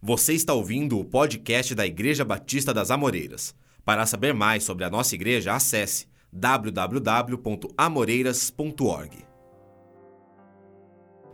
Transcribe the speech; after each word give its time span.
Você 0.00 0.32
está 0.32 0.54
ouvindo 0.54 0.96
o 0.96 1.04
podcast 1.04 1.74
da 1.74 1.84
Igreja 1.84 2.24
Batista 2.24 2.72
das 2.72 2.92
Amoreiras. 2.92 3.52
Para 3.84 4.06
saber 4.06 4.32
mais 4.32 4.62
sobre 4.62 4.84
a 4.84 4.90
nossa 4.90 5.16
igreja, 5.16 5.52
acesse 5.52 6.06
www.amoreiras.org. 6.32 9.26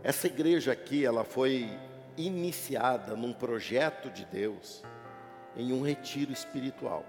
Essa 0.01 0.25
igreja 0.25 0.71
aqui, 0.71 1.05
ela 1.05 1.23
foi 1.23 1.69
iniciada 2.17 3.15
num 3.15 3.33
projeto 3.33 4.09
de 4.09 4.25
Deus 4.25 4.83
em 5.55 5.71
um 5.71 5.83
retiro 5.83 6.33
espiritual. 6.33 7.05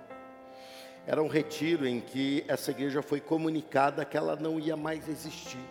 Era 1.07 1.23
um 1.23 1.29
retiro 1.29 1.87
em 1.87 2.03
que 2.03 2.45
essa 2.49 2.71
igreja 2.71 3.01
foi 3.01 3.19
comunicada 3.19 4.05
que 4.05 4.19
ela 4.19 4.37
não 4.37 4.61
ia 4.61 4.77
mais 4.77 5.09
existir. 5.09 5.65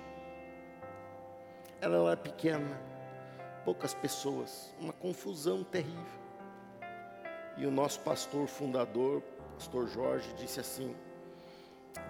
Ela 1.80 2.08
era 2.08 2.18
pequena, 2.18 2.95
poucas 3.66 3.95
pessoas, 3.95 4.71
uma 4.79 4.93
confusão 4.93 5.63
terrível. 5.63 6.23
E 7.57 7.65
o 7.65 7.71
nosso 7.71 8.00
pastor 8.01 8.47
fundador, 8.47 9.21
pastor 9.56 9.87
Jorge, 9.87 10.32
disse 10.37 10.60
assim: 10.60 10.96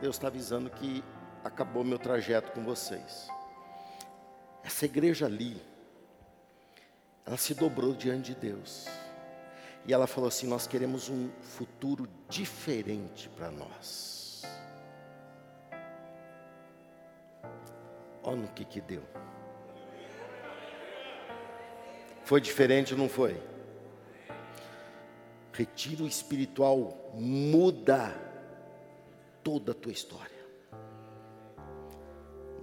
Deus 0.02 0.18
está 0.18 0.27
avisando 0.27 0.70
que 0.70 1.04
acabou 1.44 1.84
meu 1.84 1.98
trajeto 1.98 2.52
com 2.52 2.63
vocês. 2.63 3.30
Essa 4.63 4.86
igreja 4.86 5.27
ali, 5.27 5.62
ela 7.26 7.38
se 7.38 7.54
dobrou 7.54 7.94
diante 7.94 8.34
de 8.34 8.35
Deus. 8.35 8.88
E 9.88 9.94
ela 9.94 10.08
falou 10.08 10.27
assim: 10.27 10.48
Nós 10.48 10.68
queremos 10.68 11.10
um 11.10 11.30
futuro 11.40 12.08
diferente 12.27 13.30
para 13.30 13.49
nós. 13.49 14.44
Olha 18.24 18.38
no 18.38 18.48
que 18.49 18.66
que 18.66 18.82
deu. 18.82 19.04
Foi 22.26 22.42
diferente 22.42 22.94
ou 22.94 23.00
não 23.00 23.08
foi? 23.08 23.40
Retiro 25.54 26.08
espiritual 26.08 27.12
muda 27.14 28.13
toda 29.44 29.74
a 29.74 29.76
tua 29.76 29.91
história. 29.91 30.44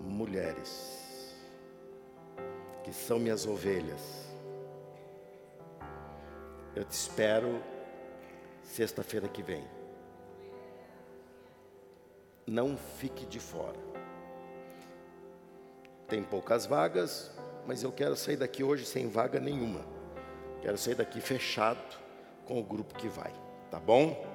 Mulheres, 0.00 1.38
que 2.82 2.92
são 2.92 3.20
minhas 3.20 3.46
ovelhas, 3.46 4.26
eu 6.74 6.84
te 6.84 6.90
espero 6.90 7.62
sexta-feira 8.64 9.28
que 9.28 9.44
vem. 9.44 9.64
Não 12.48 12.76
fique 12.76 13.24
de 13.26 13.38
fora. 13.38 13.78
Tem 16.08 16.20
poucas 16.24 16.66
vagas, 16.66 17.30
mas 17.66 17.82
eu 17.82 17.92
quero 17.92 18.16
sair 18.16 18.36
daqui 18.36 18.64
hoje 18.64 18.84
sem 18.84 19.08
vaga 19.08 19.38
nenhuma. 19.38 19.84
Quero 20.60 20.78
sair 20.78 20.94
daqui 20.94 21.20
fechado 21.20 21.98
com 22.46 22.58
o 22.60 22.62
grupo 22.62 22.94
que 22.94 23.08
vai, 23.08 23.32
tá 23.70 23.78
bom? 23.78 24.26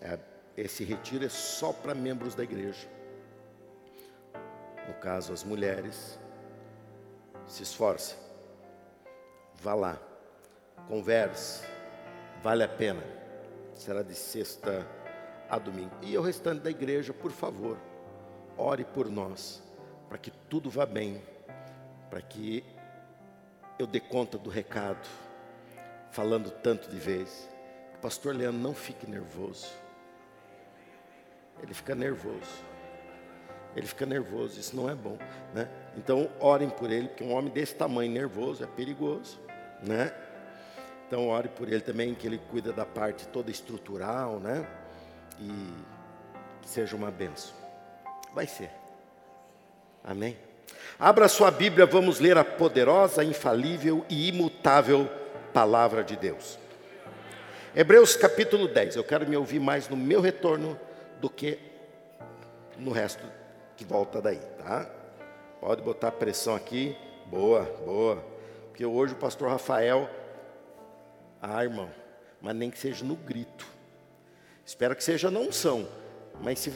É, 0.00 0.18
esse 0.56 0.84
retiro 0.84 1.24
é 1.24 1.28
só 1.28 1.72
para 1.72 1.94
membros 1.94 2.34
da 2.34 2.42
igreja. 2.42 2.88
No 4.88 4.94
caso, 4.94 5.32
as 5.32 5.42
mulheres, 5.42 6.18
se 7.46 7.62
esforce, 7.62 8.14
vá 9.54 9.74
lá, 9.74 9.98
converse, 10.88 11.66
vale 12.42 12.62
a 12.62 12.68
pena. 12.68 13.02
Será 13.74 14.02
de 14.02 14.14
sexta 14.14 14.86
a 15.50 15.58
domingo. 15.58 15.94
E 16.02 16.16
o 16.16 16.22
restante 16.22 16.62
da 16.62 16.70
igreja, 16.70 17.12
por 17.12 17.30
favor, 17.30 17.76
ore 18.56 18.84
por 18.84 19.10
nós, 19.10 19.62
para 20.08 20.18
que 20.18 20.30
tudo 20.30 20.70
vá 20.70 20.86
bem 20.86 21.22
para 22.08 22.20
que 22.20 22.64
eu 23.78 23.86
dê 23.86 24.00
conta 24.00 24.38
do 24.38 24.48
recado, 24.50 25.06
falando 26.10 26.50
tanto 26.50 26.88
de 26.90 26.96
vez. 26.98 27.48
O 27.94 27.98
pastor 27.98 28.34
Leandro 28.34 28.60
não 28.60 28.74
fique 28.74 29.08
nervoso. 29.08 29.68
Ele 31.62 31.74
fica 31.74 31.94
nervoso. 31.94 32.64
Ele 33.74 33.86
fica 33.86 34.06
nervoso, 34.06 34.58
isso 34.58 34.74
não 34.74 34.88
é 34.88 34.94
bom, 34.94 35.18
né? 35.52 35.68
Então, 35.98 36.30
orem 36.40 36.70
por 36.70 36.90
ele, 36.90 37.08
porque 37.08 37.22
um 37.22 37.32
homem 37.32 37.52
desse 37.52 37.74
tamanho 37.74 38.10
nervoso 38.10 38.64
é 38.64 38.66
perigoso, 38.66 39.38
né? 39.82 40.14
Então, 41.06 41.28
ore 41.28 41.48
por 41.48 41.68
ele 41.68 41.80
também, 41.80 42.14
que 42.14 42.26
ele 42.26 42.38
cuida 42.50 42.72
da 42.72 42.84
parte 42.84 43.28
toda 43.28 43.50
estrutural, 43.50 44.40
né? 44.40 44.66
E 45.38 45.52
que 46.62 46.68
seja 46.68 46.96
uma 46.96 47.10
benção. 47.10 47.54
Vai 48.34 48.46
ser. 48.46 48.70
Amém? 50.02 50.36
Abra 50.98 51.28
sua 51.28 51.50
Bíblia, 51.50 51.84
vamos 51.84 52.20
ler 52.20 52.38
a 52.38 52.44
poderosa, 52.44 53.22
infalível 53.22 54.04
e 54.08 54.28
imutável 54.28 55.08
palavra 55.52 56.02
de 56.02 56.16
Deus. 56.16 56.58
Hebreus 57.74 58.16
capítulo 58.16 58.68
10. 58.68 58.96
Eu 58.96 59.04
quero 59.04 59.28
me 59.28 59.36
ouvir 59.36 59.60
mais 59.60 59.88
no 59.88 59.96
meu 59.96 60.20
retorno 60.20 60.78
do 61.20 61.28
que 61.28 61.58
no 62.78 62.90
resto 62.90 63.22
que 63.76 63.84
volta 63.84 64.20
daí, 64.22 64.40
tá? 64.58 64.88
Pode 65.60 65.82
botar 65.82 66.12
pressão 66.12 66.54
aqui. 66.54 66.96
Boa, 67.26 67.62
boa. 67.84 68.24
Porque 68.68 68.84
hoje 68.84 69.12
o 69.12 69.16
pastor 69.16 69.50
Rafael. 69.50 70.08
Ah, 71.40 71.62
irmão, 71.62 71.90
mas 72.40 72.54
nem 72.54 72.70
que 72.70 72.78
seja 72.78 73.04
no 73.04 73.14
grito. 73.14 73.66
Espero 74.64 74.96
que 74.96 75.04
seja 75.04 75.30
na 75.30 75.40
unção. 75.40 75.86
Mas 76.40 76.58
se 76.58 76.72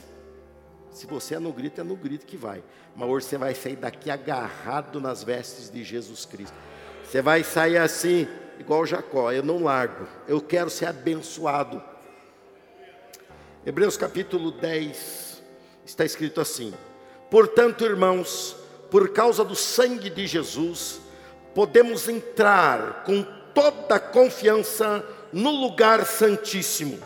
se 0.92 1.06
você 1.06 1.36
é 1.36 1.38
no 1.38 1.52
grito, 1.52 1.80
é 1.80 1.84
no 1.84 1.96
grito 1.96 2.26
que 2.26 2.36
vai. 2.36 2.62
Mas 2.94 3.08
hoje 3.08 3.26
você 3.26 3.38
vai 3.38 3.54
sair 3.54 3.76
daqui 3.76 4.10
agarrado 4.10 5.00
nas 5.00 5.22
vestes 5.22 5.70
de 5.70 5.84
Jesus 5.84 6.24
Cristo. 6.24 6.56
Você 7.04 7.22
vai 7.22 7.42
sair 7.42 7.76
assim, 7.76 8.28
igual 8.58 8.84
Jacó, 8.84 9.32
eu 9.32 9.42
não 9.42 9.62
largo, 9.62 10.06
eu 10.26 10.40
quero 10.40 10.70
ser 10.70 10.86
abençoado. 10.86 11.82
Hebreus 13.64 13.96
capítulo 13.96 14.50
10, 14.52 15.42
está 15.84 16.04
escrito 16.04 16.40
assim: 16.40 16.72
Portanto, 17.30 17.84
irmãos, 17.84 18.56
por 18.90 19.10
causa 19.10 19.44
do 19.44 19.54
sangue 19.54 20.10
de 20.10 20.26
Jesus, 20.26 21.00
podemos 21.54 22.08
entrar 22.08 23.04
com 23.04 23.22
toda 23.54 24.00
confiança 24.00 25.04
no 25.32 25.50
lugar 25.50 26.04
santíssimo. 26.04 26.98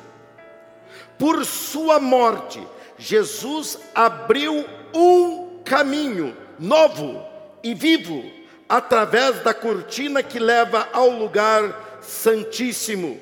Por 1.18 1.44
sua 1.44 2.00
morte, 2.00 2.66
Jesus 2.98 3.78
abriu 3.94 4.64
um 4.92 5.60
caminho 5.64 6.36
novo 6.58 7.24
e 7.62 7.74
vivo 7.74 8.24
através 8.68 9.40
da 9.40 9.52
cortina 9.52 10.22
que 10.22 10.38
leva 10.38 10.88
ao 10.92 11.08
lugar 11.10 11.98
santíssimo. 12.00 13.20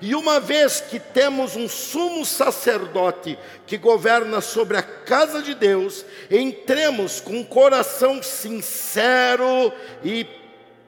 E 0.00 0.14
uma 0.14 0.38
vez 0.38 0.80
que 0.80 1.00
temos 1.00 1.56
um 1.56 1.68
sumo 1.68 2.24
sacerdote 2.24 3.38
que 3.66 3.76
governa 3.76 4.40
sobre 4.40 4.76
a 4.76 4.82
casa 4.82 5.42
de 5.42 5.54
Deus, 5.54 6.04
entremos 6.30 7.20
com 7.20 7.32
um 7.32 7.44
coração 7.44 8.22
sincero 8.22 9.72
e 10.04 10.26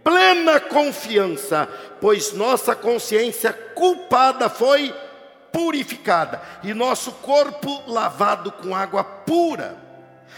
plena 0.04 0.60
confiança, 0.60 1.68
pois 2.00 2.32
nossa 2.32 2.74
consciência 2.74 3.52
culpada 3.52 4.48
foi 4.48 4.94
purificada 5.52 6.40
e 6.62 6.74
nosso 6.74 7.12
corpo 7.12 7.82
lavado 7.86 8.52
com 8.52 8.74
água 8.74 9.04
pura. 9.04 9.76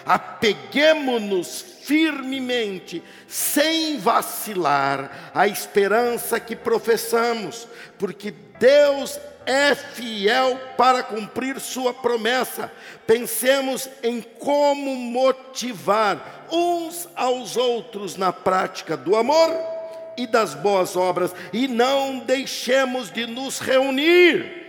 Apeguemo-nos 0.04 1.64
firmemente, 1.82 3.02
sem 3.28 3.98
vacilar, 3.98 5.30
à 5.34 5.46
esperança 5.46 6.40
que 6.40 6.56
professamos, 6.56 7.68
porque 7.98 8.32
Deus 8.58 9.18
é 9.44 9.74
fiel 9.74 10.58
para 10.76 11.02
cumprir 11.02 11.60
Sua 11.60 11.92
promessa. 11.92 12.70
Pensemos 13.06 13.88
em 14.02 14.20
como 14.20 14.94
motivar 14.94 16.46
uns 16.50 17.08
aos 17.14 17.56
outros 17.56 18.16
na 18.16 18.32
prática 18.32 18.96
do 18.96 19.16
amor 19.16 19.50
e 20.16 20.26
das 20.26 20.54
boas 20.54 20.96
obras, 20.96 21.34
e 21.52 21.66
não 21.66 22.18
deixemos 22.18 23.10
de 23.10 23.26
nos 23.26 23.58
reunir 23.58 24.61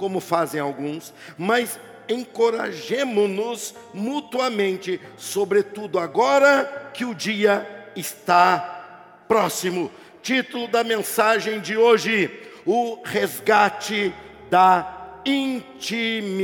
como 0.00 0.18
fazem 0.18 0.58
alguns, 0.58 1.12
mas 1.36 1.78
encorajemo-nos 2.08 3.74
mutuamente, 3.92 4.98
sobretudo 5.18 5.98
agora 5.98 6.90
que 6.94 7.04
o 7.04 7.14
dia 7.14 7.92
está 7.94 9.18
próximo. 9.28 9.90
Título 10.22 10.66
da 10.68 10.82
mensagem 10.82 11.60
de 11.60 11.76
hoje: 11.76 12.30
O 12.64 13.02
resgate 13.04 14.14
da 14.48 15.20
intimidade. 15.26 16.40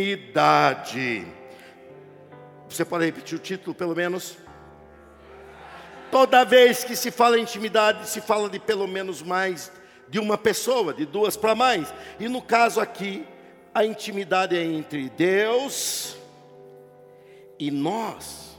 Você 2.68 2.84
pode 2.84 3.06
repetir 3.06 3.38
o 3.38 3.40
título, 3.40 3.74
pelo 3.74 3.96
menos? 3.96 4.36
Toda 6.10 6.44
vez 6.44 6.84
que 6.84 6.94
se 6.94 7.10
fala 7.10 7.38
intimidade, 7.38 8.06
se 8.06 8.20
fala 8.20 8.50
de 8.50 8.58
pelo 8.58 8.86
menos 8.86 9.22
mais 9.22 9.72
de 10.10 10.18
uma 10.18 10.36
pessoa, 10.36 10.92
de 10.92 11.06
duas 11.06 11.38
para 11.38 11.54
mais. 11.54 11.94
E 12.20 12.28
no 12.28 12.42
caso 12.42 12.80
aqui, 12.80 13.24
a 13.76 13.84
intimidade 13.84 14.56
é 14.56 14.64
entre 14.64 15.10
Deus 15.10 16.16
e 17.58 17.70
nós. 17.70 18.58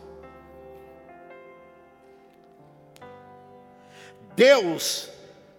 Deus 4.36 5.10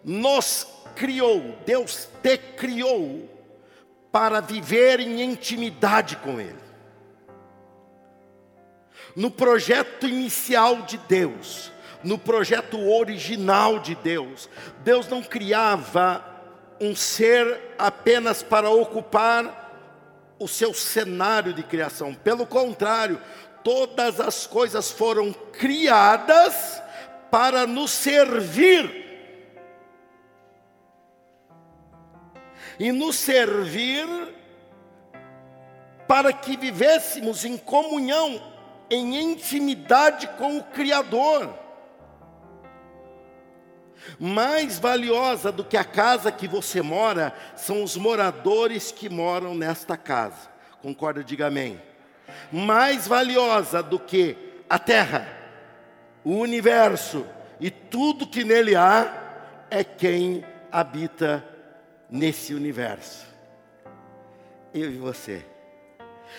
nos 0.04 0.64
criou, 0.94 1.56
Deus 1.66 2.08
te 2.22 2.38
criou 2.38 3.28
para 4.12 4.40
viver 4.40 5.00
em 5.00 5.22
intimidade 5.22 6.14
com 6.18 6.40
Ele. 6.40 6.54
No 9.16 9.28
projeto 9.28 10.06
inicial 10.06 10.82
de 10.82 10.98
Deus, 10.98 11.72
no 12.04 12.16
projeto 12.16 12.78
original 12.78 13.80
de 13.80 13.96
Deus, 13.96 14.48
Deus 14.84 15.08
não 15.08 15.20
criava 15.20 16.27
um 16.80 16.94
ser 16.94 17.74
apenas 17.78 18.42
para 18.42 18.70
ocupar 18.70 19.66
o 20.38 20.46
seu 20.46 20.72
cenário 20.72 21.52
de 21.52 21.62
criação. 21.62 22.14
Pelo 22.14 22.46
contrário, 22.46 23.20
todas 23.64 24.20
as 24.20 24.46
coisas 24.46 24.90
foram 24.90 25.32
criadas 25.32 26.82
para 27.30 27.66
nos 27.66 27.90
servir. 27.90 29.06
E 32.78 32.92
nos 32.92 33.16
servir 33.16 34.06
para 36.06 36.32
que 36.32 36.56
vivêssemos 36.56 37.44
em 37.44 37.58
comunhão, 37.58 38.40
em 38.88 39.20
intimidade 39.20 40.26
com 40.38 40.56
o 40.58 40.64
Criador. 40.64 41.52
Mais 44.18 44.78
valiosa 44.78 45.52
do 45.52 45.64
que 45.64 45.76
a 45.76 45.84
casa 45.84 46.32
que 46.32 46.48
você 46.48 46.80
mora 46.82 47.34
são 47.56 47.82
os 47.82 47.96
moradores 47.96 48.90
que 48.90 49.08
moram 49.08 49.54
nesta 49.54 49.96
casa. 49.96 50.48
Concorda? 50.80 51.22
Diga 51.22 51.46
amém. 51.46 51.80
Mais 52.52 53.06
valiosa 53.06 53.82
do 53.82 53.98
que 53.98 54.36
a 54.68 54.78
terra, 54.78 55.26
o 56.24 56.36
universo 56.36 57.26
e 57.60 57.70
tudo 57.70 58.26
que 58.26 58.44
nele 58.44 58.76
há 58.76 59.12
é 59.70 59.82
quem 59.82 60.44
habita 60.70 61.44
nesse 62.10 62.54
universo. 62.54 63.26
Eu 64.72 64.90
e 64.90 64.98
você. 64.98 65.44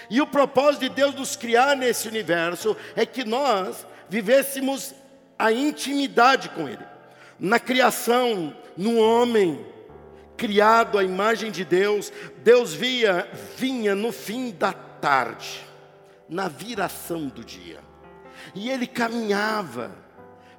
E 0.10 0.22
o 0.22 0.28
propósito 0.28 0.82
de 0.82 0.90
Deus 0.90 1.16
nos 1.16 1.36
criar 1.36 1.76
nesse 1.76 2.08
universo 2.08 2.78
é 2.96 3.06
que 3.06 3.24
nós 3.24 3.86
vivêssemos 4.08 4.94
a 5.38 5.52
intimidade 5.52 6.50
com 6.50 6.68
Ele 6.68 6.89
na 7.40 7.60
criação, 7.60 8.54
no 8.76 8.98
homem, 8.98 9.66
criado 10.36 10.98
à 10.98 11.04
imagem 11.04 11.52
de 11.52 11.64
Deus, 11.64 12.12
Deus 12.38 12.74
via, 12.74 13.30
vinha 13.58 13.96
no 13.96 14.12
fim 14.12 14.52
da 14.52 14.74
tarde, 14.74 15.66
na 16.28 16.48
viração 16.48 17.28
do 17.28 17.44
dia, 17.44 17.80
e 18.54 18.70
ele 18.70 18.88
caminhava 18.88 19.92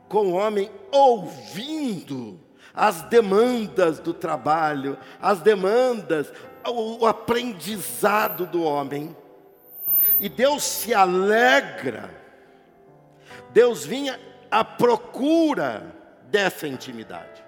com 0.09 0.29
o 0.29 0.33
homem 0.33 0.71
ouvindo 0.91 2.41
as 2.75 3.03
demandas 3.03 3.99
do 3.99 4.15
trabalho, 4.15 4.99
as 5.21 5.41
demandas, 5.41 6.33
o 6.67 7.07
aprendizado 7.07 8.47
do 8.47 8.63
homem. 8.63 9.17
E 10.19 10.29
Deus 10.29 10.63
se 10.63 10.95
alegra, 10.95 12.11
Deus 13.53 13.85
vinha 13.85 14.19
à 14.51 14.65
procura 14.65 16.00
dessa 16.31 16.67
intimidade. 16.67 17.45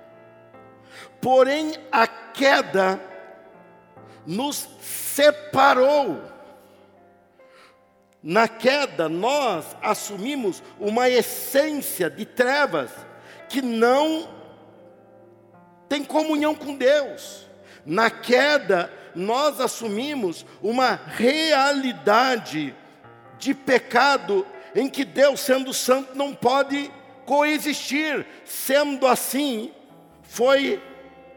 Porém, 1.20 1.74
a 1.90 2.06
queda 2.06 3.00
nos 4.26 4.68
separou. 4.80 6.22
Na 8.22 8.46
queda, 8.46 9.08
nós 9.08 9.76
assumimos 9.82 10.62
uma 10.78 11.08
essência 11.08 12.08
de 12.08 12.24
trevas 12.24 12.90
que 13.48 13.60
não 13.60 14.28
tem 15.88 16.04
comunhão 16.04 16.54
com 16.54 16.76
Deus. 16.76 17.46
Na 17.84 18.10
queda, 18.10 18.90
nós 19.14 19.60
assumimos 19.60 20.46
uma 20.62 20.98
realidade 21.06 22.74
de 23.38 23.54
pecado 23.54 24.46
em 24.74 24.88
que 24.88 25.04
Deus, 25.04 25.40
sendo 25.40 25.74
santo, 25.74 26.16
não 26.16 26.32
pode 26.32 26.90
coexistir. 27.26 28.26
Sendo 28.44 29.06
assim, 29.06 29.72
foi 30.22 30.82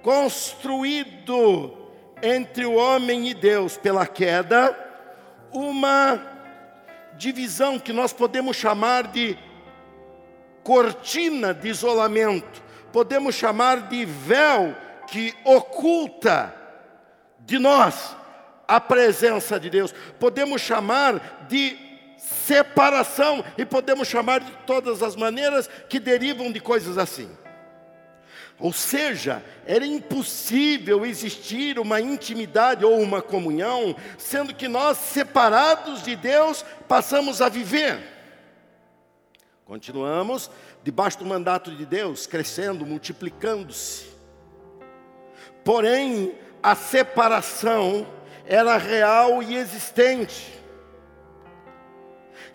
construído 0.01 1.73
entre 2.21 2.65
o 2.65 2.75
homem 2.75 3.29
e 3.29 3.33
Deus 3.33 3.77
pela 3.77 4.05
queda 4.07 4.77
uma 5.51 6.21
divisão 7.17 7.79
que 7.79 7.93
nós 7.93 8.11
podemos 8.11 8.57
chamar 8.57 9.07
de 9.07 9.37
cortina 10.63 11.53
de 11.53 11.69
isolamento, 11.69 12.61
podemos 12.91 13.35
chamar 13.35 13.87
de 13.87 14.03
véu 14.03 14.75
que 15.07 15.33
oculta 15.43 16.53
de 17.39 17.59
nós 17.59 18.15
a 18.67 18.81
presença 18.81 19.59
de 19.59 19.69
Deus, 19.69 19.93
podemos 20.19 20.61
chamar 20.61 21.45
de 21.47 21.77
separação, 22.25 23.43
e 23.57 23.65
podemos 23.65 24.07
chamar 24.07 24.39
de 24.39 24.51
todas 24.65 25.03
as 25.03 25.15
maneiras 25.15 25.69
que 25.87 25.99
derivam 25.99 26.51
de 26.51 26.59
coisas 26.59 26.97
assim. 26.97 27.29
Ou 28.57 28.71
seja, 28.71 29.43
era 29.65 29.85
impossível 29.85 31.05
existir 31.05 31.77
uma 31.77 31.99
intimidade 31.99 32.85
ou 32.85 32.99
uma 32.99 33.21
comunhão, 33.21 33.95
sendo 34.17 34.53
que 34.53 34.67
nós, 34.67 34.97
separados 34.97 36.01
de 36.03 36.15
Deus, 36.15 36.63
passamos 36.87 37.41
a 37.41 37.49
viver. 37.49 37.99
Continuamos 39.65 40.49
debaixo 40.83 41.19
do 41.19 41.25
mandato 41.25 41.71
de 41.71 41.85
Deus, 41.85 42.27
crescendo, 42.27 42.85
multiplicando-se. 42.85 44.05
Porém, 45.63 46.33
a 46.61 46.75
separação 46.75 48.07
era 48.45 48.77
real 48.77 49.43
e 49.43 49.55
existente. 49.55 50.64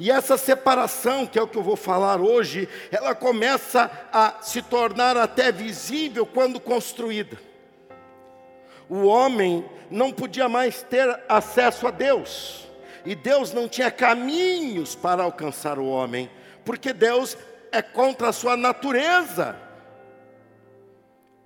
E 0.00 0.10
essa 0.10 0.38
separação, 0.38 1.26
que 1.26 1.38
é 1.38 1.42
o 1.42 1.46
que 1.46 1.58
eu 1.58 1.62
vou 1.62 1.76
falar 1.76 2.22
hoje, 2.22 2.66
ela 2.90 3.14
começa 3.14 3.90
a 4.10 4.40
se 4.40 4.62
tornar 4.62 5.14
até 5.14 5.52
visível 5.52 6.24
quando 6.24 6.58
construída. 6.58 7.38
O 8.88 9.04
homem 9.04 9.62
não 9.90 10.10
podia 10.10 10.48
mais 10.48 10.82
ter 10.82 11.06
acesso 11.28 11.86
a 11.86 11.90
Deus, 11.90 12.66
e 13.04 13.14
Deus 13.14 13.52
não 13.52 13.68
tinha 13.68 13.90
caminhos 13.90 14.94
para 14.94 15.22
alcançar 15.22 15.78
o 15.78 15.86
homem, 15.86 16.30
porque 16.64 16.94
Deus 16.94 17.36
é 17.70 17.82
contra 17.82 18.30
a 18.30 18.32
sua 18.32 18.56
natureza, 18.56 19.54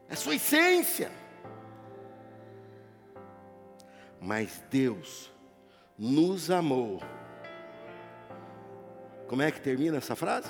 é 0.09 0.15
sua 0.15 0.37
essência. 0.37 1.11
Mas 4.21 4.63
Deus 4.71 5.29
nos 5.99 6.53
amou 6.53 7.03
como 9.29 9.43
é 9.43 9.51
que 9.51 9.61
termina 9.61 9.99
essa 9.99 10.15
frase? 10.15 10.49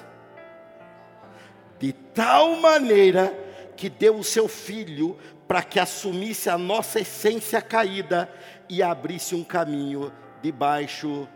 De 1.79 1.93
tal 1.93 2.57
maneira 2.57 3.33
que 3.77 3.89
deu 3.89 4.17
o 4.17 4.25
seu 4.25 4.49
filho 4.49 5.19
para 5.47 5.63
que 5.63 5.79
assumisse 5.79 6.49
a 6.49 6.57
nossa 6.57 7.01
essência 7.01 7.61
caída 7.61 8.31
e 8.69 8.83
abrisse 8.83 9.35
um 9.35 9.45
caminho 9.45 10.13
de 10.41 10.51
baixo 10.51 11.29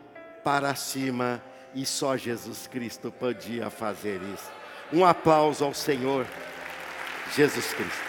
para 0.42 0.74
cima, 0.74 1.42
e 1.74 1.84
só 1.84 2.16
Jesus 2.16 2.66
Cristo 2.66 3.12
podia 3.12 3.68
fazer 3.70 4.20
isso. 4.34 4.50
Um 4.92 5.04
aplauso 5.04 5.64
ao 5.64 5.74
Senhor 5.74 6.26
Jesus 7.34 7.72
Cristo. 7.74 8.08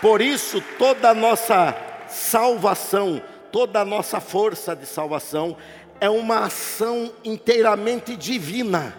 Por 0.00 0.20
isso, 0.20 0.60
toda 0.78 1.10
a 1.10 1.14
nossa 1.14 1.76
salvação, 2.08 3.22
toda 3.50 3.80
a 3.80 3.84
nossa 3.84 4.20
força 4.20 4.74
de 4.74 4.86
salvação 4.86 5.56
é 6.00 6.08
uma 6.08 6.40
ação 6.46 7.12
inteiramente 7.24 8.16
divina. 8.16 8.96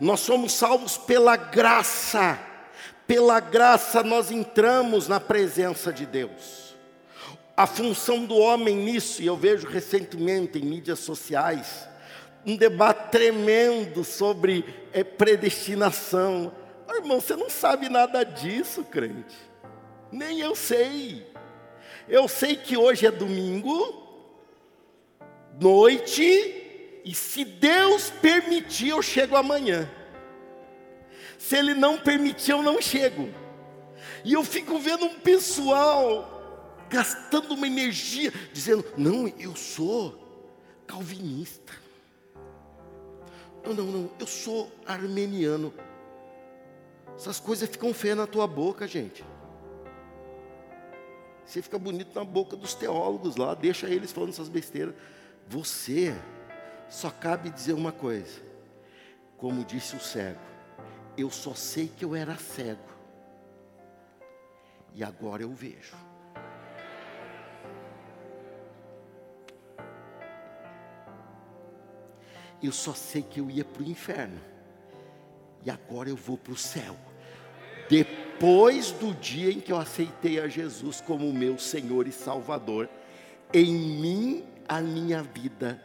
Nós 0.00 0.20
somos 0.20 0.52
salvos 0.52 0.96
pela 0.96 1.36
graça, 1.36 2.38
pela 3.06 3.38
graça 3.40 4.02
nós 4.02 4.30
entramos 4.30 5.08
na 5.08 5.20
presença 5.20 5.92
de 5.92 6.06
Deus. 6.06 6.74
A 7.56 7.66
função 7.66 8.24
do 8.24 8.36
homem 8.36 8.74
nisso, 8.74 9.22
e 9.22 9.26
eu 9.26 9.36
vejo 9.36 9.68
recentemente 9.68 10.58
em 10.58 10.62
mídias 10.64 11.00
sociais, 11.00 11.88
um 12.44 12.56
debate 12.56 13.10
tremendo 13.10 14.02
sobre 14.02 14.64
é, 14.92 15.04
predestinação. 15.04 16.52
Oh, 16.88 16.94
irmão, 16.94 17.20
você 17.20 17.36
não 17.36 17.50
sabe 17.50 17.88
nada 17.88 18.24
disso, 18.24 18.82
crente. 18.84 19.36
Nem 20.10 20.40
eu 20.40 20.56
sei. 20.56 21.26
Eu 22.08 22.26
sei 22.26 22.56
que 22.56 22.76
hoje 22.76 23.06
é 23.06 23.10
domingo, 23.10 24.01
noite, 25.60 27.02
e 27.04 27.14
se 27.14 27.44
Deus 27.44 28.10
permitir, 28.10 28.88
eu 28.88 29.02
chego 29.02 29.36
amanhã. 29.36 29.90
Se 31.38 31.56
Ele 31.56 31.74
não 31.74 31.98
permitir, 31.98 32.52
eu 32.52 32.62
não 32.62 32.80
chego. 32.80 33.28
E 34.24 34.32
eu 34.32 34.44
fico 34.44 34.78
vendo 34.78 35.04
um 35.04 35.18
pessoal 35.18 36.76
gastando 36.88 37.54
uma 37.54 37.66
energia, 37.66 38.32
dizendo: 38.52 38.84
Não, 38.96 39.26
eu 39.38 39.56
sou 39.56 40.22
calvinista. 40.86 41.72
Não, 43.64 43.74
não, 43.74 43.86
não, 43.86 44.10
eu 44.18 44.26
sou 44.26 44.70
armeniano. 44.86 45.72
Essas 47.16 47.38
coisas 47.38 47.68
ficam 47.68 47.94
feias 47.94 48.16
na 48.16 48.26
tua 48.26 48.46
boca, 48.46 48.86
gente. 48.86 49.24
Você 51.44 51.60
fica 51.60 51.78
bonito 51.78 52.14
na 52.14 52.24
boca 52.24 52.56
dos 52.56 52.74
teólogos 52.74 53.36
lá, 53.36 53.54
deixa 53.54 53.88
eles 53.88 54.10
falando 54.12 54.30
essas 54.30 54.48
besteiras. 54.48 54.94
Você 55.52 56.14
só 56.88 57.10
cabe 57.10 57.50
dizer 57.50 57.74
uma 57.74 57.92
coisa. 57.92 58.40
Como 59.36 59.66
disse 59.66 59.94
o 59.94 60.00
cego, 60.00 60.40
eu 61.14 61.28
só 61.28 61.52
sei 61.52 61.88
que 61.94 62.06
eu 62.06 62.16
era 62.16 62.34
cego. 62.36 62.88
E 64.94 65.04
agora 65.04 65.42
eu 65.42 65.52
vejo. 65.52 65.94
Eu 72.62 72.72
só 72.72 72.94
sei 72.94 73.20
que 73.20 73.38
eu 73.38 73.50
ia 73.50 73.62
para 73.62 73.82
o 73.82 73.86
inferno. 73.86 74.40
E 75.66 75.70
agora 75.70 76.08
eu 76.08 76.16
vou 76.16 76.38
para 76.38 76.54
o 76.54 76.56
céu. 76.56 76.96
Depois 77.90 78.90
do 78.92 79.12
dia 79.12 79.52
em 79.52 79.60
que 79.60 79.70
eu 79.70 79.76
aceitei 79.76 80.40
a 80.40 80.48
Jesus 80.48 81.02
como 81.02 81.30
meu 81.30 81.58
Senhor 81.58 82.08
e 82.08 82.12
Salvador, 82.12 82.88
em 83.52 83.74
mim 83.74 84.51
a 84.68 84.80
minha 84.80 85.22
vida 85.22 85.82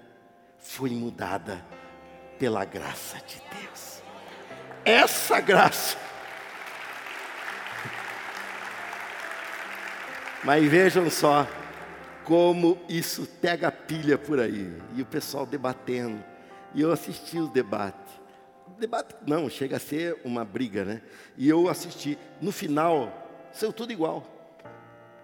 foi 0.58 0.90
mudada 0.90 1.64
pela 2.40 2.66
graça 2.66 3.18
de 3.26 3.42
Deus. 3.60 4.02
Essa 4.86 5.40
graça. 5.40 5.98
Mas 10.44 10.70
vejam 10.70 11.10
só 11.10 11.48
como 12.24 12.78
isso 12.88 13.26
pega 13.42 13.72
pilha 13.72 14.18
por 14.18 14.40
aí. 14.40 14.72
E 14.96 15.02
o 15.02 15.06
pessoal 15.06 15.46
debatendo. 15.46 16.24
E 16.74 16.82
eu 16.82 16.92
assisti 16.92 17.40
os 17.40 17.50
debates 17.50 18.18
debate 18.78 19.16
não, 19.26 19.50
chega 19.50 19.78
a 19.78 19.80
ser 19.80 20.20
uma 20.24 20.46
briga, 20.46 20.86
né? 20.86 21.02
E 21.38 21.50
eu 21.50 21.70
assisti. 21.70 22.18
No 22.42 22.52
final, 22.52 23.50
saiu 23.52 23.74
tudo 23.74 23.92
igual. 23.92 24.26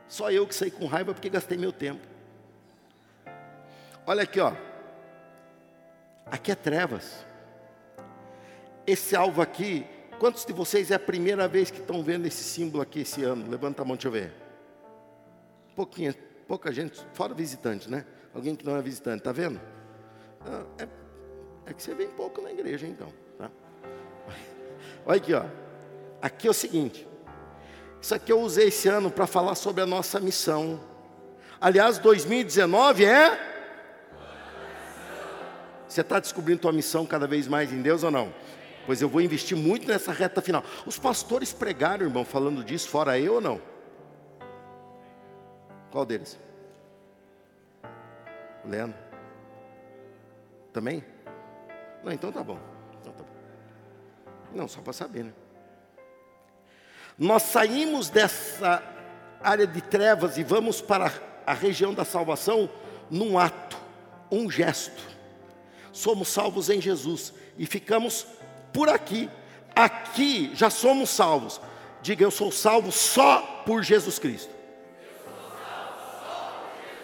Só 0.08 0.32
eu 0.32 0.46
que 0.46 0.56
saí 0.56 0.72
com 0.72 0.86
raiva 0.86 1.14
porque 1.14 1.30
gastei 1.30 1.58
meu 1.58 1.72
tempo. 1.72 2.13
Olha 4.06 4.24
aqui, 4.24 4.40
ó. 4.40 4.54
Aqui 6.26 6.52
é 6.52 6.56
trevas. 6.56 7.26
Esse 8.86 9.16
alvo 9.16 9.42
aqui, 9.42 9.86
quantos 10.20 10.46
de 10.46 10.52
vocês 10.52 10.92
é 10.92 10.96
a 10.96 11.00
primeira 11.00 11.48
vez 11.48 11.72
que 11.72 11.80
estão 11.80 12.04
vendo 12.04 12.26
esse 12.26 12.44
símbolo 12.44 12.84
aqui 12.84 13.02
esse 13.02 13.24
ano? 13.24 13.50
Levanta 13.50 13.82
a 13.82 13.86
mão, 13.86 13.96
deixa 13.96 14.10
eu 14.10 14.12
ver. 14.12 14.34
Pouquinha, 15.74 16.14
pouca 16.48 16.72
gente, 16.72 17.02
fora 17.14 17.34
visitante, 17.34 17.90
né? 17.90 18.06
Alguém 18.34 18.56
que 18.56 18.66
não 18.66 18.76
é 18.76 18.82
visitante, 18.82 19.24
tá 19.24 19.32
vendo? 19.32 19.60
Ah, 20.46 20.66
é, 20.80 20.88
é 21.68 21.74
que 21.74 21.82
você 21.82 21.96
vem 21.96 22.10
pouco 22.10 22.42
na 22.42 22.52
igreja, 22.52 22.86
então. 22.86 23.08
Olha 25.06 25.18
aqui, 25.18 25.34
ó. 25.34 25.46
Aqui 26.22 26.48
é 26.48 26.52
o 26.52 26.54
seguinte. 26.54 27.08
Isso 28.02 28.14
aqui 28.14 28.34
eu 28.34 28.42
usei 28.42 28.68
esse 28.68 28.90
ano 28.90 29.10
para 29.10 29.26
falar 29.26 29.56
sobre 29.56 29.82
a 29.82 29.86
nossa 29.86 30.20
missão. 30.20 30.78
Aliás, 31.62 31.98
2019 32.00 33.06
é. 33.06 33.53
Você 35.94 36.02
está 36.02 36.20
descobrindo 36.20 36.62
tua 36.62 36.72
missão 36.72 37.06
cada 37.06 37.28
vez 37.28 37.48
mais 37.48 37.72
em 37.72 37.80
Deus 37.80 38.02
ou 38.02 38.10
não? 38.10 38.34
Pois 38.88 39.00
eu 39.00 39.08
vou 39.08 39.22
investir 39.22 39.56
muito 39.56 39.88
nessa 39.88 40.12
reta 40.12 40.42
final. 40.42 40.64
Os 40.88 40.98
pastores 40.98 41.54
pregaram, 41.54 42.08
irmão, 42.08 42.26
falando 42.26 42.64
disso, 42.64 42.90
fora 42.90 43.20
eu 43.20 43.36
ou 43.36 43.42
não? 43.42 43.62
Qual 45.92 46.04
deles? 46.04 46.40
O 48.66 48.70
Leandro? 48.70 48.98
Também? 50.74 51.06
Não, 52.04 52.12
então 52.12 52.32
tá 52.32 52.44
bom. 52.44 52.58
Não, 54.52 54.68
só 54.68 54.82
para 54.82 54.94
saber, 54.94 55.26
né? 55.26 55.34
Nós 57.20 57.44
saímos 57.44 58.10
dessa 58.10 58.82
área 59.44 59.68
de 59.68 59.80
trevas 59.80 60.40
e 60.40 60.44
vamos 60.44 60.82
para 60.82 61.14
a 61.46 61.54
região 61.54 61.94
da 61.94 62.04
salvação 62.04 62.68
num 63.12 63.38
ato, 63.38 63.78
um 64.32 64.50
gesto. 64.50 65.13
Somos 65.94 66.28
salvos 66.28 66.70
em 66.70 66.82
Jesus 66.82 67.34
e 67.58 67.66
ficamos 67.66 68.28
por 68.74 68.90
aqui. 68.90 69.30
Aqui 69.76 70.52
já 70.54 70.70
somos 70.70 71.10
salvos. 71.10 71.62
Diga, 72.02 72.26
eu 72.26 72.32
sou 72.32 72.52
salvo 72.52 72.92
só 72.92 73.64
por 73.66 73.84
Jesus 73.84 74.20
Cristo. 74.20 74.52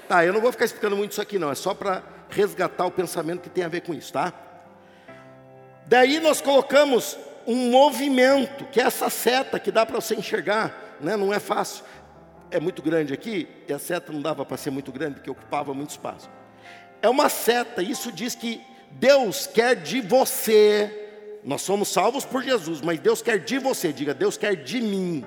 Tá, 0.10 0.26
eu 0.26 0.34
não 0.34 0.42
vou 0.42 0.52
ficar 0.52 0.66
explicando 0.66 0.98
muito 0.98 1.12
isso 1.12 1.22
aqui 1.22 1.38
não, 1.38 1.52
é 1.52 1.56
só 1.56 1.72
para 1.76 2.02
resgatar 2.30 2.84
o 2.88 2.92
pensamento 2.92 3.42
que 3.42 3.50
tem 3.50 3.64
a 3.64 3.68
ver 3.68 3.82
com 3.82 3.94
isso, 3.94 4.12
tá? 4.12 4.34
Daí 5.86 6.20
nós 6.20 6.42
colocamos 6.42 7.16
um 7.46 7.70
movimento, 7.70 8.66
que 8.66 8.82
é 8.82 8.84
essa 8.84 9.08
seta 9.10 9.60
que 9.60 9.72
dá 9.72 9.86
para 9.86 10.02
você 10.02 10.16
enxergar, 10.16 10.98
né? 11.00 11.16
não 11.16 11.32
é 11.32 11.40
fácil. 11.40 11.86
É 12.50 12.60
muito 12.60 12.82
grande 12.82 13.14
aqui, 13.14 13.48
e 13.68 13.74
a 13.74 13.78
seta 13.78 14.12
não 14.12 14.22
dava 14.22 14.44
para 14.44 14.58
ser 14.58 14.72
muito 14.72 14.92
grande, 14.92 15.16
porque 15.16 15.30
ocupava 15.30 15.74
muito 15.76 15.92
espaço. 15.92 16.30
É 17.02 17.08
uma 17.08 17.30
seta, 17.30 17.84
isso 17.84 18.12
diz 18.12 18.34
que 18.34 18.62
Deus 18.92 19.48
quer 19.48 19.76
de 19.76 20.02
você, 20.02 21.10
nós 21.44 21.62
somos 21.62 21.90
salvos 21.90 22.26
por 22.26 22.44
Jesus, 22.44 22.82
mas 22.82 23.00
Deus 23.00 23.22
quer 23.22 23.40
de 23.40 23.58
você, 23.58 23.94
diga, 23.94 24.14
Deus 24.14 24.38
quer 24.38 24.56
de 24.56 24.82
mim. 24.82 25.26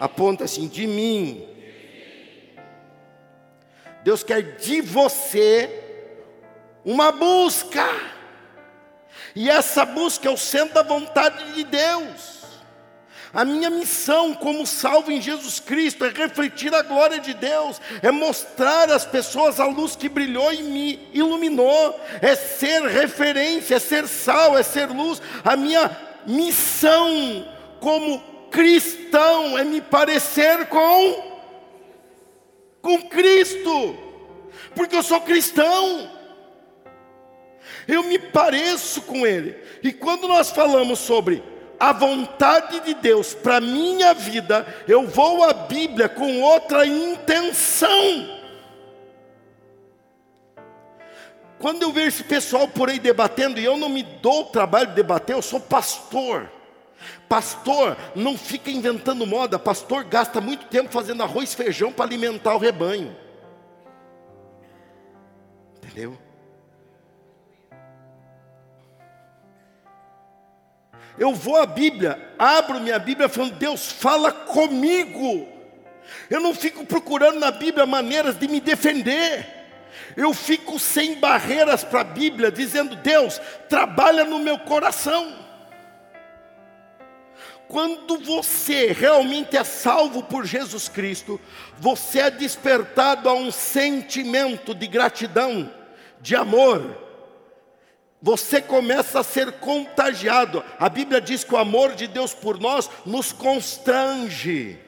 Aponta 0.00 0.44
assim, 0.44 0.68
de 0.68 0.86
mim. 0.86 1.46
Deus 4.04 4.22
quer 4.22 4.56
de 4.56 4.80
você 4.80 5.68
uma 6.84 7.12
busca. 7.12 7.84
E 9.34 9.50
essa 9.50 9.84
busca 9.84 10.28
é 10.28 10.30
o 10.30 10.36
centro 10.36 10.74
da 10.74 10.82
vontade 10.82 11.52
de 11.52 11.64
Deus. 11.64 12.37
A 13.32 13.44
minha 13.44 13.68
missão 13.68 14.34
como 14.34 14.66
salvo 14.66 15.10
em 15.12 15.20
Jesus 15.20 15.60
Cristo 15.60 16.04
é 16.04 16.08
refletir 16.08 16.74
a 16.74 16.82
glória 16.82 17.18
de 17.20 17.34
Deus, 17.34 17.80
é 18.02 18.10
mostrar 18.10 18.90
às 18.90 19.04
pessoas 19.04 19.60
a 19.60 19.66
luz 19.66 19.94
que 19.94 20.08
brilhou 20.08 20.52
e 20.52 20.62
me 20.62 21.08
iluminou, 21.12 21.98
é 22.22 22.34
ser 22.34 22.82
referência, 22.82 23.76
é 23.76 23.78
ser 23.78 24.06
sal, 24.06 24.56
é 24.56 24.62
ser 24.62 24.86
luz. 24.88 25.20
A 25.44 25.56
minha 25.56 25.90
missão 26.26 27.46
como 27.80 28.20
cristão 28.50 29.58
é 29.58 29.64
me 29.64 29.80
parecer 29.80 30.66
com 30.66 31.28
com 32.80 33.02
Cristo, 33.02 33.98
porque 34.74 34.96
eu 34.96 35.02
sou 35.02 35.20
cristão 35.20 36.18
eu 37.88 38.02
me 38.02 38.18
pareço 38.18 39.00
com 39.02 39.26
Ele. 39.26 39.56
E 39.82 39.90
quando 39.92 40.28
nós 40.28 40.50
falamos 40.50 40.98
sobre 40.98 41.42
a 41.78 41.92
vontade 41.92 42.80
de 42.80 42.94
Deus 42.94 43.34
para 43.34 43.60
minha 43.60 44.12
vida, 44.14 44.66
eu 44.86 45.06
vou 45.06 45.44
à 45.44 45.52
Bíblia 45.52 46.08
com 46.08 46.40
outra 46.40 46.86
intenção. 46.86 48.38
Quando 51.58 51.82
eu 51.82 51.92
vejo 51.92 52.08
esse 52.08 52.24
pessoal 52.24 52.68
por 52.68 52.88
aí 52.88 52.98
debatendo, 52.98 53.58
e 53.58 53.64
eu 53.64 53.76
não 53.76 53.88
me 53.88 54.02
dou 54.02 54.42
o 54.42 54.46
trabalho 54.46 54.88
de 54.88 54.94
debater, 54.94 55.34
eu 55.34 55.42
sou 55.42 55.60
pastor. 55.60 56.50
Pastor 57.28 57.96
não 58.14 58.36
fica 58.38 58.70
inventando 58.70 59.26
moda, 59.26 59.58
pastor 59.58 60.04
gasta 60.04 60.40
muito 60.40 60.66
tempo 60.66 60.90
fazendo 60.90 61.22
arroz 61.22 61.52
e 61.52 61.56
feijão 61.56 61.92
para 61.92 62.04
alimentar 62.04 62.54
o 62.54 62.58
rebanho. 62.58 63.16
Entendeu? 65.76 66.18
Eu 71.18 71.34
vou 71.34 71.56
à 71.56 71.66
Bíblia, 71.66 72.32
abro 72.38 72.80
minha 72.80 72.98
Bíblia 72.98 73.28
falando, 73.28 73.54
Deus, 73.54 73.90
fala 73.90 74.30
comigo. 74.30 75.48
Eu 76.30 76.40
não 76.40 76.54
fico 76.54 76.86
procurando 76.86 77.40
na 77.40 77.50
Bíblia 77.50 77.84
maneiras 77.84 78.38
de 78.38 78.46
me 78.46 78.60
defender. 78.60 79.46
Eu 80.16 80.32
fico 80.32 80.78
sem 80.78 81.16
barreiras 81.16 81.82
para 81.82 82.00
a 82.00 82.04
Bíblia, 82.04 82.50
dizendo, 82.50 82.96
Deus, 82.96 83.40
trabalha 83.68 84.24
no 84.24 84.38
meu 84.38 84.58
coração. 84.58 85.36
Quando 87.66 88.18
você 88.18 88.92
realmente 88.92 89.56
é 89.56 89.62
salvo 89.62 90.22
por 90.22 90.46
Jesus 90.46 90.88
Cristo, 90.88 91.38
você 91.78 92.20
é 92.20 92.30
despertado 92.30 93.28
a 93.28 93.34
um 93.34 93.50
sentimento 93.50 94.74
de 94.74 94.86
gratidão, 94.86 95.70
de 96.20 96.34
amor, 96.34 97.07
você 98.20 98.60
começa 98.60 99.20
a 99.20 99.24
ser 99.24 99.52
contagiado. 99.52 100.64
A 100.78 100.88
Bíblia 100.88 101.20
diz 101.20 101.44
que 101.44 101.54
o 101.54 101.58
amor 101.58 101.94
de 101.94 102.06
Deus 102.06 102.34
por 102.34 102.58
nós 102.58 102.90
nos 103.06 103.32
constrange. 103.32 104.78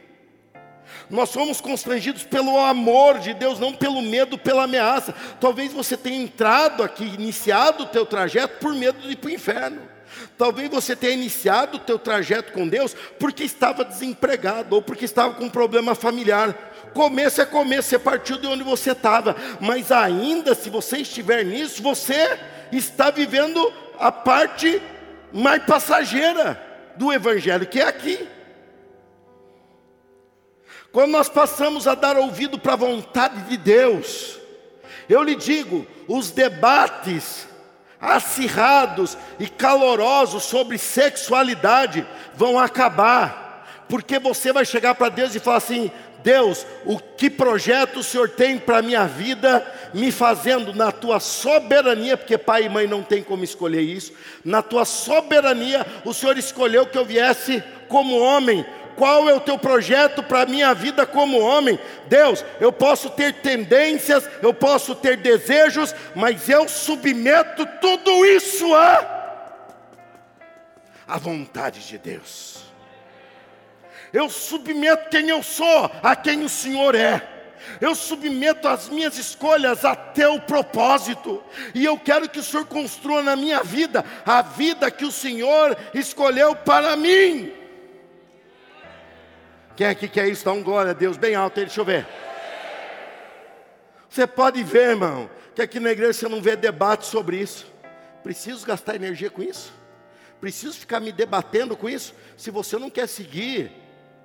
Nós 1.09 1.31
somos 1.31 1.61
constrangidos 1.61 2.23
pelo 2.23 2.59
amor 2.59 3.19
de 3.19 3.35
Deus, 3.35 3.59
não 3.59 3.73
pelo 3.73 4.03
medo, 4.03 4.39
pela 4.39 4.65
ameaça. 4.65 5.15
Talvez 5.41 5.73
você 5.73 5.97
tenha 5.97 6.23
entrado 6.23 6.83
aqui, 6.83 7.05
iniciado 7.05 7.85
o 7.85 7.87
teu 7.87 8.07
trajeto 8.07 8.59
por 8.61 8.75
medo 8.75 9.01
de 9.01 9.13
ir 9.13 9.17
para 9.17 9.29
o 9.29 9.33
inferno. 9.33 9.83
Talvez 10.37 10.69
você 10.69 10.97
tenha 10.97 11.13
iniciado 11.13 11.77
o 11.77 11.81
teu 11.81 11.99
trajeto 11.99 12.53
com 12.53 12.67
Deus 12.67 12.95
porque 13.19 13.45
estava 13.45 13.85
desempregado 13.85 14.75
ou 14.75 14.83
porque 14.83 15.05
estava 15.05 15.35
com 15.35 15.45
um 15.45 15.51
problema 15.51 15.95
familiar. 15.95 16.55
Começo 16.95 17.41
é 17.41 17.47
começo, 17.47 17.89
você 17.89 17.99
partiu 17.99 18.37
de 18.37 18.47
onde 18.47 18.65
você 18.65 18.91
estava, 18.93 19.37
mas 19.61 19.93
ainda 19.93 20.55
se 20.55 20.69
você 20.69 20.99
estiver 20.99 21.45
nisso, 21.45 21.83
você 21.83 22.39
está 22.73 23.11
vivendo 23.11 23.73
a 23.99 24.11
parte 24.11 24.81
mais 25.33 25.63
passageira. 25.65 26.69
do 26.97 27.13
Evangelho, 27.13 27.67
que 27.67 27.81
é 27.81 27.87
aqui. 27.87 28.29
Quando 30.93 31.13
nós 31.13 31.29
passamos 31.29 31.87
a 31.87 31.95
dar 31.95 32.17
ouvido 32.17 32.59
para 32.59 32.75
a 32.75 32.77
vontade 32.77 33.43
de 33.43 33.57
Deus, 33.57 34.39
eu 35.09 35.23
lhe 35.23 35.35
digo, 35.35 35.87
os 36.09 36.31
debates 36.31 37.49
acirrados 38.01 39.17
e 39.39 39.47
calorosos 39.47 40.45
sobre 40.45 40.79
sexualidade 40.79 42.07
vão 42.35 42.59
acabar, 42.59 43.85
porque 43.89 44.19
você 44.19 44.53
vai 44.53 44.65
chegar 44.65 44.95
para 44.95 45.11
Deus 45.11 45.35
e 45.35 45.41
falar 45.41 45.59
assim: 45.59 45.91
Deus, 46.23 46.67
o 46.85 46.99
que 46.99 47.29
projeto 47.29 48.01
o 48.01 48.03
Senhor 48.03 48.29
tem 48.29 48.59
para 48.59 48.79
a 48.79 48.83
minha 48.83 49.07
vida, 49.07 49.67
me 49.93 50.11
fazendo 50.11 50.75
na 50.75 50.93
tua 50.93 51.21
soberania, 51.21 52.17
porque 52.17 52.39
pai 52.39 52.65
e 52.65 52.69
mãe 52.69 52.87
não 52.87 53.03
tem 53.03 53.23
como 53.23 53.45
escolher 53.45 53.83
isso, 53.83 54.13
na 54.45 54.63
tua 54.63 54.85
soberania, 54.85 55.87
o 56.05 56.15
Senhor 56.15 56.37
escolheu 56.39 56.87
que 56.87 56.97
eu 56.97 57.05
viesse 57.05 57.63
como 57.89 58.19
homem. 58.19 58.65
Qual 58.97 59.31
é 59.31 59.35
o 59.35 59.41
teu 59.41 59.57
projeto 59.57 60.23
para 60.23 60.43
a 60.43 60.47
minha 60.47 60.75
vida 60.75 61.07
como 61.07 61.39
homem? 61.39 61.79
Deus, 62.07 62.45
eu 62.61 62.71
posso 62.71 63.09
ter 63.09 63.35
tendências, 63.35 64.29
eu 64.43 64.53
posso 64.53 64.95
ter 64.95 65.17
desejos, 65.17 65.95
mas 66.15 66.49
eu 66.49 66.69
submeto 66.69 67.67
tudo 67.81 68.27
isso 68.27 68.75
a, 68.75 69.47
a 71.09 71.19
vontade 71.19 71.87
de 71.87 71.97
Deus 71.97 72.70
eu 74.13 74.29
submeto 74.29 75.09
quem 75.11 75.29
eu 75.29 75.43
sou 75.43 75.91
a 76.03 76.17
quem 76.17 76.43
o 76.43 76.49
Senhor 76.49 76.95
é. 76.95 77.41
Eu 77.81 77.95
submeto 77.95 78.67
as 78.67 78.89
minhas 78.89 79.19
escolhas 79.19 79.85
a 79.85 79.95
teu 79.95 80.41
propósito, 80.41 81.43
e 81.75 81.85
eu 81.85 81.99
quero 81.99 82.29
que 82.29 82.39
o 82.39 82.43
Senhor 82.43 82.67
construa 82.67 83.23
na 83.23 83.37
minha 83.37 83.63
vida 83.63 84.05
a 84.25 84.43
vida 84.43 84.91
que 84.91 85.05
o 85.05 85.13
Senhor 85.13 85.77
escolheu 85.95 86.57
para 86.57 86.97
mim. 86.97 87.53
Quem 89.77 89.95
que 89.95 90.09
quer 90.09 90.29
isso? 90.29 90.45
Dá 90.45 90.53
um 90.53 90.63
glória 90.63 90.91
a 90.91 90.95
Deus 90.95 91.17
bem 91.17 91.35
alto 91.35 91.61
aí, 91.61 91.67
deixa 91.67 91.81
eu 91.81 91.85
ver. 91.85 92.07
Você 94.09 94.27
pode 94.27 94.63
ver, 94.63 94.91
irmão, 94.91 95.31
que 95.55 95.63
aqui 95.63 95.79
na 95.79 95.91
igreja 95.91 96.13
você 96.15 96.29
não 96.29 96.43
vê 96.43 96.57
debate 96.57 97.07
sobre 97.07 97.37
isso. 97.37 97.67
Preciso 98.23 98.67
gastar 98.67 98.97
energia 98.97 99.31
com 99.31 99.43
isso? 99.43 99.73
Preciso 100.41 100.79
ficar 100.79 101.01
me 101.01 101.13
debatendo 101.13 101.77
com 101.77 101.89
isso? 101.89 102.15
Se 102.37 102.51
você 102.51 102.77
não 102.77 102.91
quer 102.91 103.07
seguir 103.07 103.71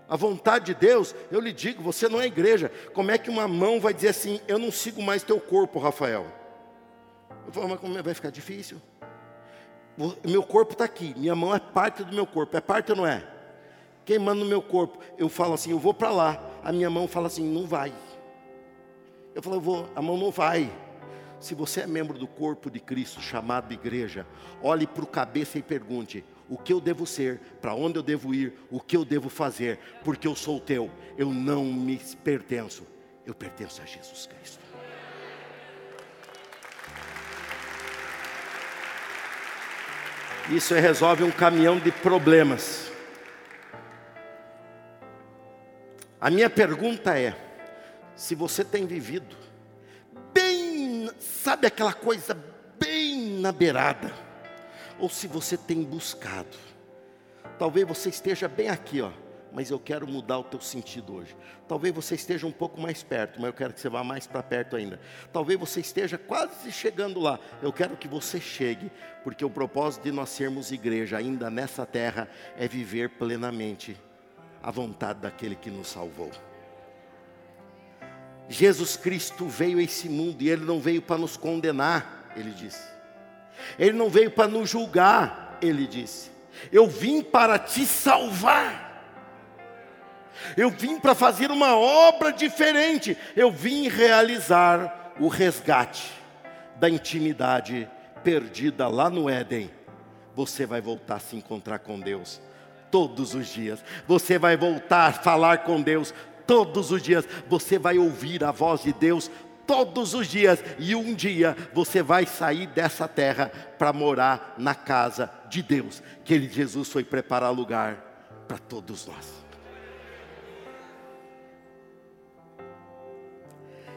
a 0.08 0.16
vontade 0.16 0.66
de 0.66 0.74
Deus, 0.76 1.16
eu 1.32 1.40
lhe 1.40 1.52
digo, 1.52 1.82
você 1.82 2.08
não 2.08 2.22
é 2.22 2.28
igreja. 2.28 2.72
Como 2.94 3.12
é 3.12 3.18
que 3.18 3.30
uma 3.30 3.48
mão 3.48 3.80
vai 3.80 3.94
dizer 3.94 4.10
assim, 4.10 4.40
eu 4.48 4.60
não 4.60 4.72
sigo 4.72 5.02
mais 5.02 5.24
teu 5.24 5.40
corpo, 5.40 5.80
Rafael? 5.80 6.26
Eu 7.48 7.52
falo, 7.52 7.70
mas 7.70 7.80
como 7.80 7.98
é? 7.98 8.02
vai 8.02 8.14
ficar 8.14 8.30
difícil? 8.30 8.82
Meu 10.24 10.44
corpo 10.44 10.74
está 10.74 10.84
aqui, 10.84 11.14
minha 11.18 11.36
mão 11.36 11.56
é 11.56 11.60
parte 11.60 12.04
do 12.04 12.14
meu 12.14 12.28
corpo, 12.28 12.56
é 12.56 12.62
parte 12.62 12.92
ou 12.92 12.98
não 12.98 13.06
é? 13.08 13.26
Quem 14.04 14.20
manda 14.20 14.44
no 14.44 14.46
meu 14.46 14.62
corpo? 14.62 15.00
Eu 15.18 15.28
falo 15.28 15.54
assim, 15.54 15.72
eu 15.72 15.80
vou 15.80 15.94
para 15.94 16.12
lá. 16.12 16.40
A 16.64 16.72
minha 16.72 16.90
mão 16.90 17.08
fala 17.08 17.28
assim, 17.28 17.44
não 17.44 17.66
vai. 17.66 17.94
Eu 19.34 19.42
falo, 19.42 19.56
eu 19.56 19.62
vou, 19.62 19.90
a 19.96 20.02
mão 20.02 20.18
não 20.18 20.30
vai. 20.30 20.72
Se 21.40 21.56
você 21.56 21.82
é 21.82 21.88
membro 21.88 22.18
do 22.18 22.28
corpo 22.28 22.70
de 22.70 22.80
Cristo, 22.80 23.22
chamado 23.22 23.74
igreja, 23.74 24.26
olhe 24.62 24.86
para 24.86 25.04
o 25.04 25.08
cabeça 25.08 25.58
e 25.58 25.62
pergunte: 25.62 26.24
o 26.50 26.58
que 26.58 26.72
eu 26.72 26.80
devo 26.80 27.06
ser, 27.06 27.40
para 27.62 27.74
onde 27.74 27.98
eu 27.98 28.04
devo 28.04 28.34
ir, 28.34 28.54
o 28.70 28.80
que 28.80 28.96
eu 28.96 29.04
devo 29.04 29.30
fazer, 29.30 29.80
porque 30.04 30.28
eu 30.28 30.36
sou 30.36 30.60
teu, 30.60 30.92
eu 31.18 31.34
não 31.34 31.66
me 31.66 31.98
pertenço, 32.24 32.86
eu 33.26 33.34
pertenço 33.34 33.82
a 33.82 33.86
Jesus 33.86 34.28
Cristo. 34.28 34.66
Isso 40.50 40.76
resolve 40.76 41.24
um 41.24 41.32
caminhão 41.32 41.80
de 41.80 41.92
problemas. 41.92 42.92
A 46.22 46.30
minha 46.30 46.50
pergunta 46.50 47.18
é: 47.18 47.36
se 48.16 48.36
você 48.36 48.64
tem 48.64 48.86
vivido 48.86 49.36
bem, 50.32 51.10
sabe 51.20 51.66
aquela 51.66 51.94
coisa 51.94 52.38
bem 52.80 53.40
na 53.40 53.52
beirada, 53.52 54.14
ou 55.00 55.10
se 55.10 55.28
você 55.28 55.58
tem 55.58 55.84
buscado. 55.84 56.58
Talvez 57.58 57.88
você 57.88 58.10
esteja 58.10 58.48
bem 58.48 58.70
aqui, 58.70 59.02
ó, 59.02 59.12
mas 59.56 59.72
eu 59.72 59.80
quero 59.80 60.06
mudar 60.06 60.40
o 60.40 60.44
teu 60.44 60.60
sentido 60.60 61.16
hoje. 61.16 61.36
Talvez 61.68 61.96
você 61.96 62.16
esteja 62.16 62.46
um 62.46 62.52
pouco 62.52 62.80
mais 62.80 63.02
perto, 63.04 63.40
mas 63.40 63.48
eu 63.48 63.54
quero 63.54 63.74
que 63.74 63.80
você 63.80 63.88
vá 63.88 64.04
mais 64.04 64.28
para 64.28 64.44
perto 64.44 64.76
ainda. 64.76 65.00
Talvez 65.32 65.58
você 65.58 65.80
esteja 65.80 66.18
quase 66.18 66.72
chegando 66.72 67.22
lá. 67.22 67.40
Eu 67.62 67.72
quero 67.72 67.96
que 67.96 68.08
você 68.08 68.42
chegue, 68.42 68.92
porque 69.24 69.46
o 69.46 69.50
propósito 69.50 70.04
de 70.04 70.12
nós 70.12 70.30
sermos 70.30 70.72
igreja 70.72 71.18
ainda 71.18 71.50
nessa 71.50 71.86
terra 71.86 72.28
é 72.58 72.68
viver 72.68 73.12
plenamente 73.12 73.96
a 74.62 74.72
vontade 74.72 75.22
daquele 75.22 75.56
que 75.56 75.72
nos 75.72 75.88
salvou. 75.88 76.32
Jesus 78.50 78.98
Cristo 78.98 79.48
veio 79.48 79.80
a 79.80 79.84
esse 79.84 80.10
mundo 80.10 80.42
e 80.42 80.50
ele 80.50 80.66
não 80.66 80.80
veio 80.80 81.02
para 81.02 81.18
nos 81.18 81.38
condenar, 81.38 82.32
ele 82.36 82.52
disse. 82.52 82.95
Ele 83.78 83.94
não 83.94 84.10
veio 84.10 84.32
para 84.32 84.48
nos 84.48 84.70
julgar, 84.70 85.58
ele 85.62 85.88
disse. 85.88 86.32
Eu 86.72 86.88
vim 86.88 87.22
para 87.22 87.60
te 87.60 87.86
salvar. 87.86 88.86
Eu 90.56 90.70
vim 90.70 91.00
para 91.00 91.16
fazer 91.16 91.52
uma 91.52 91.76
obra 91.76 92.32
diferente. 92.32 93.18
Eu 93.36 93.52
vim 93.52 93.88
realizar 93.88 95.14
o 95.20 95.28
resgate 95.28 96.12
da 96.78 96.90
intimidade 96.90 97.90
perdida 98.24 98.88
lá 98.88 99.10
no 99.10 99.30
Éden. 99.30 99.70
Você 100.36 100.66
vai 100.66 100.82
voltar 100.82 101.16
a 101.16 101.20
se 101.20 101.36
encontrar 101.36 101.80
com 101.80 102.00
Deus 102.00 102.42
todos 102.92 103.34
os 103.34 103.48
dias. 103.48 103.84
Você 104.08 104.38
vai 104.38 104.58
voltar 104.58 105.08
a 105.08 105.14
falar 105.14 105.60
com 105.60 105.82
Deus 105.82 106.14
todos 106.46 106.92
os 106.92 107.02
dias. 107.02 107.28
Você 107.48 107.80
vai 107.80 107.98
ouvir 107.98 108.44
a 108.44 108.52
voz 108.52 108.84
de 108.84 108.94
Deus 108.94 109.32
todos 109.66 110.14
os 110.14 110.28
dias, 110.28 110.64
e 110.78 110.96
um 110.96 111.14
dia 111.14 111.56
você 111.74 112.02
vai 112.02 112.26
sair 112.26 112.68
dessa 112.68 113.08
terra 113.08 113.52
para 113.78 113.92
morar 113.92 114.56
na 114.58 114.76
casa 114.76 115.30
de 115.50 115.62
Deus, 115.62 116.02
que 116.24 116.34
ele, 116.34 116.50
Jesus 116.50 116.90
foi 116.90 117.04
preparar 117.04 117.52
lugar 117.52 118.44
para 118.48 118.58
todos 118.58 119.06
nós. 119.06 119.46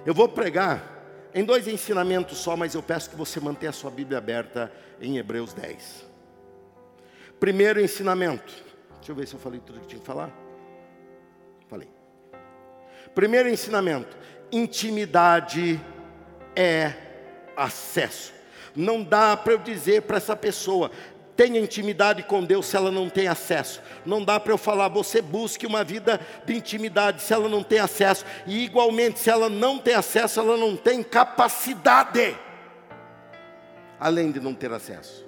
Eu 0.04 0.14
vou 0.14 0.28
pregar 0.28 0.98
em 1.34 1.44
dois 1.44 1.68
ensinamentos 1.68 2.38
só, 2.38 2.56
mas 2.56 2.74
eu 2.74 2.82
peço 2.82 3.10
que 3.10 3.16
você 3.16 3.38
mantenha 3.40 3.70
a 3.70 3.74
sua 3.74 3.90
Bíblia 3.90 4.18
aberta 4.18 4.72
em 5.00 5.18
Hebreus 5.18 5.52
10. 5.52 6.06
Primeiro 7.38 7.80
ensinamento, 7.80 8.52
deixa 8.96 9.12
eu 9.12 9.14
ver 9.14 9.28
se 9.28 9.34
eu 9.34 9.40
falei 9.40 9.60
tudo 9.60 9.80
que 9.80 9.86
tinha 9.86 10.00
que 10.00 10.06
falar. 10.06 10.30
Falei. 11.68 11.88
Primeiro 13.14 13.48
ensinamento: 13.48 14.16
intimidade 14.52 15.80
é 16.54 16.92
acesso. 17.56 18.32
Não 18.74 19.02
dá 19.02 19.36
para 19.36 19.54
eu 19.54 19.58
dizer 19.58 20.02
para 20.02 20.16
essa 20.16 20.36
pessoa, 20.36 20.90
tenha 21.38 21.60
intimidade 21.60 22.24
com 22.24 22.44
Deus 22.44 22.66
se 22.66 22.76
ela 22.76 22.90
não 22.90 23.08
tem 23.08 23.28
acesso. 23.28 23.80
Não 24.04 24.24
dá 24.24 24.40
para 24.40 24.52
eu 24.52 24.58
falar, 24.58 24.88
você 24.88 25.22
busque 25.22 25.66
uma 25.66 25.84
vida 25.84 26.20
de 26.44 26.56
intimidade 26.56 27.22
se 27.22 27.32
ela 27.32 27.48
não 27.48 27.62
tem 27.62 27.78
acesso. 27.78 28.24
E 28.44 28.64
igualmente, 28.64 29.20
se 29.20 29.30
ela 29.30 29.48
não 29.48 29.78
tem 29.78 29.94
acesso, 29.94 30.40
ela 30.40 30.56
não 30.56 30.76
tem 30.76 31.00
capacidade. 31.00 32.36
Além 34.00 34.32
de 34.32 34.40
não 34.40 34.52
ter 34.52 34.72
acesso. 34.72 35.24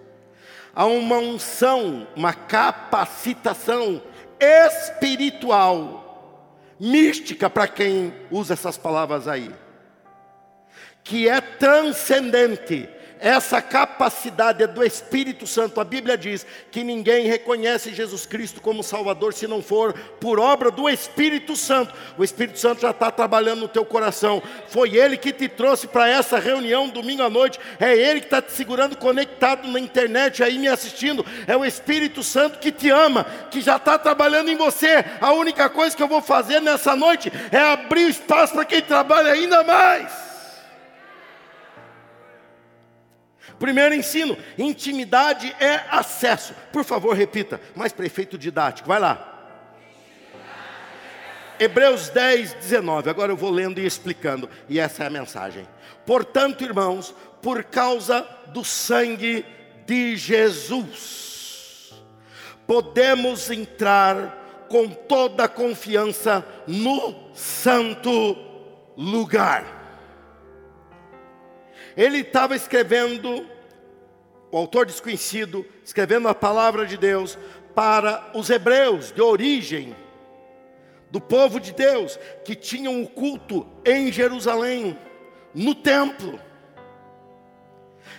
Há 0.75 0.85
uma 0.85 1.19
unção, 1.19 2.09
uma 2.17 2.33
capacitação 2.33 4.03
espiritual 4.41 6.10
mística 6.81 7.51
para 7.51 7.69
quem 7.69 8.13
usa 8.31 8.55
essas 8.55 8.79
palavras 8.79 9.29
aí, 9.29 9.55
que 11.05 11.29
é 11.29 11.41
transcendente, 11.41 12.89
essa 13.21 13.61
capacidade 13.61 14.63
é 14.63 14.67
do 14.67 14.83
Espírito 14.83 15.47
Santo. 15.47 15.79
A 15.79 15.85
Bíblia 15.85 16.17
diz 16.17 16.47
que 16.71 16.83
ninguém 16.83 17.27
reconhece 17.27 17.93
Jesus 17.93 18.25
Cristo 18.25 18.63
como 18.63 18.83
Salvador 18.83 19.35
se 19.35 19.47
não 19.47 19.63
for 19.63 19.93
por 20.19 20.41
obra 20.41 20.71
do 20.71 20.89
Espírito 20.89 21.55
Santo. 21.55 21.95
O 22.17 22.25
Espírito 22.25 22.59
Santo 22.59 22.81
já 22.81 22.91
está 22.91 23.11
trabalhando 23.11 23.61
no 23.61 23.69
teu 23.69 23.85
coração. 23.85 24.43
Foi 24.69 24.97
Ele 24.97 25.19
que 25.19 25.33
te 25.33 25.49
trouxe 25.49 25.87
para 25.87 26.09
essa 26.09 26.39
reunião 26.39 26.89
domingo 26.89 27.23
à 27.23 27.29
noite. 27.29 27.61
É 27.79 27.95
Ele 27.95 28.21
que 28.21 28.27
está 28.27 28.41
te 28.41 28.53
segurando 28.53 28.97
conectado 28.97 29.69
na 29.69 29.79
internet 29.79 30.43
aí 30.43 30.59
me 30.59 30.69
assistindo. 30.69 31.25
É 31.47 31.55
o 31.55 31.65
Espírito 31.65 32.23
Santo 32.23 32.59
que 32.59 32.73
te 32.73 32.89
ama, 32.89 33.25
que 33.51 33.61
já 33.61 33.77
está 33.77 33.99
trabalhando 33.99 34.51
em 34.51 34.57
você. 34.57 35.05
A 35.21 35.33
única 35.33 35.69
coisa 35.69 35.95
que 35.95 36.03
eu 36.03 36.09
vou 36.09 36.23
fazer 36.23 36.61
nessa 36.61 36.97
noite 36.97 37.31
é 37.53 37.59
abrir 37.59 38.09
espaço 38.09 38.55
para 38.55 38.65
quem 38.65 38.81
trabalha 38.81 39.33
ainda 39.33 39.63
mais. 39.63 40.30
Primeiro 43.61 43.95
ensino: 43.95 44.37
intimidade 44.59 45.55
é 45.61 45.85
acesso. 45.91 46.55
Por 46.73 46.83
favor, 46.83 47.15
repita, 47.15 47.61
mais 47.77 47.93
prefeito 47.93 48.37
didático, 48.37 48.89
vai 48.89 48.99
lá. 48.99 49.27
Hebreus 51.61 52.09
10, 52.09 52.55
19. 52.55 53.11
Agora 53.11 53.31
eu 53.31 53.37
vou 53.37 53.51
lendo 53.51 53.79
e 53.79 53.85
explicando, 53.85 54.49
e 54.67 54.81
essa 54.81 55.05
é 55.05 55.07
a 55.07 55.11
mensagem. 55.11 55.69
Portanto, 56.07 56.65
irmãos, 56.65 57.15
por 57.43 57.63
causa 57.65 58.27
do 58.47 58.65
sangue 58.65 59.45
de 59.85 60.17
Jesus, 60.17 61.93
podemos 62.67 63.51
entrar 63.51 64.67
com 64.71 64.89
toda 64.89 65.45
a 65.45 65.49
confiança 65.49 66.43
no 66.67 67.31
santo 67.35 68.39
lugar. 68.97 69.81
Ele 71.97 72.19
estava 72.19 72.55
escrevendo, 72.55 73.47
o 74.51 74.57
autor 74.57 74.87
desconhecido, 74.87 75.65
escrevendo 75.85 76.29
a 76.29 76.35
palavra 76.35 76.87
de 76.87 76.97
Deus 76.97 77.39
para 77.75 78.31
os 78.35 78.51
hebreus 78.51 79.13
de 79.13 79.23
origem, 79.23 79.95
do 81.11 81.21
povo 81.21 81.59
de 81.61 81.73
Deus, 81.73 82.19
que 82.45 82.55
tinham 82.55 83.03
o 83.03 83.09
culto 83.09 83.67
em 83.85 84.13
Jerusalém, 84.13 84.99
no 85.55 85.75
templo. 85.75 86.41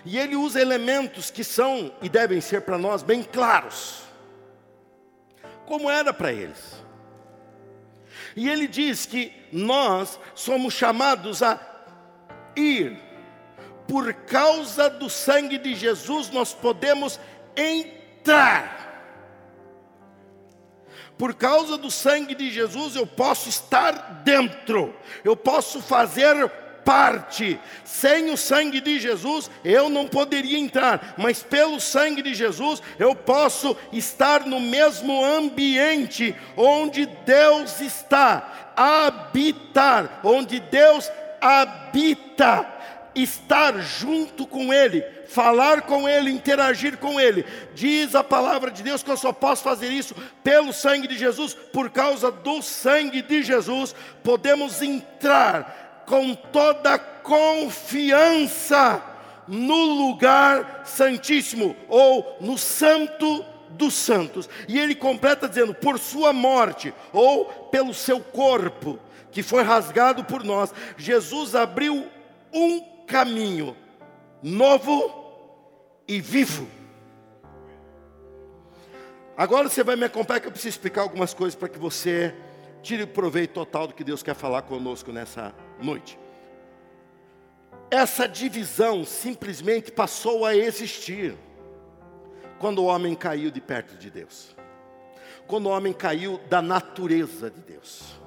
E 0.03 0.17
ele 0.17 0.35
usa 0.35 0.59
elementos 0.59 1.29
que 1.29 1.43
são 1.43 1.93
e 2.01 2.09
devem 2.09 2.41
ser 2.41 2.61
para 2.61 2.77
nós 2.77 3.03
bem 3.03 3.23
claros, 3.23 4.03
como 5.65 5.89
era 5.89 6.13
para 6.13 6.33
eles. 6.33 6.81
E 8.35 8.49
ele 8.49 8.67
diz 8.67 9.05
que 9.05 9.33
nós 9.51 10.19
somos 10.33 10.73
chamados 10.73 11.43
a 11.43 11.59
ir, 12.55 12.97
por 13.91 14.13
causa 14.13 14.89
do 14.89 15.09
sangue 15.09 15.57
de 15.57 15.75
Jesus, 15.75 16.29
nós 16.29 16.53
podemos 16.53 17.19
entrar. 17.57 18.87
Por 21.17 21.33
causa 21.33 21.77
do 21.77 21.91
sangue 21.91 22.33
de 22.33 22.49
Jesus, 22.49 22.95
eu 22.95 23.05
posso 23.05 23.49
estar 23.49 24.21
dentro, 24.23 24.95
eu 25.25 25.35
posso 25.35 25.81
fazer 25.81 26.49
parte. 26.85 27.59
Sem 27.83 28.29
o 28.29 28.37
sangue 28.37 28.79
de 28.79 28.97
Jesus, 28.97 29.51
eu 29.61 29.89
não 29.89 30.07
poderia 30.07 30.57
entrar, 30.57 31.15
mas 31.17 31.43
pelo 31.43 31.77
sangue 31.77 32.21
de 32.21 32.33
Jesus, 32.33 32.81
eu 32.97 33.13
posso 33.13 33.75
estar 33.91 34.45
no 34.45 34.61
mesmo 34.61 35.21
ambiente 35.21 36.33
onde 36.55 37.05
Deus 37.25 37.81
está, 37.81 38.73
habitar, 38.73 40.21
onde 40.23 40.61
Deus 40.61 41.11
habita, 41.41 42.70
estar 43.15 43.77
junto 43.79 44.47
com 44.47 44.73
Ele, 44.73 45.01
falar 45.27 45.81
com 45.81 46.07
Ele, 46.07 46.31
interagir 46.31 46.97
com 46.97 47.19
Ele. 47.19 47.45
Diz 47.73 48.15
a 48.15 48.23
palavra 48.23 48.71
de 48.71 48.83
Deus 48.83 49.03
que 49.03 49.11
eu 49.11 49.17
só 49.17 49.33
posso 49.33 49.63
fazer 49.63 49.89
isso 49.89 50.15
pelo 50.43 50.71
sangue 50.71 51.07
de 51.07 51.17
Jesus, 51.17 51.53
por 51.53 51.89
causa 51.89 52.31
do 52.31 52.61
sangue 52.61 53.21
de 53.21 53.43
Jesus, 53.43 53.95
podemos 54.23 54.81
entrar 54.81 56.03
com 56.05 56.35
toda 56.35 56.99
confiança 56.99 59.01
no 59.47 59.75
lugar 59.75 60.83
santíssimo 60.85 61.75
ou 61.87 62.37
no 62.39 62.57
santo 62.57 63.45
dos 63.71 63.93
santos. 63.93 64.49
E 64.67 64.79
ele 64.79 64.95
completa 64.95 65.47
dizendo: 65.47 65.73
por 65.73 65.99
sua 65.99 66.33
morte 66.33 66.93
ou 67.11 67.45
pelo 67.45 67.93
seu 67.93 68.19
corpo 68.19 68.99
que 69.31 69.41
foi 69.41 69.63
rasgado 69.63 70.25
por 70.25 70.43
nós, 70.43 70.73
Jesus 70.97 71.55
abriu 71.55 72.05
um 72.53 72.81
caminho 73.11 73.75
novo 74.41 75.13
e 76.07 76.21
vivo. 76.21 76.65
Agora 79.35 79.67
você 79.67 79.83
vai 79.83 79.97
me 79.97 80.05
acompanhar 80.05 80.39
que 80.39 80.47
eu 80.47 80.51
preciso 80.51 80.69
explicar 80.69 81.01
algumas 81.01 81.33
coisas 81.33 81.53
para 81.53 81.67
que 81.67 81.77
você 81.77 82.33
tire 82.81 83.03
o 83.03 83.07
proveito 83.07 83.53
total 83.53 83.87
do 83.87 83.93
que 83.93 84.03
Deus 84.03 84.23
quer 84.23 84.33
falar 84.33 84.61
conosco 84.61 85.11
nessa 85.11 85.53
noite. 85.81 86.17
Essa 87.89 88.27
divisão 88.27 89.03
simplesmente 89.03 89.91
passou 89.91 90.45
a 90.45 90.55
existir 90.55 91.35
quando 92.59 92.79
o 92.79 92.85
homem 92.85 93.13
caiu 93.13 93.51
de 93.51 93.59
perto 93.59 93.97
de 93.97 94.09
Deus, 94.09 94.55
quando 95.47 95.65
o 95.65 95.69
homem 95.69 95.91
caiu 95.91 96.39
da 96.49 96.61
natureza 96.61 97.51
de 97.51 97.59
Deus. 97.59 98.21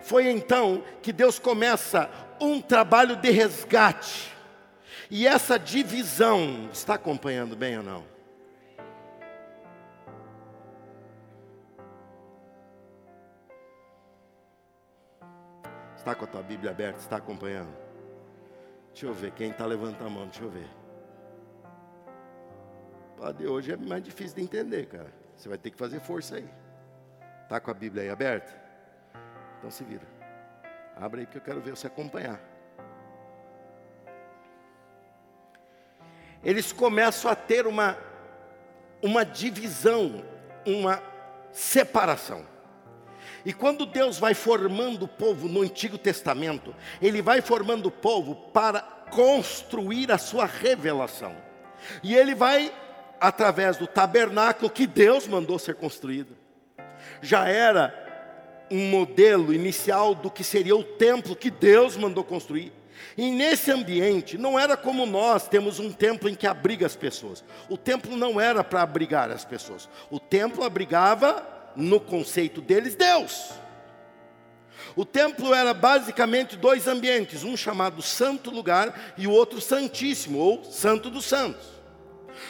Foi 0.00 0.30
então 0.30 0.82
que 1.02 1.12
Deus 1.12 1.38
começa 1.38 2.08
um 2.40 2.60
trabalho 2.60 3.16
de 3.16 3.30
resgate, 3.30 4.34
e 5.10 5.26
essa 5.26 5.58
divisão, 5.58 6.68
está 6.72 6.94
acompanhando 6.94 7.56
bem 7.56 7.76
ou 7.76 7.82
não? 7.82 8.04
Está 15.96 16.14
com 16.14 16.24
a 16.24 16.28
tua 16.28 16.42
Bíblia 16.42 16.70
aberta? 16.70 16.98
Está 16.98 17.16
acompanhando? 17.16 17.76
Deixa 18.88 19.06
eu 19.06 19.12
ver, 19.12 19.32
quem 19.32 19.50
está 19.50 19.66
levantando 19.66 20.06
a 20.06 20.10
mão, 20.10 20.26
deixa 20.26 20.42
eu 20.42 20.50
ver. 20.50 20.68
Padre, 23.18 23.46
hoje 23.46 23.72
é 23.72 23.76
mais 23.76 24.02
difícil 24.02 24.36
de 24.36 24.42
entender, 24.42 24.86
cara. 24.86 25.12
Você 25.36 25.48
vai 25.48 25.58
ter 25.58 25.70
que 25.70 25.76
fazer 25.76 26.00
força 26.00 26.36
aí. 26.36 26.48
Está 27.42 27.60
com 27.60 27.70
a 27.70 27.74
Bíblia 27.74 28.04
aí 28.04 28.10
aberta? 28.10 28.50
Então 29.58 29.70
se 29.70 29.84
vira. 29.84 30.19
Abre 31.00 31.22
aí 31.22 31.26
que 31.26 31.38
eu 31.38 31.40
quero 31.40 31.62
ver 31.62 31.70
você 31.70 31.86
acompanhar. 31.86 32.38
Eles 36.44 36.72
começam 36.72 37.30
a 37.30 37.34
ter 37.34 37.66
uma, 37.66 37.96
uma 39.02 39.24
divisão, 39.24 40.22
uma 40.66 41.02
separação. 41.50 42.46
E 43.46 43.52
quando 43.54 43.86
Deus 43.86 44.18
vai 44.18 44.34
formando 44.34 45.04
o 45.04 45.08
povo 45.08 45.48
no 45.48 45.62
Antigo 45.62 45.96
Testamento, 45.96 46.76
Ele 47.00 47.22
vai 47.22 47.40
formando 47.40 47.86
o 47.86 47.90
povo 47.90 48.34
para 48.34 48.82
construir 49.10 50.12
a 50.12 50.18
sua 50.18 50.44
revelação. 50.44 51.34
E 52.02 52.14
Ele 52.14 52.34
vai, 52.34 52.70
através 53.18 53.78
do 53.78 53.86
tabernáculo 53.86 54.68
que 54.68 54.86
Deus 54.86 55.26
mandou 55.26 55.58
ser 55.58 55.76
construído, 55.76 56.36
já 57.22 57.48
era 57.48 58.09
um 58.70 58.88
modelo 58.88 59.52
inicial 59.52 60.14
do 60.14 60.30
que 60.30 60.44
seria 60.44 60.76
o 60.76 60.84
templo 60.84 61.34
que 61.34 61.50
Deus 61.50 61.96
mandou 61.96 62.22
construir. 62.22 62.72
E 63.16 63.30
nesse 63.30 63.70
ambiente, 63.70 64.38
não 64.38 64.58
era 64.58 64.76
como 64.76 65.04
nós 65.04 65.48
temos 65.48 65.78
um 65.78 65.92
templo 65.92 66.28
em 66.28 66.34
que 66.34 66.46
abriga 66.46 66.86
as 66.86 66.94
pessoas. 66.94 67.44
O 67.68 67.76
templo 67.76 68.16
não 68.16 68.40
era 68.40 68.62
para 68.62 68.82
abrigar 68.82 69.30
as 69.30 69.44
pessoas. 69.44 69.88
O 70.10 70.20
templo 70.20 70.62
abrigava 70.62 71.46
no 71.74 71.98
conceito 71.98 72.60
deles, 72.60 72.94
Deus. 72.94 73.50
O 74.96 75.04
templo 75.04 75.54
era 75.54 75.72
basicamente 75.72 76.56
dois 76.56 76.86
ambientes, 76.86 77.44
um 77.44 77.56
chamado 77.56 78.02
Santo 78.02 78.50
Lugar 78.50 79.14
e 79.16 79.26
o 79.26 79.30
outro 79.30 79.60
Santíssimo, 79.60 80.38
ou 80.38 80.64
Santo 80.64 81.10
dos 81.10 81.24
Santos. 81.24 81.66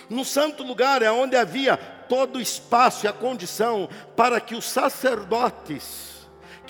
No 0.09 0.25
Santo 0.25 0.63
Lugar 0.63 1.03
é 1.03 1.11
onde 1.11 1.37
havia 1.37 1.77
todo 1.77 2.37
o 2.37 2.41
espaço 2.41 3.07
e 3.07 3.09
a 3.09 3.13
condição 3.13 3.89
para 4.17 4.41
que 4.41 4.55
os 4.55 4.65
sacerdotes, 4.65 6.10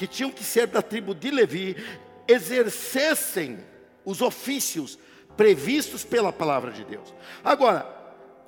que 0.01 0.07
tinham 0.07 0.31
que 0.31 0.43
ser 0.43 0.67
da 0.67 0.81
tribo 0.81 1.15
de 1.15 1.31
Levi, 1.31 1.77
exercessem 2.27 3.59
os 4.03 4.23
ofícios 4.23 4.99
previstos 5.37 6.05
pela 6.05 6.33
palavra 6.33 6.71
de 6.71 6.83
Deus. 6.85 7.13
Agora, 7.45 7.87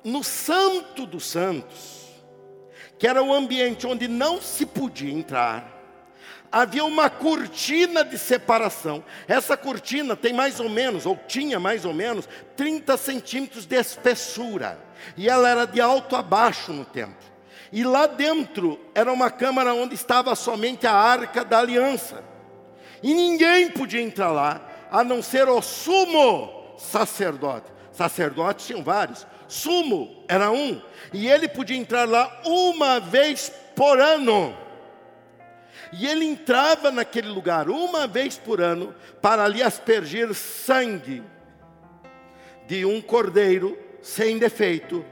no 0.03 0.23
Santo 0.23 1.05
dos 1.05 1.27
Santos, 1.27 2.07
que 2.97 3.05
era 3.05 3.21
o 3.21 3.31
ambiente 3.31 3.85
onde 3.85 4.07
não 4.07 4.41
se 4.41 4.65
podia 4.65 5.13
entrar, 5.13 5.79
havia 6.51 6.83
uma 6.83 7.07
cortina 7.07 8.03
de 8.03 8.17
separação. 8.17 9.03
Essa 9.27 9.55
cortina 9.55 10.15
tem 10.15 10.33
mais 10.33 10.59
ou 10.59 10.69
menos, 10.69 11.05
ou 11.05 11.15
tinha 11.27 11.59
mais 11.59 11.85
ou 11.85 11.93
menos, 11.93 12.27
30 12.57 12.97
centímetros 12.97 13.67
de 13.67 13.75
espessura. 13.75 14.79
E 15.15 15.29
ela 15.29 15.47
era 15.47 15.65
de 15.67 15.79
alto 15.79 16.15
a 16.15 16.23
baixo 16.23 16.73
no 16.73 16.83
templo. 16.83 17.32
E 17.73 17.83
lá 17.83 18.05
dentro 18.05 18.79
era 18.93 19.11
uma 19.11 19.31
câmara 19.31 19.73
onde 19.73 19.95
estava 19.95 20.35
somente 20.35 20.85
a 20.85 20.93
arca 20.93 21.43
da 21.43 21.57
aliança. 21.57 22.23
E 23.01 23.15
ninguém 23.15 23.71
podia 23.71 23.99
entrar 23.99 24.31
lá, 24.31 24.61
a 24.91 25.03
não 25.03 25.23
ser 25.23 25.49
o 25.49 25.59
sumo 25.59 26.75
sacerdote. 26.77 27.65
Sacerdotes 27.91 28.67
tinham 28.67 28.83
vários, 28.83 29.25
sumo 29.47 30.23
era 30.27 30.51
um, 30.51 30.79
e 31.11 31.27
ele 31.27 31.47
podia 31.47 31.75
entrar 31.75 32.07
lá 32.07 32.41
uma 32.45 32.99
vez 32.99 33.51
por 33.75 33.99
ano. 33.99 34.55
E 35.91 36.05
ele 36.05 36.25
entrava 36.25 36.91
naquele 36.91 37.29
lugar 37.29 37.71
uma 37.71 38.05
vez 38.05 38.37
por 38.37 38.61
ano 38.61 38.93
para 39.19 39.43
ali 39.45 39.63
aspergir 39.63 40.31
sangue 40.35 41.23
de 42.67 42.85
um 42.85 43.01
cordeiro 43.01 43.75
sem 43.99 44.37
defeito, 44.37 45.03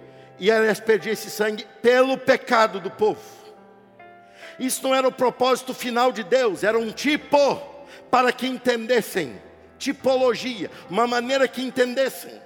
e 0.42 0.50
ele 0.50 0.68
aspergia 0.68 1.14
esse 1.14 1.30
sangue 1.30 1.68
pelo 1.84 2.18
pecado 2.18 2.80
do 2.80 2.90
povo. 2.90 3.22
Isso 4.60 4.82
não 4.82 4.94
era 4.94 5.08
o 5.08 5.12
propósito 5.12 5.72
final 5.72 6.12
de 6.12 6.24
Deus, 6.24 6.64
era 6.64 6.80
um 6.80 6.92
tipo 6.92 7.38
para 8.10 8.34
que 8.34 8.48
entendessem, 8.48 9.40
tipologia, 9.78 10.72
uma 10.90 11.06
maneira 11.06 11.48
que 11.48 11.62
entendessem. 11.62 12.42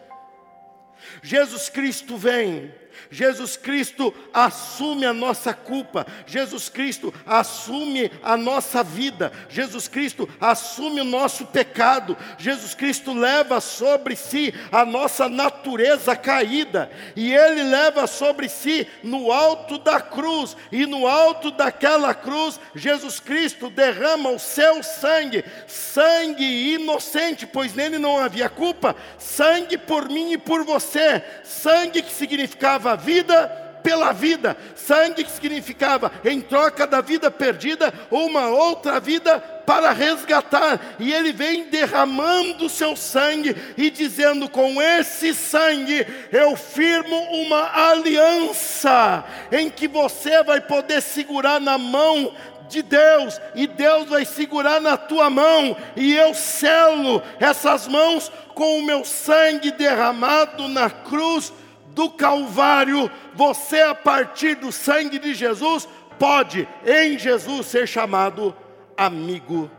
Jesus 1.23 1.69
Cristo 1.69 2.17
vem 2.17 2.75
Jesus 3.10 3.58
Cristo 3.58 4.13
assume 4.34 5.05
a 5.05 5.13
nossa 5.13 5.53
culpa, 5.53 6.05
Jesus 6.25 6.69
Cristo 6.69 7.13
assume 7.25 8.12
a 8.23 8.36
nossa 8.38 8.84
vida, 8.84 9.31
Jesus 9.49 9.88
Cristo 9.88 10.27
assume 10.39 11.01
o 11.01 11.05
nosso 11.05 11.45
pecado, 11.45 12.17
Jesus 12.38 12.73
Cristo 12.73 13.13
leva 13.13 13.60
sobre 13.62 14.15
si 14.15 14.53
a 14.71 14.86
nossa 14.86 15.29
natureza 15.29 16.15
caída, 16.15 16.89
e 17.15 17.34
Ele 17.34 17.63
leva 17.63 18.08
sobre 18.08 18.49
si 18.49 18.88
no 19.03 19.31
alto 19.31 19.77
da 19.77 20.01
cruz, 20.01 20.55
e 20.71 20.86
no 20.86 21.08
alto 21.08 21.51
daquela 21.51 22.13
cruz, 22.13 22.60
Jesus 22.75 23.19
Cristo 23.19 23.69
derrama 23.69 24.29
o 24.29 24.39
seu 24.39 24.84
sangue, 24.84 25.43
sangue 25.67 26.73
inocente, 26.73 27.45
pois 27.45 27.73
nele 27.73 27.97
não 27.97 28.17
havia 28.17 28.49
culpa, 28.49 28.95
sangue 29.17 29.77
por 29.77 30.10
mim 30.10 30.34
e 30.34 30.38
por 30.38 30.63
você, 30.63 31.23
sangue 31.43 32.01
que 32.01 32.12
significava 32.12 32.85
vida 32.93 33.65
pela 33.86 34.12
vida, 34.12 34.58
sangue 34.76 35.24
que 35.24 35.30
significava 35.30 36.12
em 36.26 36.41
troca 36.41 36.88
da 36.88 37.02
vida 37.02 37.30
perdida, 37.30 37.93
uma 38.10 38.48
outra 38.48 39.00
vida 39.00 39.39
para 39.39 39.91
resgatar, 39.91 40.95
e 41.00 41.13
ele 41.13 41.32
vem 41.32 41.65
derramando 41.69 42.67
seu 42.67 42.95
sangue 42.95 43.56
e 43.78 43.91
dizendo: 43.91 44.50
com 44.50 44.82
esse 44.82 45.36
sangue 45.36 46.06
eu 46.32 46.56
firmo 46.56 47.15
uma 47.32 47.91
aliança, 47.91 49.24
em 49.52 49.69
que 49.69 49.88
você 49.88 50.43
vai 50.43 50.60
poder 50.60 51.00
segurar 51.00 51.62
na 51.62 51.78
mão 51.78 52.34
de 52.67 52.82
Deus, 52.82 53.39
e 53.54 53.67
Deus 53.67 54.10
vai 54.10 54.26
segurar 54.26 54.82
na 54.82 54.98
tua 54.98 55.30
mão, 55.30 55.78
e 55.95 56.15
eu 56.15 56.34
selo 56.34 57.21
essas 57.39 57.88
mãos 57.88 58.32
com 58.56 58.80
o 58.80 58.84
meu 58.84 59.06
sangue 59.06 59.69
derramado 59.69 60.67
na 60.67 60.89
cruz 60.89 61.54
do 61.95 62.12
Calvário, 62.12 63.10
você, 63.34 63.79
a 63.79 63.95
partir 63.95 64.55
do 64.55 64.71
sangue 64.71 65.17
de 65.17 65.34
Jesus, 65.34 65.88
pode, 66.19 66.67
em 66.86 67.17
Jesus, 67.17 67.67
ser 67.67 67.88
chamado 67.88 68.55
amigo 68.97 69.71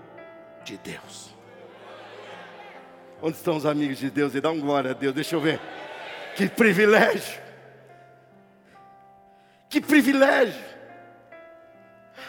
de 0.65 0.79
Deus. 0.79 1.31
Onde 3.23 3.37
estão 3.37 3.57
os 3.57 3.67
amigos 3.67 3.99
de 3.99 4.11
Deus? 4.11 4.35
E 4.35 4.41
dá 4.41 4.51
um 4.51 4.59
glória 4.59 4.93
a 4.93 4.95
Deus, 4.95 5.15
deixa 5.15 5.37
eu 5.37 5.41
ver. 5.41 5.61
Que 6.35 6.49
privilégio! 6.49 7.41
Que 9.69 9.81
privilégio! 9.81 10.65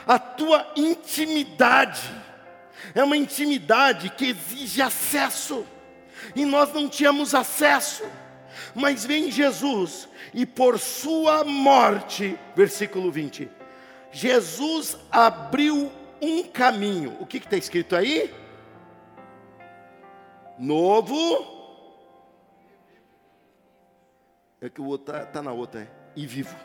A 0.06 0.20
tua 0.20 0.70
intimidade 0.76 2.02
é 2.94 3.04
uma 3.04 3.18
intimidade 3.18 4.10
que 4.10 4.28
exige 4.28 4.82
acesso, 4.82 5.66
e 6.36 6.46
nós 6.46 6.74
não 6.74 6.90
tínhamos 6.90 7.34
acesso. 7.34 8.04
Mas 8.74 9.06
vem 9.06 9.32
Jesus 9.32 10.08
e 10.34 10.46
por 10.46 10.80
sua 10.80 11.44
morte, 11.44 12.38
versículo 12.56 13.12
20, 13.12 13.50
Jesus 14.12 14.98
abriu 15.12 15.92
um 16.22 16.44
caminho. 16.44 17.18
O 17.20 17.26
que 17.26 17.38
está 17.38 17.58
escrito 17.58 17.96
aí? 17.96 18.34
Novo. 20.58 21.56
É 24.60 24.70
que 24.70 24.82
o 24.82 24.86
outro 24.86 25.16
está 25.16 25.26
tá 25.26 25.42
na 25.42 25.52
outra, 25.52 25.82
é? 25.82 25.88
E 26.16 26.26
vivo. 26.26 26.56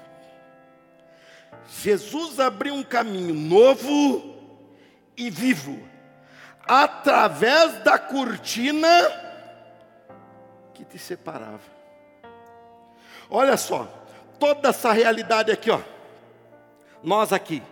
Jesus 1.68 2.40
abriu 2.40 2.74
um 2.74 2.83
caminho 2.83 3.35
novo 3.35 4.35
e 5.16 5.28
vivo, 5.31 5.78
através 6.66 7.83
da 7.83 7.98
cortina 7.98 8.88
que 10.72 10.85
te 10.85 10.98
separava. 10.98 11.81
Olha 13.34 13.56
só, 13.56 13.88
toda 14.38 14.68
essa 14.68 14.92
realidade 14.92 15.50
aqui, 15.50 15.70
ó. 15.70 15.80
Nós 17.02 17.32
aqui, 17.32 17.62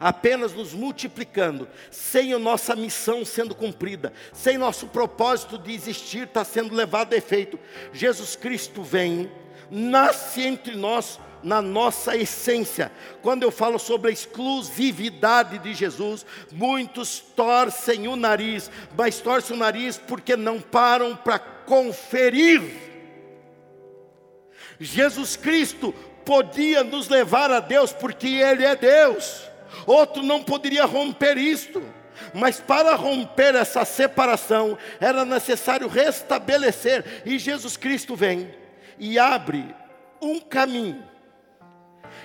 apenas 0.00 0.54
nos 0.54 0.72
multiplicando, 0.72 1.68
sem 1.90 2.32
a 2.32 2.38
nossa 2.38 2.74
missão 2.74 3.22
sendo 3.22 3.54
cumprida, 3.54 4.10
sem 4.32 4.56
nosso 4.56 4.86
propósito 4.86 5.58
de 5.58 5.70
existir 5.70 6.22
estar 6.22 6.40
tá 6.40 6.44
sendo 6.44 6.74
levado 6.74 7.12
a 7.12 7.16
efeito. 7.18 7.60
Jesus 7.92 8.36
Cristo 8.36 8.82
vem, 8.82 9.30
nasce 9.70 10.40
entre 10.40 10.74
nós 10.76 11.20
na 11.42 11.60
nossa 11.60 12.16
essência. 12.16 12.90
Quando 13.20 13.42
eu 13.42 13.50
falo 13.50 13.78
sobre 13.78 14.08
a 14.08 14.14
exclusividade 14.14 15.58
de 15.58 15.74
Jesus, 15.74 16.24
muitos 16.50 17.20
torcem 17.20 18.08
o 18.08 18.16
nariz, 18.16 18.70
mas 18.96 19.20
torcem 19.20 19.54
o 19.54 19.58
nariz 19.58 19.98
porque 19.98 20.36
não 20.36 20.58
param 20.58 21.14
para 21.14 21.38
conferir 21.38 22.91
Jesus 24.84 25.36
Cristo 25.36 25.92
podia 26.24 26.82
nos 26.82 27.08
levar 27.08 27.50
a 27.50 27.60
Deus 27.60 27.92
porque 27.92 28.28
Ele 28.28 28.64
é 28.64 28.76
Deus, 28.76 29.42
outro 29.86 30.22
não 30.22 30.42
poderia 30.42 30.84
romper 30.84 31.36
isto. 31.36 31.82
Mas 32.34 32.60
para 32.60 32.94
romper 32.94 33.54
essa 33.54 33.84
separação, 33.84 34.78
era 35.00 35.24
necessário 35.24 35.88
restabelecer, 35.88 37.22
e 37.26 37.38
Jesus 37.38 37.76
Cristo 37.76 38.14
vem 38.14 38.54
e 38.98 39.18
abre 39.18 39.74
um 40.20 40.38
caminho. 40.38 41.02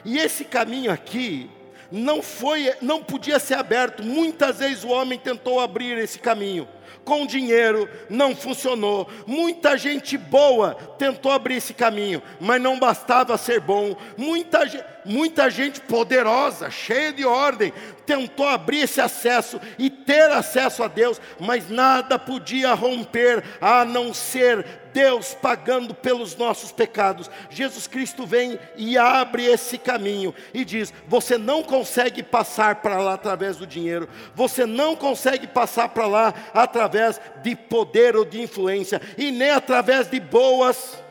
E 0.05 0.17
esse 0.17 0.45
caminho 0.45 0.91
aqui 0.91 1.49
não 1.91 2.21
foi, 2.21 2.73
não 2.81 3.03
podia 3.03 3.39
ser 3.39 3.55
aberto. 3.55 4.03
Muitas 4.03 4.59
vezes 4.59 4.83
o 4.83 4.89
homem 4.89 5.17
tentou 5.17 5.59
abrir 5.59 5.97
esse 5.97 6.19
caminho 6.19 6.67
com 7.07 7.25
dinheiro, 7.25 7.89
não 8.09 8.35
funcionou. 8.35 9.07
Muita 9.25 9.77
gente 9.77 10.17
boa 10.17 10.75
tentou 10.99 11.31
abrir 11.31 11.55
esse 11.55 11.73
caminho, 11.73 12.21
mas 12.37 12.61
não 12.61 12.77
bastava 12.77 13.37
ser 13.37 13.61
bom. 13.61 13.95
Muita, 14.17 14.67
muita 15.07 15.49
gente 15.49 15.81
poderosa, 15.81 16.69
cheia 16.69 17.11
de 17.11 17.25
ordem, 17.25 17.73
tentou 18.05 18.47
abrir 18.47 18.81
esse 18.81 19.01
acesso 19.01 19.59
e 19.77 19.89
ter 19.89 20.29
acesso 20.31 20.83
a 20.83 20.87
Deus, 20.87 21.19
mas 21.39 21.69
nada 21.69 22.19
podia 22.19 22.73
romper 22.73 23.43
a 23.59 23.83
não 23.83 24.13
ser 24.13 24.65
Deus 24.93 25.33
pagando 25.33 25.93
pelos 25.93 26.35
nossos 26.35 26.71
pecados. 26.71 27.29
Jesus 27.49 27.87
Cristo 27.87 28.25
vem 28.25 28.59
e 28.75 28.97
abre 28.97 29.45
esse 29.45 29.77
caminho 29.77 30.33
e 30.53 30.65
diz: 30.65 30.93
Você 31.07 31.37
não 31.37 31.61
consegue 31.61 32.23
passar 32.23 32.75
para 32.75 32.97
lá 32.97 33.13
através 33.13 33.57
do 33.57 33.67
dinheiro, 33.67 34.09
você 34.33 34.65
não 34.65 34.95
consegue 34.95 35.47
passar 35.47 35.89
para 35.89 36.07
lá 36.07 36.33
através 36.53 37.21
de 37.43 37.55
poder 37.55 38.15
ou 38.15 38.25
de 38.25 38.41
influência, 38.41 39.01
e 39.17 39.31
nem 39.31 39.51
através 39.51 40.09
de 40.09 40.19
boas, 40.19 41.01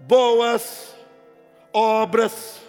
boas 0.00 0.94
obras, 1.74 2.63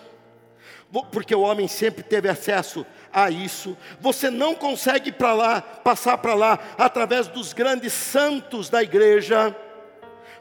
porque 1.03 1.35
o 1.35 1.41
homem 1.41 1.67
sempre 1.67 2.03
teve 2.03 2.29
acesso 2.29 2.85
a 3.11 3.29
isso. 3.29 3.77
Você 3.99 4.29
não 4.29 4.55
consegue 4.55 5.11
para 5.11 5.33
lá, 5.33 5.61
passar 5.61 6.17
para 6.17 6.33
lá 6.33 6.59
através 6.77 7.27
dos 7.27 7.53
grandes 7.53 7.93
santos 7.93 8.69
da 8.69 8.83
igreja 8.83 9.55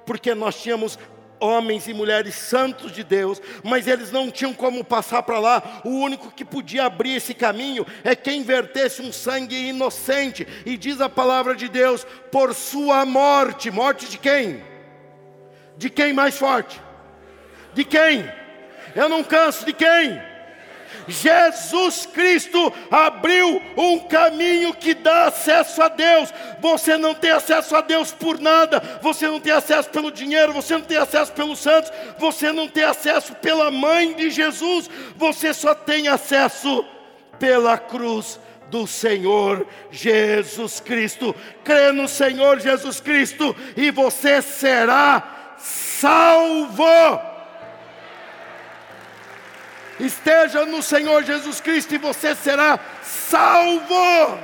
porque 0.04 0.34
nós 0.34 0.60
tínhamos 0.60 0.98
homens 1.40 1.88
e 1.88 1.94
mulheres 1.94 2.34
santos 2.34 2.92
de 2.92 3.02
Deus, 3.02 3.40
mas 3.62 3.86
eles 3.86 4.10
não 4.10 4.30
tinham 4.30 4.54
como 4.54 4.84
passar 4.84 5.22
para 5.22 5.38
lá. 5.38 5.80
O 5.84 5.90
único 5.90 6.30
que 6.30 6.44
podia 6.44 6.84
abrir 6.84 7.16
esse 7.16 7.34
caminho 7.34 7.86
é 8.02 8.14
quem 8.14 8.42
vertesse 8.42 9.02
um 9.02 9.12
sangue 9.12 9.68
inocente. 9.68 10.46
E 10.64 10.76
diz 10.76 11.00
a 11.00 11.08
palavra 11.08 11.54
de 11.54 11.68
Deus: 11.68 12.06
por 12.30 12.54
sua 12.54 13.04
morte. 13.04 13.70
Morte 13.70 14.08
de 14.08 14.18
quem? 14.18 14.62
De 15.76 15.90
quem 15.90 16.12
mais 16.12 16.36
forte? 16.36 16.80
De 17.74 17.84
quem? 17.84 18.30
Eu 18.94 19.08
não 19.08 19.24
canso 19.24 19.66
de 19.66 19.72
quem? 19.72 20.33
Jesus 21.08 22.06
Cristo 22.06 22.72
abriu 22.90 23.60
um 23.76 23.98
caminho 24.00 24.74
que 24.74 24.94
dá 24.94 25.26
acesso 25.26 25.82
a 25.82 25.88
Deus. 25.88 26.32
Você 26.60 26.96
não 26.96 27.14
tem 27.14 27.30
acesso 27.30 27.76
a 27.76 27.80
Deus 27.80 28.12
por 28.12 28.38
nada, 28.40 28.82
você 29.02 29.26
não 29.26 29.40
tem 29.40 29.52
acesso 29.52 29.90
pelo 29.90 30.10
dinheiro, 30.10 30.52
você 30.52 30.74
não 30.74 30.84
tem 30.84 30.96
acesso 30.96 31.32
pelos 31.32 31.58
santos, 31.58 31.92
você 32.18 32.52
não 32.52 32.68
tem 32.68 32.84
acesso 32.84 33.34
pela 33.34 33.70
mãe 33.70 34.14
de 34.14 34.30
Jesus, 34.30 34.88
você 35.16 35.52
só 35.52 35.74
tem 35.74 36.08
acesso 36.08 36.84
pela 37.38 37.76
cruz 37.76 38.40
do 38.70 38.86
Senhor 38.86 39.66
Jesus 39.90 40.80
Cristo. 40.80 41.34
Crê 41.62 41.92
no 41.92 42.08
Senhor 42.08 42.60
Jesus 42.60 43.00
Cristo 43.00 43.54
e 43.76 43.90
você 43.90 44.40
será 44.42 45.54
salvo. 45.58 46.84
Esteja 49.98 50.66
no 50.66 50.82
Senhor 50.82 51.22
Jesus 51.22 51.60
Cristo 51.60 51.94
e 51.94 51.98
você 51.98 52.34
será 52.34 52.78
salvo. 53.02 54.38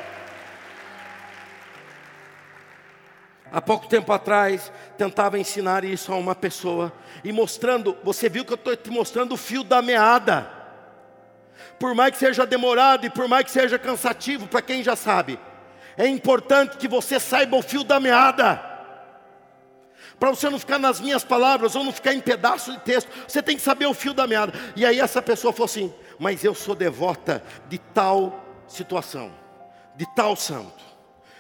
Há 3.53 3.61
pouco 3.61 3.89
tempo 3.89 4.13
atrás, 4.13 4.71
tentava 4.97 5.37
ensinar 5.37 5.85
isso 5.85 6.13
a 6.13 6.17
uma 6.17 6.37
pessoa, 6.37 6.93
e 7.25 7.33
mostrando, 7.33 7.97
você 8.05 8.29
viu 8.29 8.45
que 8.45 8.53
eu 8.53 8.57
estou 8.57 8.77
te 8.77 8.91
mostrando 8.91 9.33
o 9.33 9.37
fio 9.37 9.65
da 9.65 9.83
meada. 9.83 10.49
Por 11.77 11.93
mais 11.95 12.13
que 12.13 12.19
seja 12.19 12.47
demorado 12.47 13.07
e 13.07 13.11
por 13.11 13.27
mais 13.27 13.45
que 13.45 13.51
seja 13.51 13.77
cansativo, 13.77 14.47
para 14.47 14.63
quem 14.63 14.85
já 14.85 14.95
sabe, 14.95 15.37
é 15.97 16.07
importante 16.07 16.77
que 16.77 16.87
você 16.87 17.19
saiba 17.19 17.57
o 17.57 17.63
fio 17.63 17.83
da 17.83 17.99
meada. 17.99 18.70
Para 20.21 20.31
você 20.31 20.51
não 20.51 20.59
ficar 20.59 20.79
nas 20.79 21.01
minhas 21.01 21.25
palavras 21.25 21.75
ou 21.75 21.83
não 21.83 21.93
ficar 21.93 22.13
em 22.13 22.21
pedaço 22.21 22.71
de 22.71 22.81
texto, 22.81 23.11
você 23.27 23.43
tem 23.43 23.57
que 23.57 23.63
saber 23.63 23.87
o 23.87 23.95
fio 23.95 24.13
da 24.13 24.27
meada. 24.27 24.53
E 24.77 24.85
aí 24.85 25.01
essa 25.01 25.23
pessoa 25.23 25.51
falou 25.51 25.65
assim: 25.65 25.93
Mas 26.19 26.45
eu 26.45 26.55
sou 26.55 26.75
devota 26.75 27.43
de 27.71 27.79
tal 27.79 28.45
situação, 28.69 29.33
de 29.97 30.07
tal 30.15 30.37
santo. 30.37 30.85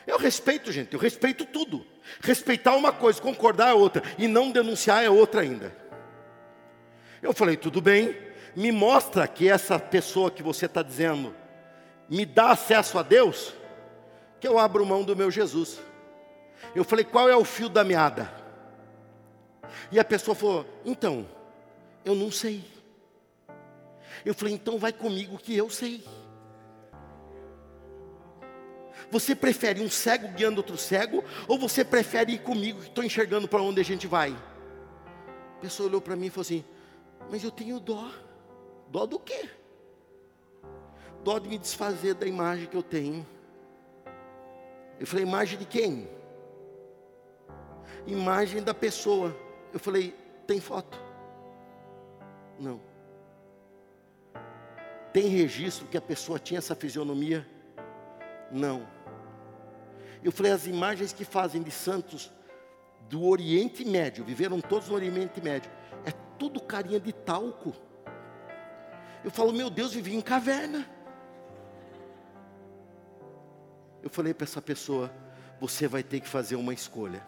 Eu 0.07 0.19
respeito, 0.19 0.73
gente, 0.73 0.95
eu 0.95 0.99
respeito 0.99 1.45
tudo. 1.45 1.87
Respeitar 2.23 2.75
uma 2.75 2.90
coisa, 2.90 3.21
concordar 3.21 3.69
é 3.69 3.75
outra, 3.75 4.03
e 4.19 4.27
não 4.27 4.51
denunciar 4.51 5.05
é 5.05 5.11
outra 5.11 5.43
ainda. 5.43 5.77
Eu 7.23 7.35
falei, 7.35 7.57
tudo 7.57 7.83
bem, 7.83 8.16
me 8.57 8.73
mostra 8.73 9.29
que 9.29 9.49
essa 9.49 9.79
pessoa 9.79 10.31
que 10.31 10.43
você 10.43 10.66
está 10.66 10.83
dizendo 10.83 11.35
me 12.09 12.25
dá 12.25 12.51
acesso 12.51 12.99
a 12.99 13.03
Deus, 13.03 13.55
que 14.40 14.49
eu 14.49 14.59
abro 14.59 14.87
mão 14.87 15.05
do 15.05 15.14
meu 15.14 15.31
Jesus. 15.31 15.79
Eu 16.75 16.83
falei, 16.83 17.05
qual 17.05 17.29
é 17.29 17.37
o 17.37 17.45
fio 17.45 17.69
da 17.69 17.85
meada? 17.85 18.39
E 19.90 19.98
a 19.98 20.04
pessoa 20.04 20.35
falou, 20.35 20.66
então, 20.85 21.26
eu 22.04 22.14
não 22.14 22.30
sei. 22.30 22.64
Eu 24.24 24.35
falei, 24.35 24.54
então 24.54 24.78
vai 24.78 24.92
comigo 24.92 25.38
que 25.38 25.56
eu 25.56 25.70
sei. 25.70 26.04
Você 29.11 29.35
prefere 29.35 29.83
um 29.83 29.90
cego 29.90 30.28
guiando 30.28 30.59
outro 30.59 30.76
cego, 30.76 31.24
ou 31.48 31.59
você 31.59 31.85
prefere 31.85 32.33
ir 32.33 32.38
comigo 32.38 32.80
que 32.80 32.88
estou 32.88 33.02
enxergando 33.02 33.48
para 33.48 33.62
onde 33.62 33.80
a 33.80 33.85
gente 33.85 34.06
vai? 34.06 34.37
A 35.56 35.61
pessoa 35.61 35.88
olhou 35.88 36.00
para 36.00 36.14
mim 36.14 36.26
e 36.26 36.30
falou 36.30 36.42
assim: 36.42 36.64
Mas 37.28 37.42
eu 37.42 37.50
tenho 37.50 37.80
dó. 37.80 38.11
Dó 38.88 39.06
do 39.06 39.18
quê? 39.18 39.48
Dó 41.24 41.38
de 41.38 41.48
me 41.48 41.59
desfazer 41.59 42.14
da 42.14 42.26
imagem 42.26 42.66
que 42.66 42.76
eu 42.76 42.83
tenho. 42.83 43.26
Eu 44.98 45.06
falei: 45.06 45.24
Imagem 45.24 45.59
de 45.59 45.64
quem? 45.64 46.09
Imagem 48.06 48.62
da 48.62 48.72
pessoa. 48.72 49.37
Eu 49.72 49.78
falei: 49.78 50.14
Tem 50.46 50.61
foto? 50.61 50.98
Não. 52.59 52.80
Tem 55.12 55.26
registro 55.26 55.87
que 55.87 55.96
a 55.96 56.00
pessoa 56.00 56.38
tinha 56.38 56.59
essa 56.59 56.74
fisionomia? 56.74 57.46
Não. 58.50 58.87
Eu 60.22 60.30
falei, 60.30 60.52
as 60.52 60.66
imagens 60.66 61.12
que 61.12 61.24
fazem 61.24 61.62
de 61.62 61.70
santos 61.70 62.30
do 63.09 63.24
Oriente 63.24 63.85
Médio, 63.85 64.24
viveram 64.24 64.61
todos 64.61 64.88
no 64.88 64.94
Oriente 64.94 65.40
Médio, 65.40 65.70
é 66.04 66.12
tudo 66.38 66.61
carinha 66.61 67.00
de 67.00 67.12
talco. 67.12 67.74
Eu 69.24 69.30
falo, 69.30 69.52
meu 69.52 69.68
Deus, 69.68 69.92
vivia 69.92 70.16
em 70.16 70.20
caverna. 70.20 70.88
Eu 74.02 74.11
falei 74.11 74.33
para 74.33 74.44
essa 74.44 74.62
pessoa, 74.62 75.12
você 75.61 75.88
vai 75.88 76.02
ter 76.02 76.20
que 76.20 76.28
fazer 76.28 76.56
uma 76.56 76.72
escolha. 76.72 77.26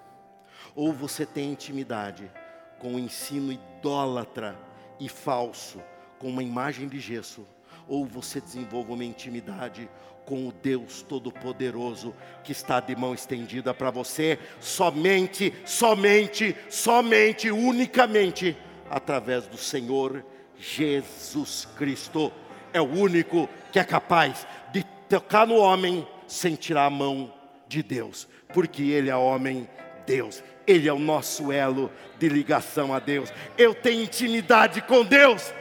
Ou 0.75 0.93
você 0.93 1.27
tem 1.27 1.53
intimidade 1.53 2.31
com 2.79 2.95
o 2.95 2.99
ensino 2.99 3.53
idólatra 3.53 4.59
e 4.99 5.09
falso, 5.09 5.81
com 6.19 6.29
uma 6.29 6.43
imagem 6.43 6.89
de 6.89 6.99
gesso, 6.99 7.47
ou 7.89 8.07
você 8.07 8.41
desenvolve 8.41 8.93
uma 8.93 9.05
intimidade 9.05 9.89
com 10.25 10.49
o 10.49 10.53
Deus 10.53 11.03
Todo-Poderoso 11.03 12.15
que 12.45 12.53
está 12.53 12.81
de 12.81 12.95
mão 12.95 13.13
estendida 13.13 13.75
para 13.75 13.91
você, 13.91 14.39
somente, 14.61 15.53
somente, 15.65 16.57
somente, 16.71 17.51
unicamente 17.51 18.57
através 18.89 19.47
do 19.47 19.57
Senhor 19.57 20.25
Jesus 20.59 21.67
Cristo. 21.77 22.33
É 22.73 22.81
o 22.81 22.89
único 22.89 23.49
que 23.71 23.79
é 23.79 23.85
capaz 23.85 24.47
de 24.73 24.85
tocar 25.09 25.47
no 25.47 25.57
homem 25.57 26.07
sem 26.27 26.55
tirar 26.55 26.87
a 26.87 26.91
mão 26.91 27.33
de 27.69 27.83
Deus, 27.83 28.29
porque 28.55 28.83
Ele 28.83 29.11
é 29.11 29.17
homem, 29.17 29.69
Deus. 30.07 30.43
Ele 30.67 30.89
é 30.89 30.93
o 30.93 30.99
nosso 30.99 31.51
elo 31.51 31.91
de 32.19 32.29
ligação 32.29 32.95
a 32.95 32.99
Deus. 32.99 33.33
Eu 33.59 33.75
tenho 33.75 34.03
intimidade 34.03 34.81
com 34.83 35.05
Deus 35.05 35.53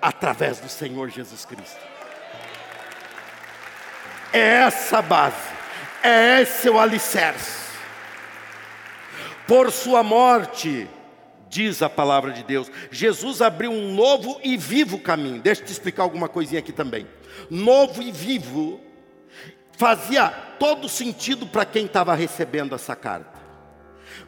através 0.00 0.60
do 0.60 0.68
Senhor 0.68 1.08
Jesus 1.08 1.44
Cristo. 1.44 1.78
É 4.32 4.62
essa 4.62 5.02
base, 5.02 5.36
é 6.02 6.40
esse 6.40 6.68
o 6.68 6.78
alicerce. 6.78 7.60
Por 9.46 9.72
sua 9.72 10.02
morte, 10.02 10.88
diz 11.48 11.82
a 11.82 11.90
palavra 11.90 12.30
de 12.30 12.44
Deus, 12.44 12.70
Jesus 12.90 13.42
abriu 13.42 13.72
um 13.72 13.92
novo 13.92 14.40
e 14.44 14.56
vivo 14.56 14.98
caminho. 15.00 15.42
Deixa 15.42 15.62
eu 15.62 15.66
te 15.66 15.72
explicar 15.72 16.04
alguma 16.04 16.28
coisinha 16.28 16.60
aqui 16.60 16.72
também. 16.72 17.06
Novo 17.50 18.00
e 18.00 18.12
vivo 18.12 18.80
fazia 19.76 20.28
todo 20.58 20.88
sentido 20.88 21.46
para 21.46 21.64
quem 21.64 21.86
estava 21.86 22.14
recebendo 22.14 22.74
essa 22.74 22.94
carta. 22.94 23.39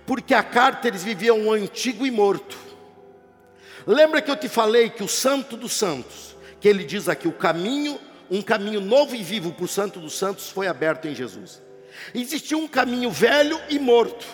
Porque 0.06 0.34
a 0.34 0.42
carta 0.42 0.88
eles 0.88 1.04
viviam 1.04 1.50
antigo 1.50 2.06
e 2.06 2.10
morto. 2.10 2.56
Lembra 3.86 4.22
que 4.22 4.30
eu 4.30 4.36
te 4.36 4.48
falei 4.48 4.90
que 4.90 5.02
o 5.02 5.08
Santo 5.08 5.56
dos 5.56 5.72
Santos, 5.72 6.36
que 6.60 6.68
ele 6.68 6.84
diz 6.84 7.08
aqui, 7.08 7.26
o 7.26 7.32
caminho 7.32 7.98
um 8.32 8.40
caminho 8.40 8.80
novo 8.80 9.14
e 9.14 9.22
vivo 9.22 9.52
para 9.52 9.66
o 9.66 9.68
Santo 9.68 10.00
dos 10.00 10.14
Santos 10.14 10.48
foi 10.48 10.66
aberto 10.66 11.06
em 11.06 11.14
Jesus. 11.14 11.60
Existia 12.14 12.56
um 12.56 12.66
caminho 12.66 13.10
velho 13.10 13.60
e 13.68 13.78
morto, 13.78 14.24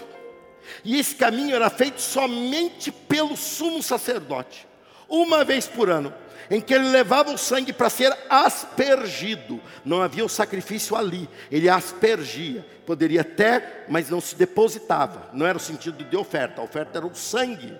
e 0.84 1.00
esse 1.00 1.16
caminho 1.16 1.56
era 1.56 1.68
feito 1.68 2.00
somente 2.00 2.92
pelo 2.92 3.36
sumo 3.36 3.82
sacerdote, 3.82 4.68
uma 5.08 5.44
vez 5.44 5.66
por 5.66 5.90
ano, 5.90 6.14
em 6.50 6.60
que 6.60 6.74
ele 6.74 6.88
levava 6.88 7.30
o 7.30 7.38
sangue 7.38 7.72
para 7.72 7.90
ser 7.90 8.16
aspergido. 8.30 9.60
Não 9.84 10.02
havia 10.02 10.24
o 10.24 10.28
sacrifício 10.28 10.96
ali, 10.96 11.28
ele 11.50 11.68
aspergia. 11.68 12.64
Poderia 12.86 13.20
até, 13.20 13.84
mas 13.88 14.08
não 14.08 14.20
se 14.20 14.34
depositava. 14.34 15.28
Não 15.32 15.46
era 15.46 15.58
o 15.58 15.60
sentido 15.60 16.04
de 16.04 16.16
oferta, 16.16 16.60
a 16.60 16.64
oferta 16.64 16.98
era 16.98 17.06
o 17.06 17.14
sangue 17.14 17.76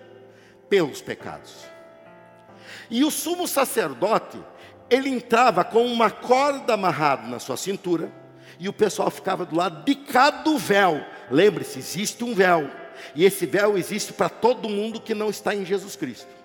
pelos 0.68 1.00
pecados. 1.00 1.54
E 2.90 3.04
o 3.04 3.10
sumo 3.10 3.46
sacerdote, 3.46 4.38
ele 4.90 5.08
entrava 5.08 5.64
com 5.64 5.86
uma 5.86 6.10
corda 6.10 6.74
amarrada 6.74 7.26
na 7.26 7.38
sua 7.38 7.56
cintura, 7.56 8.10
e 8.58 8.68
o 8.68 8.72
pessoal 8.72 9.10
ficava 9.10 9.46
do 9.46 9.56
lado 9.56 9.84
de 9.84 9.94
cá 9.94 10.30
do 10.30 10.58
véu. 10.58 11.04
Lembre-se, 11.30 11.78
existe 11.78 12.24
um 12.24 12.34
véu, 12.34 12.70
e 13.14 13.24
esse 13.24 13.46
véu 13.46 13.78
existe 13.78 14.12
para 14.12 14.28
todo 14.28 14.68
mundo 14.68 15.00
que 15.00 15.14
não 15.14 15.30
está 15.30 15.54
em 15.54 15.64
Jesus 15.64 15.96
Cristo. 15.96 16.37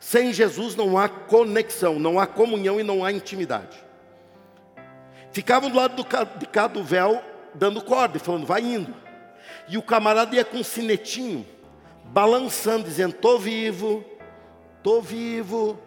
Sem 0.00 0.32
Jesus 0.32 0.76
não 0.76 0.96
há 0.96 1.08
conexão, 1.08 1.98
não 1.98 2.18
há 2.18 2.26
comunhão 2.26 2.78
e 2.78 2.84
não 2.84 3.04
há 3.04 3.12
intimidade. 3.12 3.84
Ficavam 5.32 5.70
do 5.70 5.76
lado 5.76 5.96
do, 5.96 6.38
de 6.38 6.46
cá 6.46 6.66
do 6.66 6.82
véu, 6.82 7.22
dando 7.54 7.82
corda 7.82 8.16
e 8.16 8.20
falando, 8.20 8.46
vai 8.46 8.62
indo. 8.62 8.94
E 9.68 9.76
o 9.76 9.82
camarada 9.82 10.34
ia 10.34 10.44
com 10.44 10.58
um 10.58 10.64
sinetinho, 10.64 11.46
balançando, 12.06 12.84
dizendo: 12.84 13.14
Estou 13.14 13.38
vivo, 13.38 14.04
estou 14.78 15.02
vivo, 15.02 15.78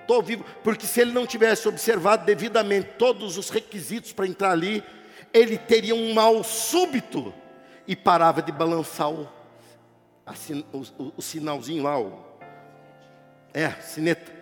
estou 0.00 0.22
vivo, 0.22 0.44
porque 0.62 0.86
se 0.86 1.00
ele 1.00 1.12
não 1.12 1.26
tivesse 1.26 1.66
observado 1.68 2.26
devidamente 2.26 2.90
todos 2.98 3.38
os 3.38 3.48
requisitos 3.48 4.12
para 4.12 4.26
entrar 4.26 4.50
ali, 4.50 4.82
ele 5.32 5.56
teria 5.56 5.94
um 5.94 6.12
mal 6.12 6.44
súbito 6.44 7.32
e 7.86 7.96
parava 7.96 8.42
de 8.42 8.52
balançar 8.52 9.10
o, 9.10 9.28
o, 10.26 10.78
o, 10.98 11.12
o 11.16 11.22
sinalzinho 11.22 11.82
lá, 11.82 11.98
o, 11.98 12.31
é, 13.52 13.70
sineta, 13.80 14.32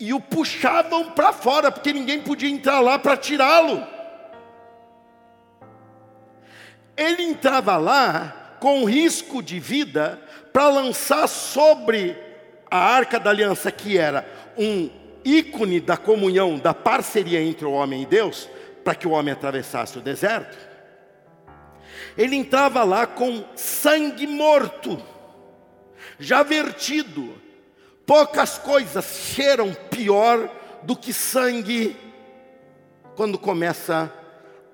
e 0.00 0.12
o 0.12 0.20
puxavam 0.20 1.10
para 1.10 1.32
fora, 1.32 1.72
porque 1.72 1.92
ninguém 1.92 2.20
podia 2.20 2.48
entrar 2.48 2.80
lá 2.80 2.98
para 2.98 3.16
tirá-lo. 3.16 3.84
Ele 6.96 7.22
entrava 7.22 7.76
lá 7.76 8.56
com 8.60 8.84
risco 8.84 9.42
de 9.42 9.58
vida 9.58 10.20
para 10.52 10.68
lançar 10.68 11.26
sobre 11.28 12.16
a 12.70 12.78
arca 12.78 13.18
da 13.18 13.30
aliança, 13.30 13.70
que 13.70 13.96
era 13.96 14.26
um 14.56 14.90
ícone 15.24 15.80
da 15.80 15.96
comunhão, 15.96 16.58
da 16.58 16.74
parceria 16.74 17.40
entre 17.40 17.64
o 17.64 17.72
homem 17.72 18.02
e 18.02 18.06
Deus, 18.06 18.48
para 18.84 18.94
que 18.94 19.06
o 19.06 19.12
homem 19.12 19.32
atravessasse 19.32 19.98
o 19.98 20.00
deserto, 20.00 20.56
ele 22.16 22.34
entrava 22.34 22.82
lá 22.82 23.06
com 23.06 23.44
sangue 23.54 24.26
morto, 24.26 25.00
já 26.18 26.42
vertido. 26.42 27.37
Poucas 28.08 28.56
coisas 28.56 29.04
cheiram 29.04 29.74
pior 29.90 30.48
do 30.82 30.96
que 30.96 31.12
sangue 31.12 31.94
quando 33.14 33.38
começa 33.38 34.10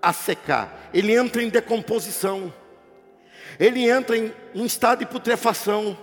a 0.01 0.12
secar. 0.12 0.88
Ele 0.94 1.12
entra 1.12 1.42
em 1.42 1.49
decomposição, 1.49 2.55
ele 3.59 3.90
entra 3.90 4.16
em 4.16 4.33
um 4.55 4.64
estado 4.64 5.01
de 5.01 5.07
putrefação. 5.07 5.98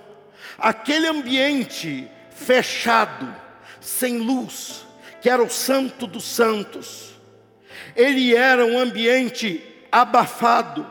Aquele 0.57 1.07
ambiente 1.07 2.05
fechado, 2.31 3.33
sem 3.79 4.17
luz, 4.17 4.85
que 5.21 5.29
era 5.29 5.41
o 5.41 5.49
santo 5.49 6.05
dos 6.05 6.25
santos. 6.25 7.13
Ele 7.95 8.35
era 8.35 8.65
um 8.65 8.77
ambiente 8.77 9.63
abafado, 9.89 10.85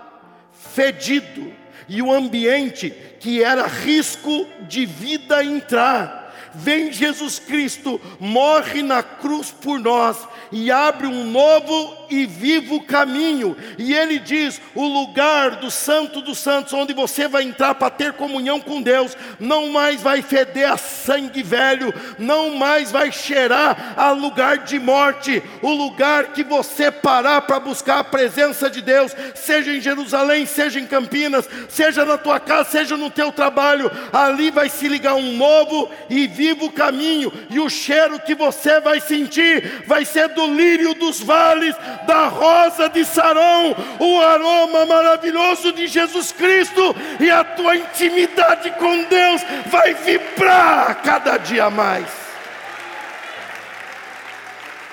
fedido, 0.54 1.52
e 1.86 2.00
um 2.00 2.10
ambiente 2.10 2.88
que 3.18 3.44
era 3.44 3.66
risco 3.66 4.48
de 4.62 4.86
vida 4.86 5.44
entrar. 5.44 6.19
Vem 6.54 6.92
Jesus 6.92 7.38
Cristo, 7.38 8.00
morre 8.18 8.82
na 8.82 9.02
cruz 9.02 9.50
por 9.50 9.78
nós 9.78 10.16
e 10.50 10.70
abre 10.70 11.06
um 11.06 11.30
novo 11.30 11.99
e 12.10 12.26
vivo 12.26 12.82
caminho. 12.82 13.56
E 13.78 13.94
ele 13.94 14.18
diz: 14.18 14.60
o 14.74 14.86
lugar 14.86 15.56
do 15.56 15.70
Santo 15.70 16.20
dos 16.20 16.38
Santos, 16.38 16.72
onde 16.72 16.92
você 16.92 17.28
vai 17.28 17.44
entrar 17.44 17.74
para 17.74 17.90
ter 17.90 18.12
comunhão 18.12 18.60
com 18.60 18.82
Deus, 18.82 19.16
não 19.38 19.70
mais 19.70 20.02
vai 20.02 20.20
feder 20.22 20.70
a 20.70 20.76
sangue 20.76 21.42
velho, 21.42 21.94
não 22.18 22.56
mais 22.56 22.90
vai 22.90 23.12
cheirar 23.12 23.94
a 23.96 24.10
lugar 24.10 24.58
de 24.58 24.78
morte. 24.78 25.42
O 25.62 25.70
lugar 25.70 26.32
que 26.32 26.42
você 26.42 26.90
parar 26.90 27.42
para 27.42 27.60
buscar 27.60 28.00
a 28.00 28.04
presença 28.04 28.68
de 28.68 28.82
Deus, 28.82 29.14
seja 29.34 29.72
em 29.72 29.80
Jerusalém, 29.80 30.46
seja 30.46 30.80
em 30.80 30.86
Campinas, 30.86 31.48
seja 31.68 32.04
na 32.04 32.18
tua 32.18 32.40
casa, 32.40 32.70
seja 32.70 32.96
no 32.96 33.10
teu 33.10 33.30
trabalho, 33.32 33.90
ali 34.12 34.50
vai 34.50 34.68
se 34.68 34.88
ligar 34.88 35.14
um 35.14 35.36
novo 35.36 35.90
e 36.08 36.26
vivo 36.26 36.70
caminho, 36.72 37.32
e 37.50 37.60
o 37.60 37.68
cheiro 37.68 38.18
que 38.20 38.34
você 38.34 38.80
vai 38.80 39.00
sentir 39.00 39.84
vai 39.86 40.04
ser 40.04 40.28
do 40.28 40.46
lírio 40.46 40.94
dos 40.94 41.20
vales, 41.20 41.74
da 42.06 42.28
rosa 42.28 42.88
de 42.88 43.04
Sarão, 43.04 43.74
o 43.98 44.20
aroma 44.20 44.86
maravilhoso 44.86 45.72
de 45.72 45.86
Jesus 45.86 46.32
Cristo, 46.32 46.94
e 47.18 47.30
a 47.30 47.44
tua 47.44 47.76
intimidade 47.76 48.70
com 48.72 49.04
Deus 49.04 49.42
vai 49.66 49.94
vibrar 49.94 51.02
cada 51.02 51.36
dia 51.36 51.70
mais. 51.70 52.30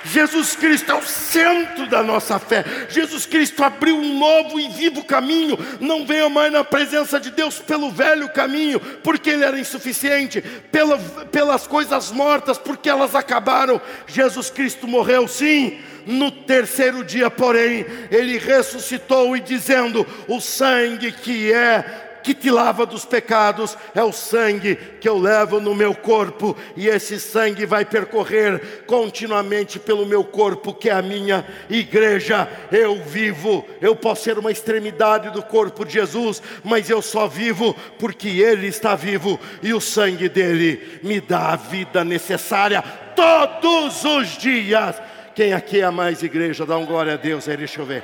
Jesus 0.08 0.56
Cristo 0.56 0.92
é 0.92 0.96
o 0.96 1.02
centro 1.02 1.88
da 1.88 2.02
nossa 2.02 2.40
fé. 2.40 2.64
Jesus 2.90 3.26
Cristo 3.26 3.64
abriu 3.64 3.98
um 3.98 4.18
novo 4.18 4.60
e 4.60 4.70
vivo 4.70 5.04
caminho. 5.04 5.58
Não 5.80 6.06
venha 6.06 6.30
mais 6.30 6.52
na 6.52 6.64
presença 6.64 7.20
de 7.20 7.30
Deus 7.30 7.60
pelo 7.60 7.92
velho 7.92 8.30
caminho, 8.30 8.80
porque 8.80 9.30
ele 9.30 9.44
era 9.44 9.60
insuficiente, 9.60 10.42
pela, 10.72 10.98
pelas 10.98 11.68
coisas 11.68 12.12
mortas, 12.12 12.58
porque 12.58 12.90
elas 12.90 13.16
acabaram. 13.16 13.82
Jesus 14.08 14.50
Cristo 14.50 14.88
morreu, 14.88 15.28
sim. 15.28 15.80
No 16.08 16.32
terceiro 16.32 17.04
dia, 17.04 17.30
porém, 17.30 17.86
ele 18.10 18.38
ressuscitou 18.38 19.36
e 19.36 19.42
dizendo: 19.42 20.08
O 20.28 20.40
sangue 20.40 21.12
que 21.12 21.52
é 21.52 22.08
que 22.28 22.34
te 22.34 22.52
lava 22.52 22.86
dos 22.86 23.06
pecados, 23.06 23.78
é 23.96 24.04
o 24.04 24.12
sangue 24.12 24.76
que 25.00 25.08
eu 25.08 25.18
levo 25.18 25.62
no 25.62 25.74
meu 25.74 25.96
corpo, 25.96 26.58
e 26.76 26.90
esse 26.90 27.22
sangue 27.22 27.66
vai 27.66 27.86
percorrer 27.86 28.84
continuamente 28.86 29.80
pelo 29.80 30.06
meu 30.06 30.26
corpo, 30.26 30.74
que 30.74 30.90
é 30.90 30.94
a 30.94 31.02
minha 31.02 31.46
igreja. 31.70 32.46
Eu 32.70 33.02
vivo, 33.02 33.66
eu 33.80 33.96
posso 33.96 34.26
ser 34.26 34.38
uma 34.38 34.52
extremidade 34.52 35.30
do 35.30 35.42
corpo 35.42 35.86
de 35.86 35.94
Jesus, 35.94 36.44
mas 36.66 36.90
eu 36.90 37.02
só 37.02 37.30
vivo 37.30 37.74
porque 37.98 38.28
Ele 38.28 38.68
está 38.68 38.94
vivo 38.94 39.40
e 39.64 39.74
o 39.74 39.80
sangue 39.80 40.28
dele 40.28 41.00
me 41.02 41.22
dá 41.22 41.54
a 41.54 41.56
vida 41.56 42.04
necessária 42.04 42.84
todos 43.16 44.04
os 44.04 44.38
dias. 44.38 45.02
Quem 45.38 45.54
aqui 45.54 45.82
é 45.82 45.90
mais 45.92 46.24
igreja, 46.24 46.66
dá 46.66 46.76
um 46.80 46.86
glória 46.88 47.14
a 47.14 47.16
Deus 47.16 47.48
aí, 47.48 47.56
deixa 47.56 47.80
eu 47.80 47.86
ver. 47.86 48.04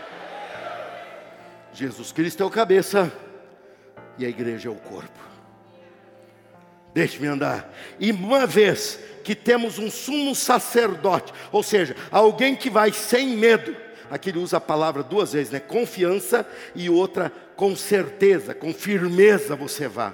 Jesus 1.74 2.12
Cristo 2.12 2.44
é 2.44 2.46
o 2.46 2.50
cabeça 2.52 3.12
e 4.20 4.24
a 4.24 4.30
igreja 4.30 4.70
é 4.70 4.72
o 4.72 4.76
corpo. 4.76 5.20
Deixe-me 6.94 7.26
andar. 7.26 7.74
E 8.00 8.12
uma 8.12 8.46
vez 8.46 9.00
que 9.24 9.34
temos 9.34 9.80
um 9.80 9.90
sumo 9.90 10.36
sacerdote, 10.36 11.34
ou 11.52 11.64
seja, 11.64 11.96
alguém 12.12 12.56
que 12.56 12.70
vai 12.70 12.94
sem 12.94 13.30
medo, 13.30 13.76
aqui 14.12 14.30
ele 14.30 14.38
usa 14.38 14.58
a 14.58 14.62
palavra 14.62 15.02
duas 15.02 15.34
vezes, 15.34 15.52
né? 15.52 15.60
Confiança 15.60 16.48
e 16.76 16.88
outra 16.88 17.32
com 17.56 17.76
certeza, 17.76 18.54
com 18.54 18.72
firmeza 18.72 19.56
você 19.56 19.88
vá. 19.88 20.14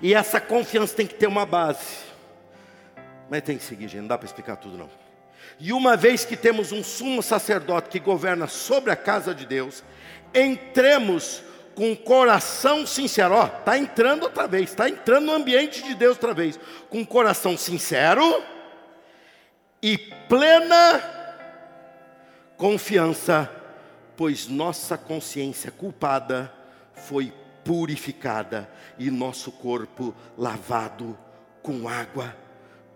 E 0.00 0.14
essa 0.14 0.40
confiança 0.40 0.96
tem 0.96 1.06
que 1.06 1.16
ter 1.16 1.26
uma 1.26 1.44
base. 1.44 1.98
Mas 3.28 3.42
tem 3.42 3.58
que 3.58 3.64
seguir, 3.64 3.88
gente, 3.88 4.00
não 4.00 4.08
dá 4.08 4.16
para 4.16 4.24
explicar 4.24 4.56
tudo 4.56 4.78
não. 4.78 5.05
E 5.58 5.72
uma 5.72 5.96
vez 5.96 6.24
que 6.24 6.36
temos 6.36 6.72
um 6.72 6.84
sumo 6.84 7.22
sacerdote 7.22 7.88
que 7.88 7.98
governa 7.98 8.46
sobre 8.46 8.90
a 8.90 8.96
casa 8.96 9.34
de 9.34 9.46
Deus, 9.46 9.82
entremos 10.34 11.42
com 11.74 11.94
coração 11.94 12.86
sincero, 12.86 13.34
ó, 13.34 13.46
está 13.46 13.76
entrando 13.76 14.22
outra 14.22 14.46
vez, 14.46 14.70
está 14.70 14.88
entrando 14.88 15.26
no 15.26 15.32
ambiente 15.34 15.82
de 15.82 15.94
Deus 15.94 16.16
outra 16.16 16.32
vez, 16.32 16.58
com 16.88 17.04
coração 17.04 17.56
sincero 17.56 18.42
e 19.82 19.98
plena 19.98 21.02
confiança, 22.56 23.50
pois 24.16 24.48
nossa 24.48 24.96
consciência 24.96 25.70
culpada 25.70 26.52
foi 26.94 27.32
purificada 27.62 28.70
e 28.98 29.10
nosso 29.10 29.52
corpo 29.52 30.14
lavado 30.38 31.18
com 31.62 31.88
água 31.88 32.34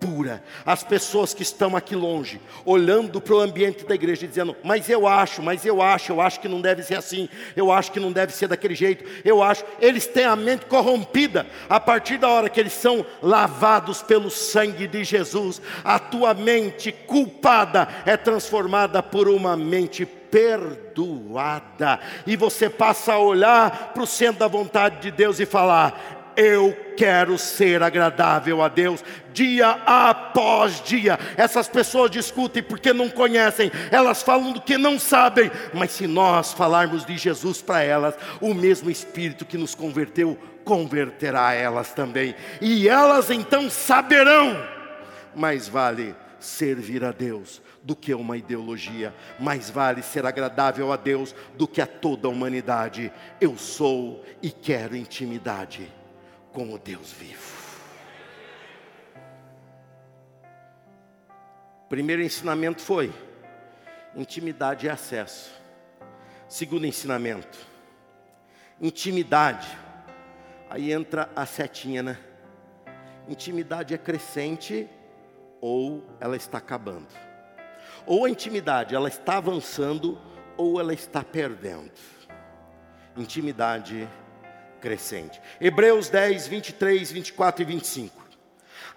pura. 0.01 0.43
As 0.65 0.83
pessoas 0.83 1.35
que 1.35 1.43
estão 1.43 1.77
aqui 1.77 1.95
longe, 1.95 2.41
olhando 2.65 3.21
para 3.21 3.35
o 3.35 3.41
ambiente 3.41 3.85
da 3.85 3.95
igreja, 3.95 4.27
dizendo: 4.27 4.57
Mas 4.65 4.89
eu 4.89 5.07
acho, 5.07 5.43
mas 5.43 5.65
eu 5.65 5.83
acho, 5.83 6.11
eu 6.11 6.21
acho 6.21 6.41
que 6.41 6.49
não 6.49 6.61
deve 6.61 6.83
ser 6.83 6.97
assim, 6.97 7.29
eu 7.55 7.71
acho 7.71 7.93
que 7.93 8.01
não 8.01 8.11
deve 8.11 8.33
ser 8.33 8.49
daquele 8.49 8.75
jeito, 8.75 9.05
eu 9.25 9.43
acho. 9.43 9.63
Eles 9.79 10.07
têm 10.07 10.25
a 10.25 10.35
mente 10.35 10.65
corrompida. 10.65 11.47
A 11.69 11.79
partir 11.79 12.17
da 12.17 12.29
hora 12.29 12.49
que 12.49 12.59
eles 12.59 12.73
são 12.73 13.05
lavados 13.23 14.03
pelo 14.03 14.31
sangue 14.31 14.89
de 14.89 15.05
Jesus, 15.05 15.61
a 15.85 15.99
tua 15.99 16.33
mente 16.33 16.91
culpada 16.91 17.87
é 18.07 18.17
transformada 18.17 19.03
por 19.03 19.29
uma 19.29 19.57
mente 19.57 20.07
perdoada. 20.31 22.01
E 22.27 22.37
você 22.37 22.71
passa 22.71 23.15
a 23.15 23.19
olhar 23.19 23.93
para 23.93 24.03
o 24.03 24.07
centro 24.07 24.41
da 24.41 24.49
vontade 24.49 25.01
de 25.01 25.11
Deus 25.11 25.41
e 25.41 25.47
falar: 25.47 26.20
eu 26.37 26.77
quero 26.97 27.39
ser 27.39 27.83
agradável 27.83 28.63
a 28.63 28.69
Deus 28.69 29.03
dia 29.33 29.71
após 29.87 30.83
dia. 30.83 31.19
Essas 31.37 31.69
pessoas 31.69 32.11
discutem 32.11 32.63
porque 32.63 32.93
não 32.93 33.09
conhecem, 33.09 33.71
elas 33.91 34.23
falam 34.23 34.53
do 34.53 34.61
que 34.61 34.77
não 34.77 34.99
sabem, 34.99 35.51
mas 35.73 35.93
se 35.93 36.07
nós 36.07 36.53
falarmos 36.53 37.05
de 37.05 37.17
Jesus 37.17 37.63
para 37.63 37.83
elas, 37.83 38.15
o 38.41 38.53
mesmo 38.55 38.91
Espírito 38.91 39.45
que 39.45 39.59
nos 39.59 39.75
converteu 39.75 40.39
converterá 40.65 41.55
elas 41.55 41.93
também, 41.93 42.35
e 42.61 42.89
elas 42.89 43.31
então 43.31 43.71
saberão. 43.71 44.63
Mais 45.35 45.69
vale 45.69 46.15
servir 46.39 47.05
a 47.05 47.13
Deus 47.13 47.63
do 47.83 47.97
que 47.97 48.13
uma 48.13 48.37
ideologia, 48.37 49.15
mais 49.39 49.71
vale 49.71 50.03
ser 50.03 50.27
agradável 50.27 50.93
a 50.93 50.97
Deus 50.97 51.35
do 51.57 51.67
que 51.67 51.81
a 51.81 51.87
toda 51.87 52.29
a 52.29 52.31
humanidade. 52.31 53.11
Eu 53.41 53.57
sou 53.57 54.23
e 54.43 54.51
quero 54.51 54.95
intimidade 54.95 56.00
com 56.53 56.73
o 56.73 56.79
Deus 56.79 57.13
vivo. 57.13 57.61
Primeiro 61.89 62.23
ensinamento 62.23 62.81
foi: 62.83 63.13
intimidade 64.15 64.87
e 64.87 64.89
acesso. 64.89 65.53
Segundo 66.49 66.87
ensinamento: 66.87 67.59
intimidade. 68.81 69.69
Aí 70.69 70.93
entra 70.93 71.29
a 71.35 71.45
setinha, 71.45 72.03
né? 72.03 72.19
Intimidade 73.29 73.93
é 73.93 73.99
crescente 73.99 74.89
ou 75.61 76.05
ela 76.21 76.37
está 76.37 76.59
acabando. 76.59 77.09
Ou 78.07 78.25
a 78.25 78.31
intimidade, 78.31 78.95
ela 78.95 79.09
está 79.09 79.37
avançando 79.37 80.19
ou 80.57 80.81
ela 80.81 80.95
está 80.95 81.23
perdendo. 81.23 81.93
Intimidade 83.17 84.09
crescente. 84.81 85.41
Hebreus 85.61 86.09
10, 86.09 86.47
23, 86.47 87.13
24 87.13 87.63
e 87.63 87.65
25. 87.65 88.21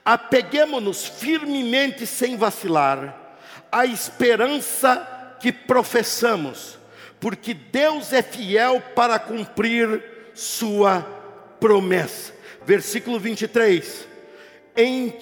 Apeguemos-nos 0.06 1.06
firmemente 1.06 2.06
sem 2.06 2.36
vacilar 2.36 3.38
à 3.72 3.86
esperança 3.86 5.36
que 5.40 5.52
professamos, 5.52 6.78
porque 7.20 7.54
Deus 7.54 8.12
é 8.12 8.22
fiel 8.22 8.82
para 8.96 9.20
cumprir 9.20 10.04
sua 10.34 11.02
promessa. 11.60 12.34
Versículo 12.66 13.20
23. 13.20 14.08
Em 14.76 15.18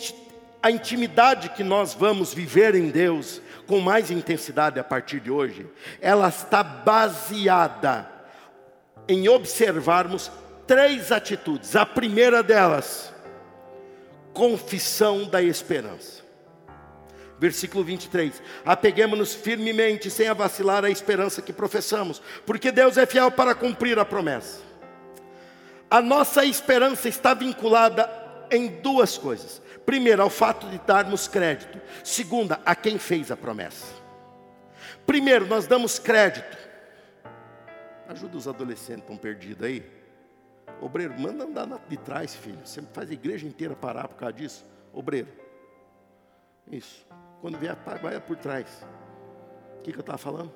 a 0.63 0.69
intimidade 0.69 1.49
que 1.49 1.63
nós 1.63 1.93
vamos 1.93 2.33
viver 2.33 2.75
em 2.75 2.89
Deus 2.89 3.41
com 3.65 3.79
mais 3.79 4.11
intensidade 4.11 4.79
a 4.79 4.83
partir 4.83 5.19
de 5.19 5.31
hoje, 5.31 5.65
ela 5.99 6.29
está 6.29 6.61
baseada 6.63 8.09
em 9.07 9.27
observarmos 9.27 10.31
três 10.71 11.11
atitudes. 11.11 11.75
A 11.75 11.85
primeira 11.85 12.41
delas, 12.41 13.13
confissão 14.33 15.25
da 15.25 15.41
esperança. 15.41 16.23
Versículo 17.37 17.83
23: 17.83 18.41
Apeguemos-nos 18.63 19.33
firmemente, 19.33 20.09
sem 20.09 20.33
vacilar, 20.33 20.85
a 20.85 20.89
esperança 20.89 21.41
que 21.41 21.51
professamos, 21.51 22.21
porque 22.45 22.71
Deus 22.71 22.97
é 22.97 23.05
fiel 23.05 23.29
para 23.29 23.53
cumprir 23.53 23.99
a 23.99 24.05
promessa. 24.05 24.61
A 25.89 26.01
nossa 26.01 26.45
esperança 26.45 27.09
está 27.09 27.33
vinculada 27.33 28.09
em 28.49 28.67
duas 28.67 29.17
coisas: 29.17 29.61
primeiro, 29.85 30.21
ao 30.21 30.29
fato 30.29 30.69
de 30.69 30.77
darmos 30.87 31.27
crédito, 31.27 31.81
segunda, 32.01 32.61
a 32.65 32.73
quem 32.73 32.97
fez 32.97 33.29
a 33.29 33.35
promessa. 33.35 33.87
Primeiro, 35.05 35.47
nós 35.47 35.67
damos 35.67 35.99
crédito. 35.99 36.57
Ajuda 38.07 38.37
os 38.37 38.47
adolescentes 38.47 39.01
estão 39.01 39.17
perdidos 39.17 39.65
aí. 39.65 40.00
Obreiro, 40.81 41.17
manda 41.19 41.43
andar 41.43 41.67
de 41.87 41.95
trás, 41.95 42.33
filho. 42.33 42.59
Você 42.65 42.81
faz 42.91 43.09
a 43.11 43.13
igreja 43.13 43.47
inteira 43.47 43.75
parar 43.75 44.07
por 44.07 44.15
causa 44.15 44.33
disso. 44.33 44.65
Obreiro. 44.91 45.27
Isso. 46.69 47.05
Quando 47.39 47.57
vier, 47.59 47.77
vai 48.01 48.19
por 48.19 48.35
trás. 48.35 48.85
O 49.77 49.81
que, 49.83 49.91
que 49.91 49.97
eu 49.97 50.01
estava 50.01 50.17
falando? 50.17 50.51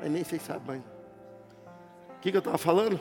Eu 0.00 0.08
nem 0.10 0.22
sei 0.22 0.38
sabe 0.38 0.66
mais. 0.66 0.80
O 0.80 2.20
que, 2.20 2.30
que 2.30 2.36
eu 2.36 2.40
estava 2.40 2.56
falando? 2.56 3.00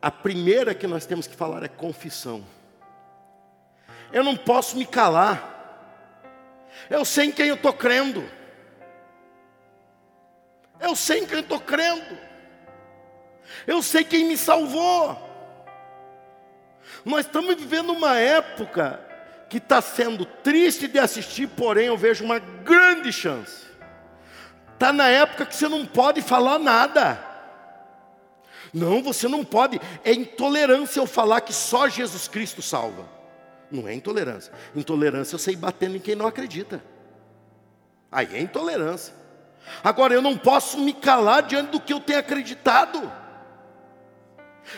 A 0.00 0.10
primeira 0.10 0.72
que 0.74 0.86
nós 0.86 1.04
temos 1.04 1.26
que 1.26 1.34
falar 1.34 1.64
é 1.64 1.68
confissão. 1.68 2.44
Eu 4.12 4.22
não 4.22 4.36
posso 4.36 4.76
me 4.76 4.86
calar. 4.86 5.54
Eu 6.88 7.04
sei 7.04 7.26
em 7.26 7.32
quem 7.32 7.48
eu 7.48 7.56
estou 7.56 7.72
crendo. 7.72 8.24
Eu 10.78 10.94
sei 10.94 11.20
em 11.20 11.26
quem 11.26 11.38
eu 11.38 11.42
estou 11.42 11.58
crendo. 11.58 12.16
Eu 13.66 13.82
sei 13.82 14.04
quem 14.04 14.24
me 14.24 14.36
salvou. 14.36 15.24
Nós 17.04 17.26
estamos 17.26 17.54
vivendo 17.54 17.92
uma 17.92 18.16
época 18.16 19.00
que 19.48 19.58
está 19.58 19.80
sendo 19.80 20.24
triste 20.24 20.88
de 20.88 20.98
assistir, 20.98 21.46
porém 21.46 21.86
eu 21.86 21.96
vejo 21.96 22.24
uma 22.24 22.38
grande 22.38 23.12
chance. 23.12 23.66
Está 24.74 24.92
na 24.92 25.08
época 25.08 25.46
que 25.46 25.54
você 25.54 25.68
não 25.68 25.86
pode 25.86 26.20
falar 26.20 26.58
nada. 26.58 27.18
Não, 28.74 29.02
você 29.02 29.28
não 29.28 29.44
pode. 29.44 29.80
É 30.04 30.12
intolerância 30.12 31.00
eu 31.00 31.06
falar 31.06 31.40
que 31.40 31.52
só 31.52 31.88
Jesus 31.88 32.28
Cristo 32.28 32.60
salva. 32.60 33.08
Não 33.70 33.88
é 33.88 33.94
intolerância. 33.94 34.52
Intolerância 34.74 35.34
eu 35.34 35.38
sei 35.38 35.56
batendo 35.56 35.96
em 35.96 36.00
quem 36.00 36.14
não 36.14 36.26
acredita. 36.26 36.82
Aí 38.10 38.28
é 38.34 38.40
intolerância. 38.40 39.14
Agora 39.82 40.14
eu 40.14 40.22
não 40.22 40.36
posso 40.36 40.78
me 40.78 40.92
calar 40.92 41.42
diante 41.42 41.70
do 41.70 41.80
que 41.80 41.92
eu 41.92 42.00
tenho 42.00 42.18
acreditado. 42.18 43.10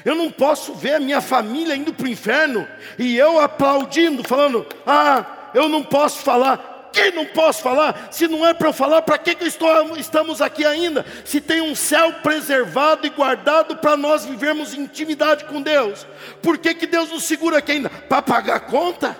Eu 0.04 0.14
não 0.14 0.30
posso 0.30 0.74
ver 0.74 0.94
a 0.94 1.00
minha 1.00 1.20
família 1.20 1.74
indo 1.74 1.92
para 1.92 2.06
o 2.06 2.08
inferno 2.08 2.66
e 2.98 3.16
eu 3.16 3.40
aplaudindo, 3.40 4.22
falando: 4.26 4.66
Ah, 4.86 5.50
eu 5.54 5.68
não 5.68 5.82
posso 5.82 6.18
falar. 6.22 6.76
Que 6.92 7.10
não 7.10 7.26
posso 7.26 7.62
falar? 7.62 8.08
Se 8.10 8.26
não 8.26 8.46
é 8.46 8.54
para 8.54 8.68
eu 8.68 8.72
falar, 8.72 9.02
para 9.02 9.18
que, 9.18 9.34
que 9.34 9.44
estou, 9.44 9.96
estamos 9.96 10.40
aqui 10.40 10.64
ainda? 10.64 11.04
Se 11.24 11.40
tem 11.40 11.60
um 11.60 11.74
céu 11.74 12.14
preservado 12.22 13.06
e 13.06 13.10
guardado 13.10 13.76
para 13.76 13.96
nós 13.96 14.24
vivermos 14.24 14.72
intimidade 14.72 15.44
com 15.44 15.60
Deus, 15.60 16.06
por 16.42 16.56
que, 16.56 16.74
que 16.74 16.86
Deus 16.86 17.10
nos 17.10 17.24
segura 17.24 17.58
aqui 17.58 17.72
ainda? 17.72 17.90
Para 17.90 18.22
pagar 18.22 18.60
conta? 18.60 19.16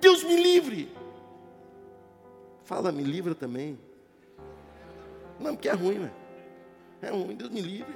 Deus 0.00 0.24
me 0.24 0.36
livre. 0.36 0.90
Fala, 2.64 2.90
me 2.90 3.02
livra 3.02 3.34
também. 3.34 3.78
Não, 5.38 5.54
porque 5.54 5.68
é 5.68 5.72
ruim, 5.72 5.98
né? 5.98 6.10
É 7.02 7.10
ruim, 7.10 7.34
Deus 7.34 7.50
me 7.50 7.60
livre. 7.60 7.94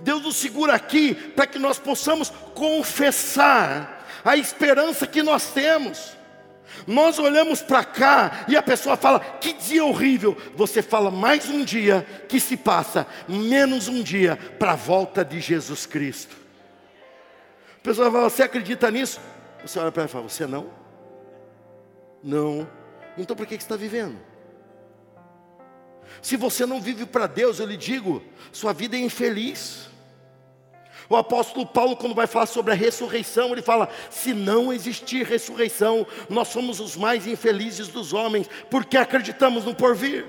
Deus 0.00 0.22
nos 0.22 0.36
segura 0.36 0.74
aqui 0.74 1.14
para 1.14 1.46
que 1.46 1.58
nós 1.58 1.78
possamos 1.78 2.30
confessar 2.54 4.06
a 4.24 4.36
esperança 4.36 5.06
que 5.06 5.22
nós 5.22 5.50
temos. 5.50 6.16
Nós 6.86 7.18
olhamos 7.18 7.60
para 7.62 7.84
cá 7.84 8.44
e 8.48 8.56
a 8.56 8.62
pessoa 8.62 8.96
fala: 8.96 9.20
Que 9.20 9.52
dia 9.52 9.84
horrível. 9.84 10.36
Você 10.54 10.82
fala: 10.82 11.10
Mais 11.10 11.48
um 11.48 11.64
dia 11.64 12.06
que 12.28 12.38
se 12.38 12.56
passa, 12.56 13.06
menos 13.26 13.88
um 13.88 14.02
dia 14.02 14.36
para 14.58 14.72
a 14.72 14.76
volta 14.76 15.24
de 15.24 15.40
Jesus 15.40 15.86
Cristo. 15.86 16.36
A 17.78 17.82
pessoa 17.82 18.10
fala: 18.10 18.30
Você 18.30 18.42
acredita 18.42 18.90
nisso? 18.90 19.20
Você 19.62 19.78
olha 19.78 19.90
para 19.90 20.02
ela 20.02 20.10
e 20.10 20.12
fala: 20.12 20.28
Você 20.28 20.46
não? 20.46 20.70
Não. 22.22 22.68
Então 23.16 23.34
por 23.34 23.46
que 23.46 23.54
você 23.54 23.62
está 23.62 23.76
vivendo? 23.76 24.27
Se 26.20 26.36
você 26.36 26.66
não 26.66 26.80
vive 26.80 27.06
para 27.06 27.26
Deus, 27.26 27.58
eu 27.58 27.66
lhe 27.66 27.76
digo, 27.76 28.22
sua 28.52 28.72
vida 28.72 28.96
é 28.96 29.00
infeliz. 29.00 29.88
O 31.08 31.16
apóstolo 31.16 31.64
Paulo, 31.64 31.96
quando 31.96 32.14
vai 32.14 32.26
falar 32.26 32.46
sobre 32.46 32.72
a 32.72 32.76
ressurreição, 32.76 33.52
ele 33.52 33.62
fala: 33.62 33.88
se 34.10 34.34
não 34.34 34.72
existir 34.72 35.24
ressurreição, 35.24 36.06
nós 36.28 36.48
somos 36.48 36.80
os 36.80 36.96
mais 36.96 37.26
infelizes 37.26 37.88
dos 37.88 38.12
homens, 38.12 38.48
porque 38.70 38.96
acreditamos 38.96 39.64
no 39.64 39.74
porvir. 39.74 40.26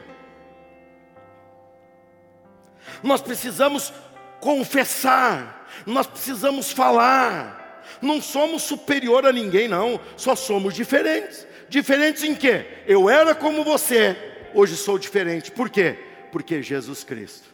Nós 3.03 3.21
precisamos 3.21 3.93
confessar, 4.39 5.67
nós 5.85 6.07
precisamos 6.07 6.71
falar. 6.71 7.57
Não 8.01 8.21
somos 8.21 8.63
superior 8.63 9.25
a 9.25 9.33
ninguém, 9.33 9.67
não, 9.67 9.99
só 10.15 10.35
somos 10.35 10.73
diferentes. 10.73 11.45
Diferentes 11.67 12.23
em 12.23 12.33
quê? 12.33 12.65
Eu 12.87 13.09
era 13.09 13.35
como 13.35 13.63
você, 13.63 14.28
hoje 14.53 14.75
sou 14.75 14.97
diferente. 14.97 15.51
Por 15.51 15.69
quê? 15.69 15.97
Porque 16.31 16.61
Jesus 16.61 17.03
Cristo. 17.03 17.49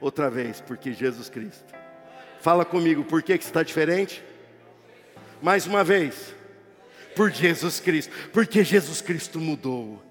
Outra 0.00 0.28
vez, 0.30 0.60
porque 0.60 0.92
Jesus 0.92 1.28
Cristo. 1.28 1.64
Fala 2.40 2.64
comigo, 2.64 3.04
por 3.04 3.22
que, 3.22 3.38
que 3.38 3.44
está 3.44 3.62
diferente? 3.62 4.22
Mais 5.40 5.66
uma 5.66 5.84
vez, 5.84 6.34
por 7.14 7.30
Jesus 7.30 7.78
Cristo. 7.78 8.12
Porque 8.32 8.64
Jesus 8.64 9.00
Cristo 9.00 9.38
mudou 9.38 10.02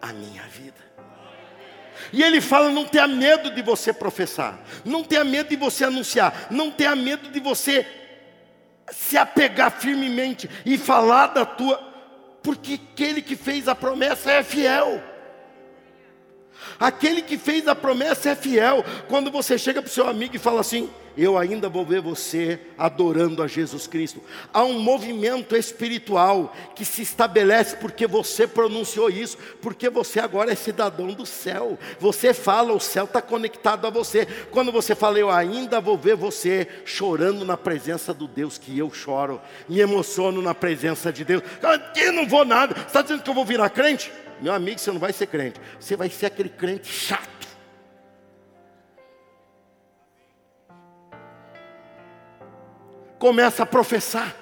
a 0.00 0.12
minha 0.12 0.42
vida. 0.44 0.88
E 2.12 2.22
ele 2.22 2.40
fala: 2.40 2.70
não 2.70 2.86
tenha 2.86 3.06
medo 3.06 3.50
de 3.50 3.62
você 3.62 3.92
professar, 3.92 4.58
não 4.84 5.04
tenha 5.04 5.24
medo 5.24 5.48
de 5.48 5.56
você 5.56 5.84
anunciar, 5.84 6.48
não 6.50 6.70
tenha 6.70 6.94
medo 6.96 7.30
de 7.30 7.40
você 7.40 7.86
se 8.90 9.16
apegar 9.16 9.70
firmemente 9.70 10.48
e 10.64 10.78
falar 10.78 11.28
da 11.28 11.44
tua 11.44 11.87
porque 12.48 12.80
aquele 12.94 13.20
que 13.20 13.36
fez 13.36 13.68
a 13.68 13.74
promessa 13.74 14.32
é 14.32 14.42
fiel. 14.42 15.02
Aquele 16.78 17.22
que 17.22 17.36
fez 17.36 17.66
a 17.66 17.74
promessa 17.74 18.30
é 18.30 18.36
fiel. 18.36 18.84
Quando 19.08 19.30
você 19.30 19.58
chega 19.58 19.82
para 19.82 19.88
o 19.88 19.92
seu 19.92 20.06
amigo 20.06 20.36
e 20.36 20.38
fala 20.38 20.60
assim: 20.60 20.88
Eu 21.16 21.36
ainda 21.36 21.68
vou 21.68 21.84
ver 21.84 22.00
você 22.00 22.60
adorando 22.76 23.42
a 23.42 23.48
Jesus 23.48 23.86
Cristo. 23.86 24.22
Há 24.52 24.62
um 24.62 24.78
movimento 24.78 25.56
espiritual 25.56 26.54
que 26.76 26.84
se 26.84 27.02
estabelece 27.02 27.76
porque 27.76 28.06
você 28.06 28.46
pronunciou 28.46 29.10
isso, 29.10 29.36
porque 29.60 29.90
você 29.90 30.20
agora 30.20 30.52
é 30.52 30.54
cidadão 30.54 31.08
do 31.08 31.26
céu. 31.26 31.78
Você 31.98 32.32
fala, 32.32 32.72
o 32.72 32.80
céu 32.80 33.04
está 33.04 33.20
conectado 33.20 33.86
a 33.86 33.90
você. 33.90 34.26
Quando 34.50 34.70
você 34.70 34.94
fala, 34.94 35.18
Eu 35.18 35.30
ainda 35.30 35.80
vou 35.80 35.98
ver 35.98 36.14
você 36.14 36.68
chorando 36.84 37.44
na 37.44 37.56
presença 37.56 38.14
do 38.14 38.28
Deus 38.28 38.56
que 38.56 38.78
eu 38.78 38.92
choro, 38.92 39.40
me 39.68 39.80
emociono 39.80 40.40
na 40.40 40.54
presença 40.54 41.12
de 41.12 41.24
Deus. 41.24 41.42
Aqui 41.62 42.10
não 42.12 42.26
vou 42.26 42.44
nada. 42.44 42.76
Está 42.86 43.02
dizendo 43.02 43.22
que 43.22 43.30
eu 43.30 43.34
vou 43.34 43.44
virar 43.44 43.68
crente? 43.70 44.12
Meu 44.40 44.52
amigo, 44.52 44.78
você 44.78 44.92
não 44.92 45.00
vai 45.00 45.12
ser 45.12 45.26
crente, 45.26 45.60
você 45.78 45.96
vai 45.96 46.08
ser 46.08 46.26
aquele 46.26 46.48
crente 46.48 46.86
chato. 46.86 47.28
Começa 53.18 53.64
a 53.64 53.66
professar, 53.66 54.34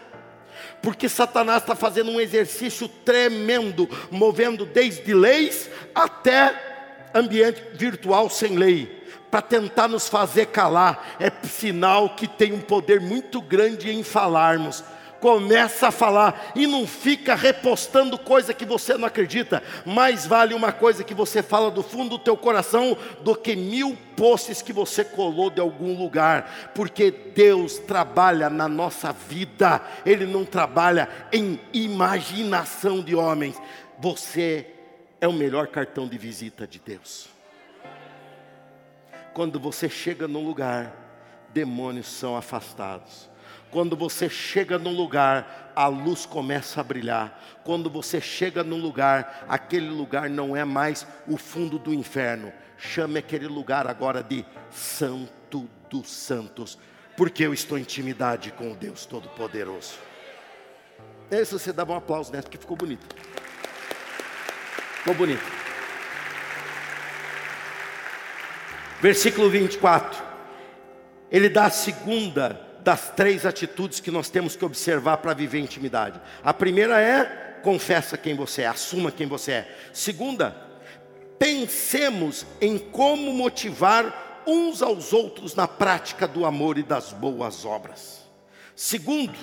porque 0.82 1.09
Satanás 1.09 1.62
está 1.62 1.74
fazendo 1.74 2.11
um 2.11 2.20
exercício 2.20 2.86
tremendo, 2.88 3.88
movendo 4.11 4.66
desde 4.66 5.14
leis 5.14 5.70
até 5.94 7.09
ambiente 7.14 7.62
virtual 7.72 8.28
sem 8.28 8.55
lei, 8.57 9.03
para 9.30 9.40
tentar 9.40 9.88
nos 9.88 10.09
fazer 10.09 10.47
calar. 10.47 11.16
É 11.18 11.32
sinal 11.47 12.11
que 12.11 12.28
tem 12.28 12.53
um 12.53 12.61
poder 12.61 13.01
muito 13.01 13.40
grande 13.40 13.90
em 13.90 14.03
falarmos 14.03 14.84
começa 15.20 15.88
a 15.88 15.90
falar 15.90 16.52
e 16.54 16.66
não 16.66 16.86
fica 16.86 17.34
repostando 17.34 18.18
coisa 18.18 18.54
que 18.54 18.64
você 18.64 18.96
não 18.96 19.06
acredita. 19.06 19.62
Mais 19.84 20.26
vale 20.26 20.54
uma 20.54 20.72
coisa 20.72 21.04
que 21.04 21.14
você 21.14 21.42
fala 21.42 21.70
do 21.70 21.82
fundo 21.82 22.10
do 22.10 22.18
teu 22.18 22.36
coração 22.36 22.96
do 23.22 23.34
que 23.34 23.56
mil 23.56 23.96
posts 24.16 24.62
que 24.62 24.72
você 24.72 25.04
colou 25.04 25.50
de 25.50 25.60
algum 25.60 25.96
lugar, 25.96 26.70
porque 26.74 27.10
Deus 27.10 27.78
trabalha 27.78 28.48
na 28.48 28.68
nossa 28.68 29.12
vida. 29.12 29.80
Ele 30.04 30.26
não 30.26 30.44
trabalha 30.44 31.08
em 31.32 31.60
imaginação 31.72 33.00
de 33.00 33.14
homens. 33.14 33.60
Você 33.98 34.66
é 35.20 35.26
o 35.28 35.32
melhor 35.32 35.68
cartão 35.68 36.06
de 36.06 36.18
visita 36.18 36.66
de 36.66 36.78
Deus. 36.78 37.28
Quando 39.32 39.60
você 39.60 39.88
chega 39.88 40.26
num 40.26 40.44
lugar, 40.44 40.94
demônios 41.52 42.06
são 42.06 42.36
afastados 42.36 43.36
quando 43.70 43.96
você 43.96 44.28
chega 44.28 44.78
num 44.78 44.94
lugar, 44.94 45.72
a 45.74 45.86
luz 45.88 46.24
começa 46.24 46.80
a 46.80 46.84
brilhar. 46.84 47.40
Quando 47.64 47.90
você 47.90 48.20
chega 48.20 48.62
num 48.62 48.80
lugar, 48.80 49.44
aquele 49.48 49.88
lugar 49.88 50.30
não 50.30 50.56
é 50.56 50.64
mais 50.64 51.06
o 51.26 51.36
fundo 51.36 51.78
do 51.78 51.92
inferno. 51.92 52.52
Chame 52.78 53.18
aquele 53.18 53.46
lugar 53.46 53.86
agora 53.86 54.22
de 54.22 54.44
Santo 54.70 55.68
dos 55.90 56.10
Santos, 56.10 56.78
porque 57.16 57.44
eu 57.44 57.52
estou 57.52 57.78
em 57.78 57.82
intimidade 57.82 58.50
com 58.52 58.72
o 58.72 58.74
Deus 58.74 59.04
Todo-Poderoso. 59.06 59.94
Esse 61.30 61.52
você 61.52 61.72
dava 61.72 61.92
um 61.92 61.96
aplauso 61.96 62.30
nessa, 62.30 62.44
porque 62.44 62.58
ficou 62.58 62.76
bonito. 62.76 63.06
Ficou 64.98 65.14
bonito. 65.14 65.44
Versículo 69.00 69.50
24. 69.50 70.22
Ele 71.30 71.48
dá 71.48 71.66
a 71.66 71.70
segunda 71.70 72.65
das 72.87 73.11
três 73.11 73.45
atitudes 73.45 73.99
que 73.99 74.12
nós 74.12 74.30
temos 74.30 74.55
que 74.55 74.64
observar 74.64 75.16
para 75.16 75.34
viver 75.34 75.59
intimidade. 75.59 76.20
A 76.45 76.55
primeira 76.55 77.01
é 77.01 77.59
confessa 77.61 78.16
quem 78.16 78.37
você 78.37 78.62
é, 78.62 78.68
assuma 78.68 79.11
quem 79.11 79.26
você 79.26 79.51
é. 79.51 79.76
Segunda, 79.93 80.57
pensemos 81.37 82.47
em 82.61 82.78
como 82.78 83.32
motivar 83.32 84.45
uns 84.47 84.82
aos 84.82 85.12
outros 85.12 85.53
na 85.57 85.66
prática 85.66 86.28
do 86.28 86.47
amor 86.47 86.78
e 86.78 86.84
das 86.84 87.12
boas 87.12 87.64
obras. 87.64 88.20
Segundo, 88.76 89.34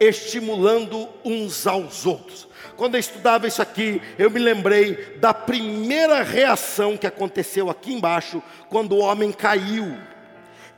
estimulando 0.00 1.06
uns 1.22 1.66
aos 1.66 2.06
outros. 2.06 2.48
Quando 2.78 2.94
eu 2.94 3.00
estudava 3.00 3.46
isso 3.46 3.60
aqui, 3.60 4.00
eu 4.18 4.30
me 4.30 4.38
lembrei 4.38 5.18
da 5.18 5.34
primeira 5.34 6.22
reação 6.22 6.96
que 6.96 7.06
aconteceu 7.06 7.68
aqui 7.68 7.92
embaixo, 7.92 8.42
quando 8.70 8.92
o 8.92 9.00
homem 9.00 9.32
caiu. 9.32 9.98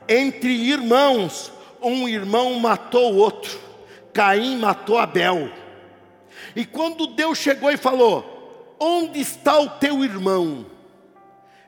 Entre 0.05 0.49
irmãos, 0.49 1.53
um 1.83 2.07
irmão 2.07 2.55
matou 2.59 3.13
o 3.13 3.17
outro. 3.17 3.59
Caim 4.13 4.57
matou 4.57 4.97
Abel. 4.97 5.49
E 6.55 6.65
quando 6.65 7.07
Deus 7.07 7.37
chegou 7.37 7.71
e 7.71 7.77
falou: 7.77 8.75
Onde 8.79 9.19
está 9.19 9.59
o 9.59 9.69
teu 9.69 10.03
irmão? 10.03 10.65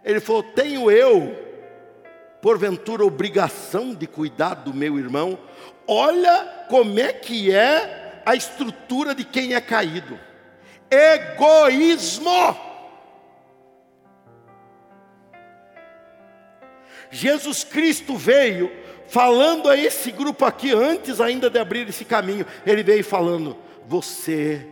Ele 0.03 0.20
falou: 0.20 0.43
Tenho 0.43 0.91
eu, 0.91 1.36
porventura, 2.41 3.03
obrigação 3.03 3.93
de 3.93 4.05
cuidar 4.05 4.55
do 4.55 4.74
meu 4.74 4.99
irmão? 4.99 5.38
Olha 5.88 6.66
como 6.70 6.99
é 6.99 7.11
que 7.13 7.53
é 7.53 8.22
a 8.26 8.36
estrutura 8.36 9.16
de 9.16 9.24
quem 9.24 9.53
é 9.53 9.61
caído: 9.61 10.20
egoísmo. 10.89 12.66
Jesus 17.11 17.63
Cristo 17.63 18.18
veio 18.18 18.72
falando 19.08 19.70
a 19.70 19.78
esse 19.78 20.12
grupo 20.12 20.45
aqui, 20.45 20.72
antes 20.74 21.22
ainda 21.22 21.49
de 21.49 21.60
abrir 21.60 21.88
esse 21.88 22.06
caminho, 22.06 22.45
ele 22.66 22.84
veio 22.84 23.03
falando: 23.03 23.58
Você 23.88 24.68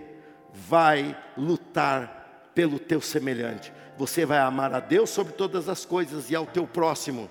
vai 0.53 1.17
lutar 1.37 2.51
pelo 2.53 2.77
teu 2.79 3.01
semelhante, 3.01 3.73
você 3.97 4.25
vai 4.25 4.39
amar 4.39 4.73
a 4.73 4.79
Deus 4.79 5.09
sobre 5.09 5.33
todas 5.33 5.69
as 5.69 5.85
coisas 5.85 6.29
e 6.29 6.35
ao 6.35 6.45
teu 6.45 6.67
próximo, 6.67 7.29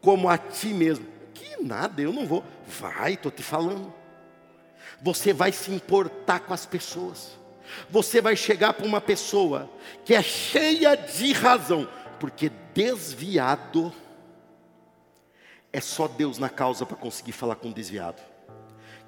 como 0.00 0.28
a 0.28 0.38
ti 0.38 0.68
mesmo. 0.68 1.06
Que 1.34 1.62
nada, 1.62 2.00
eu 2.00 2.12
não 2.12 2.26
vou. 2.26 2.44
Vai, 2.66 3.14
estou 3.14 3.30
te 3.30 3.42
falando. 3.42 3.92
Você 5.02 5.32
vai 5.32 5.52
se 5.52 5.70
importar 5.72 6.40
com 6.40 6.52
as 6.52 6.66
pessoas. 6.66 7.38
Você 7.88 8.20
vai 8.20 8.36
chegar 8.36 8.72
para 8.72 8.86
uma 8.86 9.00
pessoa 9.00 9.70
que 10.04 10.14
é 10.14 10.22
cheia 10.22 10.96
de 10.96 11.32
razão, 11.32 11.88
porque 12.18 12.50
desviado 12.74 13.92
é 15.72 15.80
só 15.80 16.08
Deus 16.08 16.38
na 16.38 16.48
causa 16.48 16.84
para 16.84 16.96
conseguir 16.96 17.32
falar 17.32 17.56
com 17.56 17.70
desviado. 17.70 18.20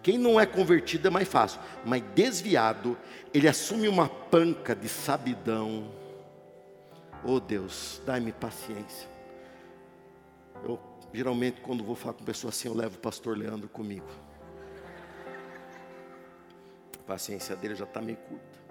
Quem 0.03 0.19
não 0.19 0.41
é 0.41 0.47
convertido 0.47 1.07
é 1.07 1.11
mais 1.11 1.29
fácil, 1.29 1.61
mas 1.85 2.03
desviado, 2.15 2.97
ele 3.33 3.49
assume 3.49 3.89
uma 3.89 4.09
panca 4.09 4.75
de 4.75 4.89
sabidão. 4.89 5.93
Oh 7.25 7.39
Deus, 7.39 8.01
dai-me 8.05 8.33
paciência. 8.33 9.09
Eu 10.65 10.79
geralmente 11.13 11.61
quando 11.61 11.85
vou 11.85 11.95
falar 11.95 12.15
com 12.15 12.25
pessoa 12.25 12.49
assim, 12.51 12.69
eu 12.69 12.75
levo 12.75 12.97
o 12.97 13.01
pastor 13.01 13.37
Leandro 13.37 13.69
comigo. 13.69 14.09
A 16.99 17.03
paciência 17.05 17.55
dele 17.55 17.75
já 17.75 17.85
está 17.85 18.01
meio 18.01 18.19
curta. 18.19 18.63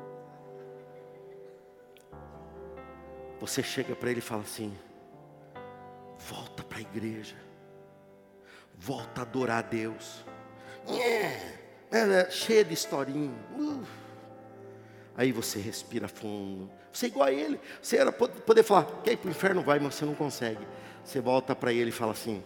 Você 3.40 3.64
chega 3.64 3.96
para 3.96 4.12
ele 4.12 4.20
e 4.20 4.22
fala 4.22 4.42
assim: 4.42 4.78
volta 6.18 6.64
para 6.64 6.78
a 6.78 6.82
igreja 6.82 7.51
volta 8.82 9.22
a 9.22 9.24
adorar 9.24 9.60
a 9.60 9.62
Deus. 9.62 10.26
É, 10.88 11.60
é, 11.92 12.32
cheia 12.32 12.66
de 12.66 12.74
historinha. 12.74 13.32
Aí 15.16 15.32
você 15.32 15.60
respira 15.60 16.08
fundo. 16.08 16.70
Você 16.92 17.06
é 17.06 17.10
igual 17.10 17.28
a 17.28 17.32
ele. 17.32 17.60
Você 17.80 17.98
era 17.98 18.12
poder 18.12 18.64
falar, 18.64 18.86
quer 19.04 19.14
ir 19.14 19.18
para 19.18 19.28
o 19.28 19.32
inferno? 19.32 19.62
Vai, 19.62 19.80
mas 19.80 19.96
você 19.96 20.04
não 20.04 20.16
consegue. 20.16 20.66
Você 21.04 21.22
volta 21.22 21.56
para 21.56 21.72
ele 21.72 21.90
e 21.90 21.94
fala 21.94 22.12
assim: 22.12 22.44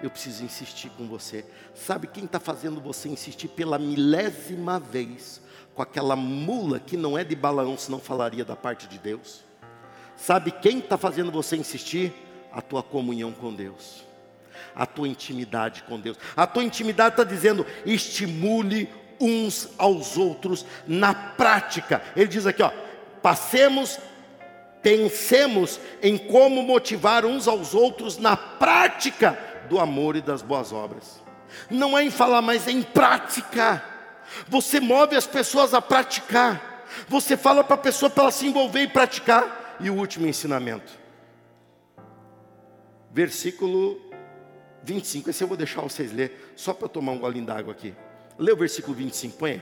Eu 0.00 0.08
preciso 0.08 0.44
insistir 0.44 0.88
com 0.90 1.08
você. 1.08 1.44
Sabe 1.74 2.06
quem 2.06 2.26
está 2.26 2.38
fazendo 2.38 2.80
você 2.80 3.08
insistir 3.08 3.48
pela 3.48 3.76
milésima 3.76 4.78
vez 4.78 5.40
com 5.74 5.82
aquela 5.82 6.14
mula 6.14 6.78
que 6.78 6.96
não 6.96 7.18
é 7.18 7.24
de 7.24 7.34
Balaão, 7.34 7.76
senão 7.76 7.98
falaria 7.98 8.44
da 8.44 8.54
parte 8.54 8.86
de 8.86 8.98
Deus? 8.98 9.44
Sabe 10.16 10.52
quem 10.52 10.78
está 10.78 10.96
fazendo 10.96 11.32
você 11.32 11.56
insistir? 11.56 12.12
A 12.52 12.62
tua 12.62 12.82
comunhão 12.82 13.32
com 13.32 13.52
Deus 13.52 14.05
a 14.74 14.86
tua 14.86 15.08
intimidade 15.08 15.82
com 15.84 15.98
Deus. 15.98 16.18
A 16.36 16.46
tua 16.46 16.64
intimidade 16.64 17.14
está 17.14 17.24
dizendo: 17.24 17.66
estimule 17.84 18.88
uns 19.20 19.70
aos 19.78 20.16
outros 20.16 20.64
na 20.86 21.14
prática. 21.14 22.02
Ele 22.14 22.28
diz 22.28 22.46
aqui, 22.46 22.62
ó, 22.62 22.70
passemos, 23.22 23.98
pensemos 24.82 25.80
em 26.02 26.16
como 26.16 26.62
motivar 26.62 27.24
uns 27.24 27.48
aos 27.48 27.74
outros 27.74 28.18
na 28.18 28.36
prática 28.36 29.38
do 29.68 29.78
amor 29.78 30.16
e 30.16 30.20
das 30.20 30.42
boas 30.42 30.72
obras. 30.72 31.22
Não 31.70 31.96
é 31.96 32.04
em 32.04 32.10
falar, 32.10 32.42
mas 32.42 32.68
é 32.68 32.70
em 32.70 32.82
prática. 32.82 33.82
Você 34.48 34.80
move 34.80 35.16
as 35.16 35.26
pessoas 35.26 35.74
a 35.74 35.80
praticar. 35.80 36.84
Você 37.08 37.36
fala 37.36 37.64
para 37.64 37.74
a 37.74 37.78
pessoa 37.78 38.10
para 38.10 38.24
ela 38.24 38.32
se 38.32 38.46
envolver 38.46 38.82
e 38.82 38.88
praticar. 38.88 39.76
E 39.80 39.90
o 39.90 39.94
último 39.94 40.26
ensinamento. 40.26 40.92
Versículo 43.12 44.00
25. 44.86 45.30
Esse 45.30 45.42
eu 45.42 45.48
vou 45.48 45.56
deixar 45.56 45.82
vocês 45.82 46.12
ler, 46.12 46.52
só 46.54 46.72
para 46.72 46.88
tomar 46.88 47.12
um 47.12 47.18
golinho 47.18 47.44
d'água 47.44 47.72
aqui. 47.72 47.92
Lê 48.38 48.52
o 48.52 48.56
versículo 48.56 48.94
25, 48.94 49.36
põe. 49.36 49.60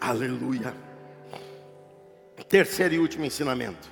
Aleluia. 0.00 0.74
Terceiro 2.48 2.94
e 2.94 2.98
último 2.98 3.24
ensinamento. 3.24 3.88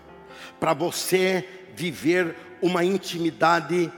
Para 0.59 0.73
você 0.73 1.47
viver 1.75 2.35
uma 2.63 2.85
intimidade 2.85 3.93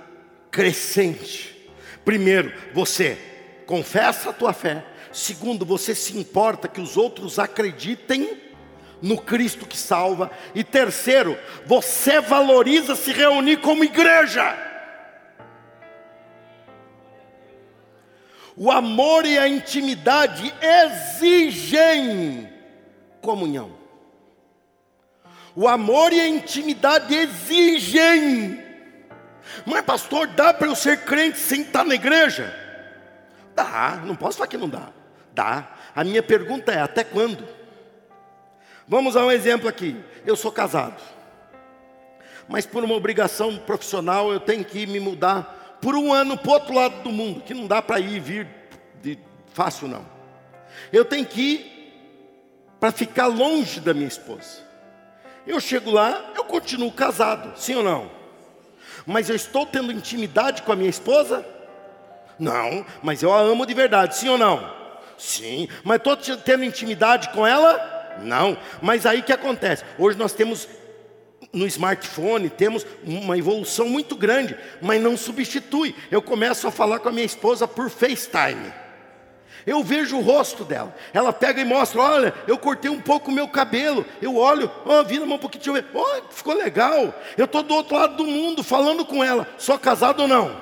crescente. 0.57 1.55
Primeiro, 2.03 2.51
você 2.73 3.19
confessa 3.67 4.31
a 4.31 4.33
tua 4.33 4.55
fé. 4.55 4.83
Segundo, 5.13 5.67
você 5.67 5.95
se 5.95 6.17
importa 6.17 6.67
que 6.67 6.81
os 6.81 6.97
outros 6.97 7.39
acreditem 7.39 8.41
no 9.03 9.19
Cristo 9.19 9.67
que 9.67 9.77
salva. 9.77 10.31
E 10.55 10.65
terceiro, 10.65 11.39
você 11.67 12.23
valoriza 12.23 12.97
se 12.97 13.13
reunir 13.13 13.59
como 13.59 13.85
igreja. 13.85 14.57
O 18.57 18.71
amor 18.71 19.27
e 19.27 19.37
a 19.37 19.47
intimidade 19.47 20.55
exigem 20.63 22.49
comunhão. 23.21 23.77
O 25.55 25.69
amor 25.69 26.15
e 26.15 26.21
a 26.21 26.27
intimidade 26.27 27.15
exigem 27.15 28.66
mas 29.65 29.85
pastor, 29.85 30.27
dá 30.29 30.53
para 30.53 30.69
eu 30.69 30.75
ser 30.75 31.05
crente 31.05 31.39
sem 31.39 31.63
estar 31.63 31.85
na 31.85 31.95
igreja? 31.95 32.55
Dá, 33.55 34.03
não 34.05 34.15
posso 34.15 34.39
falar 34.39 34.49
que 34.49 34.57
não 34.57 34.69
dá. 34.69 34.89
Dá. 35.33 35.69
A 35.95 36.05
minha 36.05 36.23
pergunta 36.23 36.73
é: 36.73 36.81
até 36.81 37.05
quando? 37.05 37.47
Vamos 38.87 39.17
a 39.17 39.25
um 39.25 39.31
exemplo 39.31 39.69
aqui. 39.69 39.97
Eu 40.25 40.37
sou 40.37 40.53
casado, 40.53 41.01
mas 42.49 42.67
por 42.67 42.85
uma 42.85 42.95
obrigação 42.95 43.57
profissional 43.57 44.33
eu 44.33 44.41
tenho 44.41 44.65
que 44.65 44.87
me 44.87 45.01
mudar 45.01 45.79
por 45.81 45.95
um 45.95 46.13
ano 46.13 46.37
para 46.37 46.51
o 46.51 46.53
outro 46.55 46.75
lado 46.75 47.03
do 47.03 47.11
mundo, 47.11 47.43
que 47.43 47.55
não 47.55 47.67
dá 47.67 47.81
para 47.83 48.01
ir 48.01 48.17
e 48.17 48.21
vir 48.21 48.49
de 49.03 49.19
fácil 49.53 49.89
não. 49.89 50.05
Eu 50.93 51.05
tenho 51.05 51.25
que 51.25 51.41
ir 51.41 51.77
para 52.79 52.93
ficar 52.93 53.27
longe 53.27 53.81
da 53.81 53.95
minha 53.95 54.09
esposa. 54.09 54.65
Eu 55.47 55.61
chego 55.61 55.91
lá, 55.91 56.33
eu 56.35 56.45
continuo 56.45 56.91
casado, 56.91 57.57
sim 57.57 57.75
ou 57.75 57.83
não? 57.83 58.11
Mas 59.07 59.31
eu 59.31 59.37
estou 59.37 59.65
tendo 59.65 59.93
intimidade 59.93 60.63
com 60.63 60.73
a 60.73 60.77
minha 60.77 60.91
esposa? 60.91 61.47
Não, 62.39 62.85
mas 63.03 63.23
eu 63.23 63.33
a 63.33 63.41
amo 63.41 63.65
de 63.65 63.73
verdade, 63.73 64.17
sim 64.17 64.29
ou 64.29 64.37
não? 64.37 64.75
Sim, 65.17 65.69
mas 65.83 65.97
estou 65.99 66.17
tendo 66.37 66.65
intimidade 66.65 67.31
com 67.31 67.47
ela? 67.47 68.19
Não, 68.21 68.57
mas 68.83 69.07
aí 69.07 69.23
que 69.23 69.33
acontece? 69.33 69.85
Hoje 69.99 70.19
nós 70.19 70.33
temos 70.33 70.69
no 71.53 71.67
smartphone, 71.67 72.51
temos 72.51 72.87
uma 73.05 73.39
evolução 73.39 73.89
muito 73.89 74.17
grande, 74.17 74.57
mas 74.83 75.01
não 75.01 75.17
substitui. 75.17 75.95
Eu 76.11 76.21
começo 76.21 76.67
a 76.67 76.71
falar 76.71 76.99
com 76.99 77.09
a 77.09 77.13
minha 77.13 77.25
esposa 77.25 77.67
por 77.67 77.89
FaceTime. 77.89 78.73
Eu 79.67 79.83
vejo 79.83 80.17
o 80.17 80.21
rosto 80.21 80.65
dela. 80.65 80.95
Ela 81.13 81.33
pega 81.33 81.61
e 81.61 81.65
mostra: 81.65 82.01
olha, 82.01 82.35
eu 82.47 82.57
cortei 82.57 82.89
um 82.89 83.01
pouco 83.01 83.31
o 83.31 83.35
meu 83.35 83.49
cabelo. 83.49 84.07
Eu 84.23 84.37
olho, 84.37 84.71
oh, 84.85 85.03
vira 85.03 85.25
um 85.25 85.39
pouquinho, 85.39 85.75
deixa. 85.75 85.89
Oh, 85.93 86.23
ficou 86.31 86.55
legal. 86.55 87.13
Eu 87.37 87.47
estou 87.47 87.65
do 87.65 87.75
outro 87.75 87.97
lado 87.97 88.17
do 88.17 88.25
mundo 88.25 88.63
falando 88.63 89.05
com 89.05 89.25
ela. 89.25 89.49
Sou 89.59 89.77
casado 89.77 90.21
ou 90.21 90.29
não? 90.29 90.57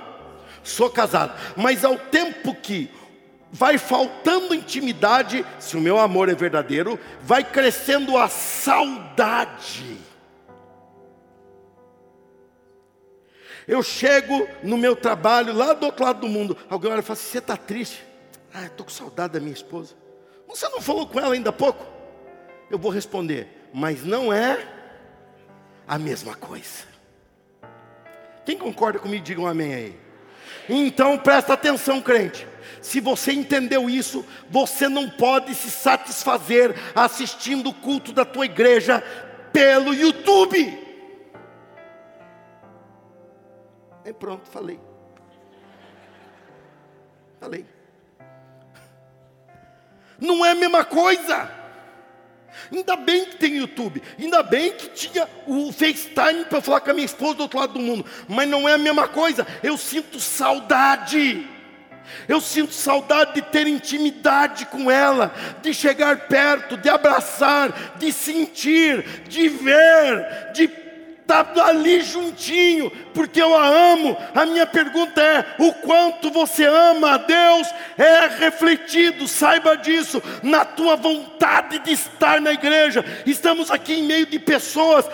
Sou 0.63 0.89
casado. 0.89 1.39
Mas 1.55 1.85
ao 1.85 1.99
tempo 1.99 2.55
que 2.55 2.91
vai 3.53 3.77
faltando 3.77 4.55
intimidade, 4.55 5.45
se 5.59 5.77
o 5.77 5.81
meu 5.81 5.99
amor 5.99 6.31
é 6.31 6.35
verdadeiro, 6.35 6.99
vai 7.21 7.45
crescendo 7.45 8.17
a 8.17 8.27
saudade. 8.27 9.99
Eu 13.69 13.83
chego 13.83 14.49
no 14.63 14.79
meu 14.79 14.97
trabalho 14.97 15.53
lá 15.53 15.75
do 15.75 15.87
outro 15.87 16.05
lado 16.05 16.21
do 16.21 16.29
mundo. 16.29 16.57
Alguém 16.71 16.91
olha 16.91 17.01
e 17.01 17.03
fala 17.03 17.17
você 17.17 17.39
está 17.39 17.57
triste? 17.57 18.14
Ah, 18.55 18.67
estou 18.67 18.87
com 18.87 18.93
saudade 18.93 19.33
da 19.33 19.41
minha 19.41 19.53
esposa. 19.53 19.97
Você 20.47 20.69
não 20.69 20.81
falou 20.81 21.09
com 21.09 21.19
ela 21.19 21.35
ainda 21.35 21.51
há 21.51 21.53
pouco? 21.53 21.85
Eu 22.71 22.79
vou 22.79 22.93
responder, 22.93 23.49
mas 23.75 24.05
não 24.05 24.33
é 24.33 24.65
a 25.89 25.99
mesma 25.99 26.37
coisa. 26.37 26.87
Quem 28.47 28.57
concorda 28.57 29.01
comigo, 29.01 29.25
diga 29.25 29.41
um 29.41 29.47
amém 29.47 29.75
aí. 29.75 30.01
Então 30.69 31.19
presta 31.19 31.55
atenção, 31.55 32.01
crente. 32.01 32.47
Se 32.81 33.01
você 33.01 33.33
entendeu 33.33 33.91
isso, 33.91 34.25
você 34.49 34.89
não 34.89 35.11
pode 35.11 35.53
se 35.55 35.69
satisfazer 35.69 36.77
assistindo 36.95 37.71
o 37.71 37.75
culto 37.75 38.13
da 38.13 38.25
tua 38.25 38.45
igreja 38.45 39.03
pelo 39.53 39.93
YouTube. 39.93 40.79
E 44.05 44.13
pronto, 44.13 44.49
falei. 44.49 44.79
Falei. 47.41 47.74
Não 50.25 50.45
é 50.45 50.53
a 50.53 50.55
mesma 50.55 50.85
coisa. 50.85 51.51
Ainda 52.73 52.97
bem 52.97 53.27
que 53.27 53.37
tem 53.37 53.57
YouTube, 53.57 54.03
ainda 54.19 54.43
bem 54.43 54.73
que 54.73 54.89
tinha 54.89 55.29
o 55.47 55.71
FaceTime 55.73 56.47
para 56.49 56.61
falar 56.61 56.81
com 56.81 56.91
a 56.91 56.95
minha 56.95 57.05
esposa 57.05 57.35
do 57.35 57.43
outro 57.43 57.59
lado 57.59 57.75
do 57.75 57.81
mundo, 57.81 58.07
mas 58.27 58.49
não 58.49 58.69
é 58.69 58.75
a 58.75 58.79
mesma 58.79 59.07
coisa. 59.07 59.47
Eu 59.63 59.77
sinto 59.77 60.19
saudade. 60.19 61.51
Eu 62.29 62.41
sinto 62.41 62.73
saudade 62.73 63.35
de 63.35 63.43
ter 63.43 63.67
intimidade 63.67 64.67
com 64.67 64.91
ela, 64.91 65.35
de 65.63 65.73
chegar 65.73 66.29
perto, 66.29 66.77
de 66.77 66.89
abraçar, 66.89 67.97
de 67.97 68.13
sentir, 68.13 69.25
de 69.27 69.49
ver, 69.49 70.53
de 70.53 70.84
estar 71.25 71.45
tá 71.45 71.67
ali 71.67 72.03
juntinho, 72.03 72.91
porque 73.13 73.41
eu 73.41 73.57
a 73.57 73.67
amo. 73.67 74.17
A 74.35 74.47
minha 74.47 74.67
pergunta 74.67 75.21
é: 75.21 75.57
o 75.59 75.73
quanto 75.73 76.31
você 76.31 76.65
ama 76.65 77.15
a 77.15 77.19
Deus 77.19 77.69
é 77.99 78.27
refletido, 78.39 79.27
saiba 79.27 79.77
disso, 79.77 80.23
na 80.43 80.65
tua 80.65 80.97
vontade 80.97 81.79
de 81.81 81.93
estar 81.93 82.41
na 82.41 82.53
igreja. 82.53 83.05
Estamos 83.27 83.71
aqui 83.71 83.95
em 83.95 84.05
meio 84.05 84.27
de 84.27 84.39
pessoas 84.39 85.07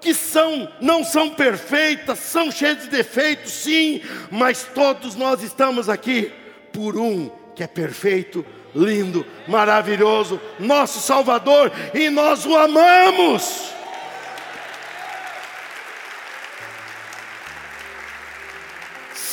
que 0.00 0.12
são, 0.12 0.68
não 0.80 1.02
são 1.02 1.30
perfeitas, 1.30 2.18
são 2.18 2.50
cheias 2.50 2.82
de 2.82 2.88
defeitos, 2.88 3.50
sim, 3.50 4.02
mas 4.30 4.68
todos 4.74 5.16
nós 5.16 5.42
estamos 5.42 5.88
aqui 5.88 6.30
por 6.72 6.98
um 6.98 7.30
que 7.56 7.62
é 7.62 7.66
perfeito, 7.66 8.44
lindo, 8.74 9.24
maravilhoso, 9.46 10.38
nosso 10.58 11.00
Salvador, 11.00 11.72
e 11.94 12.10
nós 12.10 12.44
o 12.44 12.54
amamos. 12.54 13.72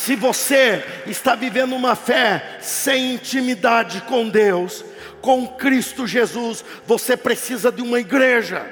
Se 0.03 0.15
você 0.15 0.83
está 1.05 1.35
vivendo 1.35 1.75
uma 1.75 1.95
fé 1.95 2.57
sem 2.59 3.13
intimidade 3.13 4.01
com 4.01 4.27
Deus, 4.27 4.83
com 5.21 5.47
Cristo 5.47 6.07
Jesus, 6.07 6.65
você 6.87 7.15
precisa 7.15 7.71
de 7.71 7.83
uma 7.83 7.99
igreja. 7.99 8.65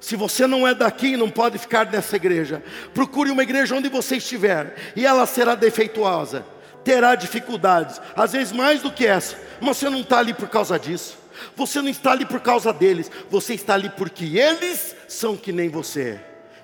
Se 0.00 0.16
você 0.16 0.44
não 0.44 0.66
é 0.66 0.74
daqui, 0.74 1.16
não 1.16 1.30
pode 1.30 1.56
ficar 1.56 1.86
nessa 1.86 2.16
igreja. 2.16 2.60
Procure 2.92 3.30
uma 3.30 3.44
igreja 3.44 3.76
onde 3.76 3.88
você 3.88 4.16
estiver, 4.16 4.74
e 4.96 5.06
ela 5.06 5.24
será 5.24 5.54
defeituosa, 5.54 6.44
terá 6.82 7.14
dificuldades, 7.14 8.00
às 8.16 8.32
vezes 8.32 8.52
mais 8.52 8.82
do 8.82 8.90
que 8.90 9.06
essa, 9.06 9.36
mas 9.60 9.76
você 9.76 9.88
não 9.88 10.00
está 10.00 10.18
ali 10.18 10.34
por 10.34 10.48
causa 10.48 10.76
disso. 10.80 11.16
Você 11.54 11.80
não 11.80 11.88
está 11.88 12.10
ali 12.10 12.26
por 12.26 12.40
causa 12.40 12.72
deles, 12.72 13.08
você 13.30 13.54
está 13.54 13.74
ali 13.74 13.88
porque 13.90 14.36
eles 14.36 14.96
são 15.06 15.36
que 15.36 15.52
nem 15.52 15.68
você, 15.68 16.18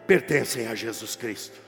pertencem 0.09 0.67
a 0.67 0.75
Jesus 0.75 1.15
Cristo. 1.15 1.64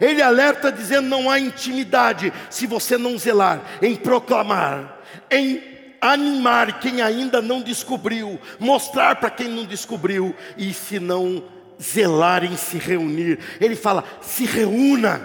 Ele 0.00 0.22
alerta 0.22 0.70
dizendo: 0.70 1.08
não 1.08 1.30
há 1.30 1.38
intimidade 1.38 2.32
se 2.50 2.66
você 2.66 2.96
não 2.96 3.18
zelar 3.18 3.60
em 3.82 3.94
proclamar, 3.96 5.00
em 5.30 5.62
animar 6.00 6.78
quem 6.80 7.02
ainda 7.02 7.42
não 7.42 7.60
descobriu, 7.60 8.40
mostrar 8.58 9.16
para 9.16 9.30
quem 9.30 9.48
não 9.48 9.64
descobriu, 9.64 10.34
e 10.56 10.72
se 10.72 10.98
não 11.00 11.44
zelar 11.80 12.44
em 12.44 12.56
se 12.56 12.78
reunir. 12.78 13.38
Ele 13.60 13.76
fala: 13.76 14.04
se 14.20 14.44
reúna, 14.44 15.20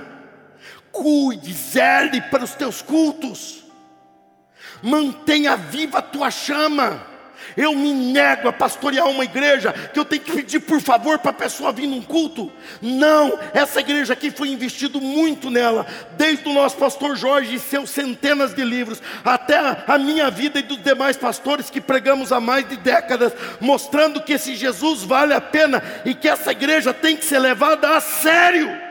cuide, 0.91 1.53
zele 1.53 2.21
para 2.21 2.43
os 2.43 2.53
teus 2.53 2.81
cultos, 2.81 3.63
mantenha 4.81 5.55
viva 5.55 5.99
a 5.99 6.01
tua 6.01 6.31
chama. 6.31 7.12
Eu 7.55 7.75
me 7.75 7.93
nego 7.93 8.47
a 8.47 8.53
pastorear 8.53 9.07
uma 9.07 9.23
igreja 9.23 9.73
que 9.93 9.99
eu 9.99 10.05
tenho 10.05 10.21
que 10.21 10.31
pedir 10.31 10.59
por 10.59 10.81
favor 10.81 11.19
para 11.19 11.31
a 11.31 11.33
pessoa 11.33 11.71
vir 11.71 11.87
num 11.87 12.01
culto. 12.01 12.51
Não, 12.81 13.37
essa 13.53 13.79
igreja 13.79 14.13
aqui 14.13 14.31
foi 14.31 14.49
investido 14.49 14.99
muito 14.99 15.49
nela, 15.49 15.85
desde 16.17 16.47
o 16.47 16.53
nosso 16.53 16.77
pastor 16.77 17.15
Jorge 17.15 17.55
e 17.55 17.59
seus 17.59 17.89
centenas 17.89 18.53
de 18.53 18.63
livros, 18.63 19.01
até 19.23 19.83
a 19.87 19.97
minha 19.97 20.29
vida 20.29 20.59
e 20.59 20.63
dos 20.63 20.81
demais 20.81 21.17
pastores 21.17 21.69
que 21.69 21.81
pregamos 21.81 22.31
há 22.31 22.39
mais 22.39 22.67
de 22.67 22.75
décadas, 22.77 23.33
mostrando 23.59 24.21
que 24.21 24.33
esse 24.33 24.55
Jesus 24.55 25.03
vale 25.03 25.33
a 25.33 25.41
pena 25.41 25.83
e 26.05 26.13
que 26.13 26.27
essa 26.27 26.51
igreja 26.51 26.93
tem 26.93 27.15
que 27.15 27.25
ser 27.25 27.39
levada 27.39 27.95
a 27.95 28.01
sério. 28.01 28.82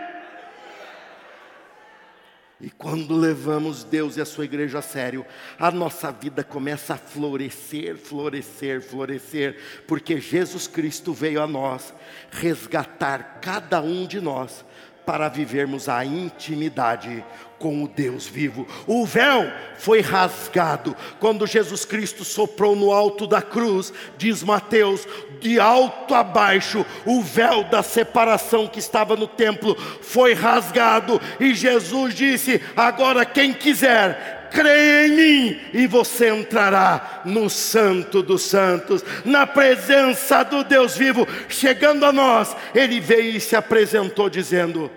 E 2.62 2.70
quando 2.70 3.16
levamos 3.16 3.82
Deus 3.82 4.16
e 4.16 4.20
a 4.20 4.24
sua 4.24 4.44
igreja 4.44 4.78
a 4.78 4.82
sério, 4.82 5.26
a 5.58 5.68
nossa 5.68 6.12
vida 6.12 6.44
começa 6.44 6.94
a 6.94 6.96
florescer, 6.96 7.96
florescer, 7.96 8.80
florescer, 8.80 9.56
porque 9.84 10.20
Jesus 10.20 10.68
Cristo 10.68 11.12
veio 11.12 11.42
a 11.42 11.46
nós 11.48 11.92
resgatar 12.30 13.40
cada 13.42 13.82
um 13.82 14.06
de 14.06 14.20
nós 14.20 14.64
para 15.04 15.28
vivermos 15.28 15.88
a 15.88 16.04
intimidade 16.04 17.24
com 17.58 17.84
o 17.84 17.88
Deus 17.88 18.26
vivo. 18.26 18.66
O 18.88 19.06
véu 19.06 19.50
foi 19.78 20.00
rasgado 20.00 20.96
quando 21.20 21.46
Jesus 21.46 21.84
Cristo 21.84 22.24
soprou 22.24 22.74
no 22.74 22.90
alto 22.90 23.24
da 23.24 23.40
cruz, 23.40 23.92
diz 24.18 24.42
Mateus, 24.42 25.06
de 25.40 25.60
alto 25.60 26.12
a 26.12 26.24
baixo, 26.24 26.84
o 27.06 27.22
véu 27.22 27.62
da 27.64 27.82
separação 27.82 28.66
que 28.66 28.80
estava 28.80 29.14
no 29.14 29.28
templo 29.28 29.76
foi 30.00 30.34
rasgado 30.34 31.20
e 31.38 31.54
Jesus 31.54 32.14
disse: 32.14 32.60
Agora 32.76 33.24
quem 33.24 33.52
quiser, 33.52 34.41
creia 34.52 35.06
em 35.06 35.16
mim 35.16 35.60
e 35.72 35.86
você 35.86 36.28
entrará 36.28 37.22
no 37.24 37.48
Santo 37.48 38.22
dos 38.22 38.42
Santos, 38.42 39.04
na 39.24 39.46
presença 39.46 40.42
do 40.42 40.62
Deus 40.62 40.96
vivo. 40.96 41.26
Chegando 41.48 42.04
a 42.04 42.12
nós, 42.12 42.56
ele 42.74 43.00
veio 43.00 43.36
e 43.36 43.40
se 43.40 43.56
apresentou 43.56 44.28
dizendo: 44.28 44.90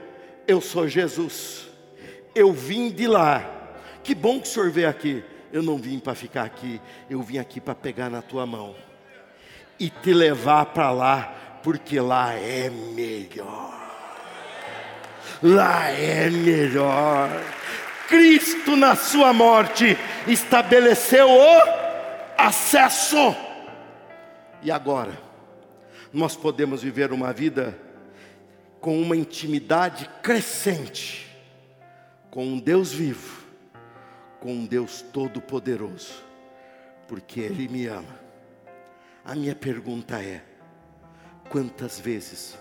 Eu 0.48 0.62
sou 0.62 0.88
Jesus 0.88 1.66
eu 2.36 2.52
vim 2.52 2.92
de 2.92 3.08
lá. 3.08 3.50
Que 4.04 4.14
bom 4.14 4.40
que 4.40 4.48
o 4.48 4.52
senhor 4.52 4.70
veio 4.70 4.90
aqui. 4.90 5.24
Eu 5.52 5.64
não 5.64 5.78
vim 5.78 6.00
para 6.00 6.14
ficar 6.14 6.44
aqui, 6.44 6.82
eu 7.10 7.22
vim 7.22 7.38
aqui 7.38 7.62
para 7.62 7.74
pegar 7.74 8.10
na 8.10 8.22
tua 8.22 8.46
mão 8.46 8.76
e 9.80 9.90
te 9.90 10.14
levar 10.14 10.66
para 10.68 10.92
lá, 10.92 11.34
porque 11.64 11.98
lá 11.98 12.34
é 12.34 12.70
melhor. 12.70 13.74
Lá 15.42 15.90
é 15.90 16.30
melhor. 16.30 17.30
Cristo, 18.08 18.76
na 18.76 18.96
sua 18.96 19.34
morte, 19.34 19.98
estabeleceu 20.28 21.28
o 21.30 21.62
acesso. 22.38 23.36
E 24.62 24.72
agora, 24.72 25.18
nós 26.12 26.36
podemos 26.36 26.82
viver 26.82 27.12
uma 27.12 27.34
vida 27.34 27.78
com 28.80 29.02
uma 29.02 29.16
intimidade 29.16 30.10
crescente 30.22 31.26
com 32.36 32.46
um 32.46 32.60
Deus 32.60 32.92
vivo, 32.92 33.46
com 34.42 34.52
um 34.52 34.66
Deus 34.66 35.02
todo-poderoso, 35.02 36.22
porque 37.08 37.40
Ele 37.40 37.70
me 37.70 37.88
ama. 37.88 38.20
A 39.24 39.34
minha 39.34 39.56
pergunta 39.56 40.22
é: 40.22 40.44
quantas 41.48 41.98
vezes 41.98 42.58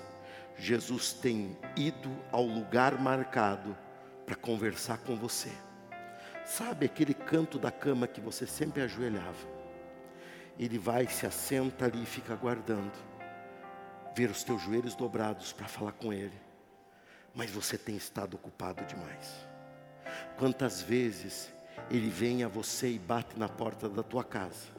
Jesus 0.56 1.12
tem 1.12 1.58
ido 1.76 2.08
ao 2.30 2.44
lugar 2.44 3.00
marcado 3.00 3.76
para 4.24 4.34
conversar 4.34 4.98
com 4.98 5.16
você? 5.16 5.52
Sabe 6.44 6.86
aquele 6.86 7.14
canto 7.14 7.58
da 7.58 7.70
cama 7.70 8.06
que 8.06 8.20
você 8.20 8.46
sempre 8.46 8.82
ajoelhava? 8.82 9.54
Ele 10.58 10.78
vai, 10.78 11.06
se 11.08 11.26
assenta 11.26 11.86
ali 11.86 12.02
e 12.02 12.06
fica 12.06 12.32
aguardando, 12.32 12.92
ver 14.14 14.30
os 14.30 14.44
teus 14.44 14.62
joelhos 14.62 14.94
dobrados 14.94 15.52
para 15.52 15.66
falar 15.66 15.92
com 15.92 16.12
Ele, 16.12 16.38
mas 17.34 17.50
você 17.50 17.76
tem 17.76 17.96
estado 17.96 18.34
ocupado 18.34 18.84
demais. 18.84 19.46
Quantas 20.36 20.80
vezes 20.80 21.52
ele 21.90 22.08
vem 22.08 22.42
a 22.44 22.48
você 22.48 22.90
e 22.90 22.98
bate 22.98 23.38
na 23.38 23.48
porta 23.48 23.88
da 23.88 24.02
tua 24.02 24.24
casa. 24.24 24.72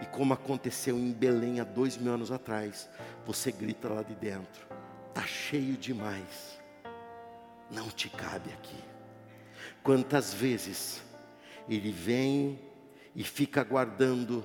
E 0.00 0.06
como 0.06 0.32
aconteceu 0.32 0.96
em 0.96 1.12
Belém 1.12 1.60
há 1.60 1.64
dois 1.64 1.96
mil 1.96 2.12
anos 2.12 2.30
atrás, 2.30 2.88
você 3.26 3.52
grita 3.52 3.88
lá 3.88 4.02
de 4.02 4.14
dentro: 4.14 4.66
está 5.08 5.26
cheio 5.26 5.76
demais, 5.76 6.49
não 7.70 7.88
te 7.88 8.08
cabe 8.08 8.52
aqui. 8.52 8.76
Quantas 9.82 10.34
vezes 10.34 11.02
ele 11.68 11.90
vem 11.90 12.58
e 13.14 13.24
fica 13.24 13.60
aguardando, 13.60 14.44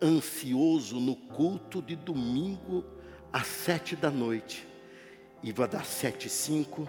ansioso 0.00 0.98
no 0.98 1.14
culto 1.14 1.80
de 1.80 1.94
domingo 1.94 2.84
às 3.32 3.46
sete 3.46 3.94
da 3.94 4.10
noite, 4.10 4.66
e 5.42 5.52
vai 5.52 5.68
dar 5.68 5.84
sete 5.84 6.26
e 6.26 6.30
cinco, 6.30 6.88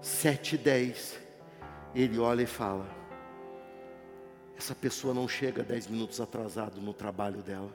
sete 0.00 0.54
e 0.54 0.58
dez, 0.58 1.18
ele 1.94 2.18
olha 2.18 2.42
e 2.42 2.46
fala: 2.46 2.88
essa 4.56 4.74
pessoa 4.74 5.12
não 5.12 5.26
chega 5.26 5.62
dez 5.62 5.86
minutos 5.86 6.20
atrasado 6.20 6.80
no 6.80 6.94
trabalho 6.94 7.42
dela. 7.42 7.72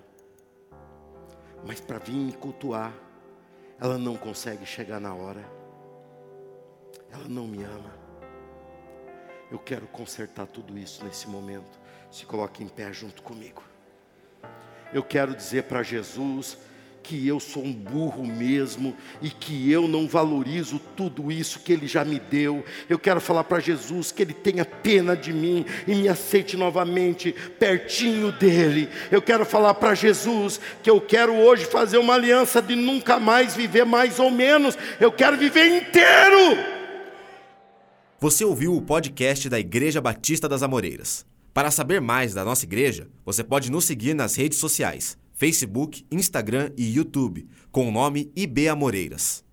Mas 1.65 1.81
para 1.81 1.97
vir 1.97 2.15
me 2.15 2.33
cultuar, 2.33 2.93
ela 3.79 3.97
não 3.97 4.15
consegue 4.15 4.65
chegar 4.65 4.99
na 4.99 5.13
hora. 5.13 5.56
Ela 7.11 7.27
não 7.27 7.47
me 7.47 7.63
ama. 7.63 7.93
Eu 9.51 9.59
quero 9.59 9.87
consertar 9.87 10.45
tudo 10.47 10.77
isso 10.77 11.03
nesse 11.05 11.27
momento. 11.27 11.79
Se 12.11 12.25
coloque 12.25 12.63
em 12.63 12.67
pé 12.67 12.91
junto 12.91 13.21
comigo. 13.21 13.63
Eu 14.93 15.03
quero 15.03 15.35
dizer 15.35 15.63
para 15.63 15.83
Jesus 15.83 16.57
que 17.07 17.25
eu 17.25 17.39
sou 17.39 17.63
um 17.63 17.71
burro 17.71 18.25
mesmo 18.25 18.93
e 19.21 19.29
que 19.29 19.71
eu 19.71 19.87
não 19.87 20.09
valorizo 20.09 20.77
tudo 20.93 21.31
isso 21.31 21.61
que 21.61 21.71
Ele 21.71 21.87
já 21.87 22.03
me 22.03 22.19
deu. 22.19 22.65
Eu 22.89 22.99
quero 22.99 23.21
falar 23.21 23.45
para 23.45 23.61
Jesus 23.61 24.11
que 24.11 24.21
Ele 24.21 24.33
tenha 24.33 24.65
pena 24.65 25.15
de 25.15 25.31
mim 25.31 25.65
e 25.87 25.95
me 25.95 26.09
aceite 26.09 26.57
novamente 26.57 27.33
pertinho 27.57 28.33
dEle. 28.33 28.89
Eu 29.09 29.21
quero 29.21 29.45
falar 29.45 29.75
para 29.75 29.95
Jesus 29.95 30.59
que 30.83 30.89
eu 30.89 30.99
quero 30.99 31.33
hoje 31.33 31.63
fazer 31.63 31.97
uma 31.97 32.15
aliança 32.15 32.61
de 32.61 32.75
nunca 32.75 33.17
mais 33.17 33.55
viver 33.55 33.85
mais 33.85 34.19
ou 34.19 34.29
menos, 34.29 34.77
eu 34.99 35.11
quero 35.11 35.37
viver 35.37 35.77
inteiro. 35.77 36.76
Você 38.19 38.43
ouviu 38.43 38.75
o 38.75 38.81
podcast 38.81 39.47
da 39.47 39.59
Igreja 39.59 40.01
Batista 40.01 40.49
das 40.49 40.63
Amoreiras. 40.63 41.23
Para 41.53 41.69
saber 41.69 42.01
mais 42.01 42.33
da 42.33 42.43
nossa 42.43 42.65
igreja, 42.65 43.07
você 43.23 43.43
pode 43.43 43.69
nos 43.69 43.85
seguir 43.85 44.15
nas 44.15 44.35
redes 44.35 44.57
sociais 44.57 45.15
Facebook, 45.35 46.03
Instagram 46.11 46.71
e 46.75 46.95
YouTube, 46.95 47.47
com 47.71 47.87
o 47.87 47.91
nome 47.91 48.31
IB 48.35 48.69
Amoreiras. 48.69 49.45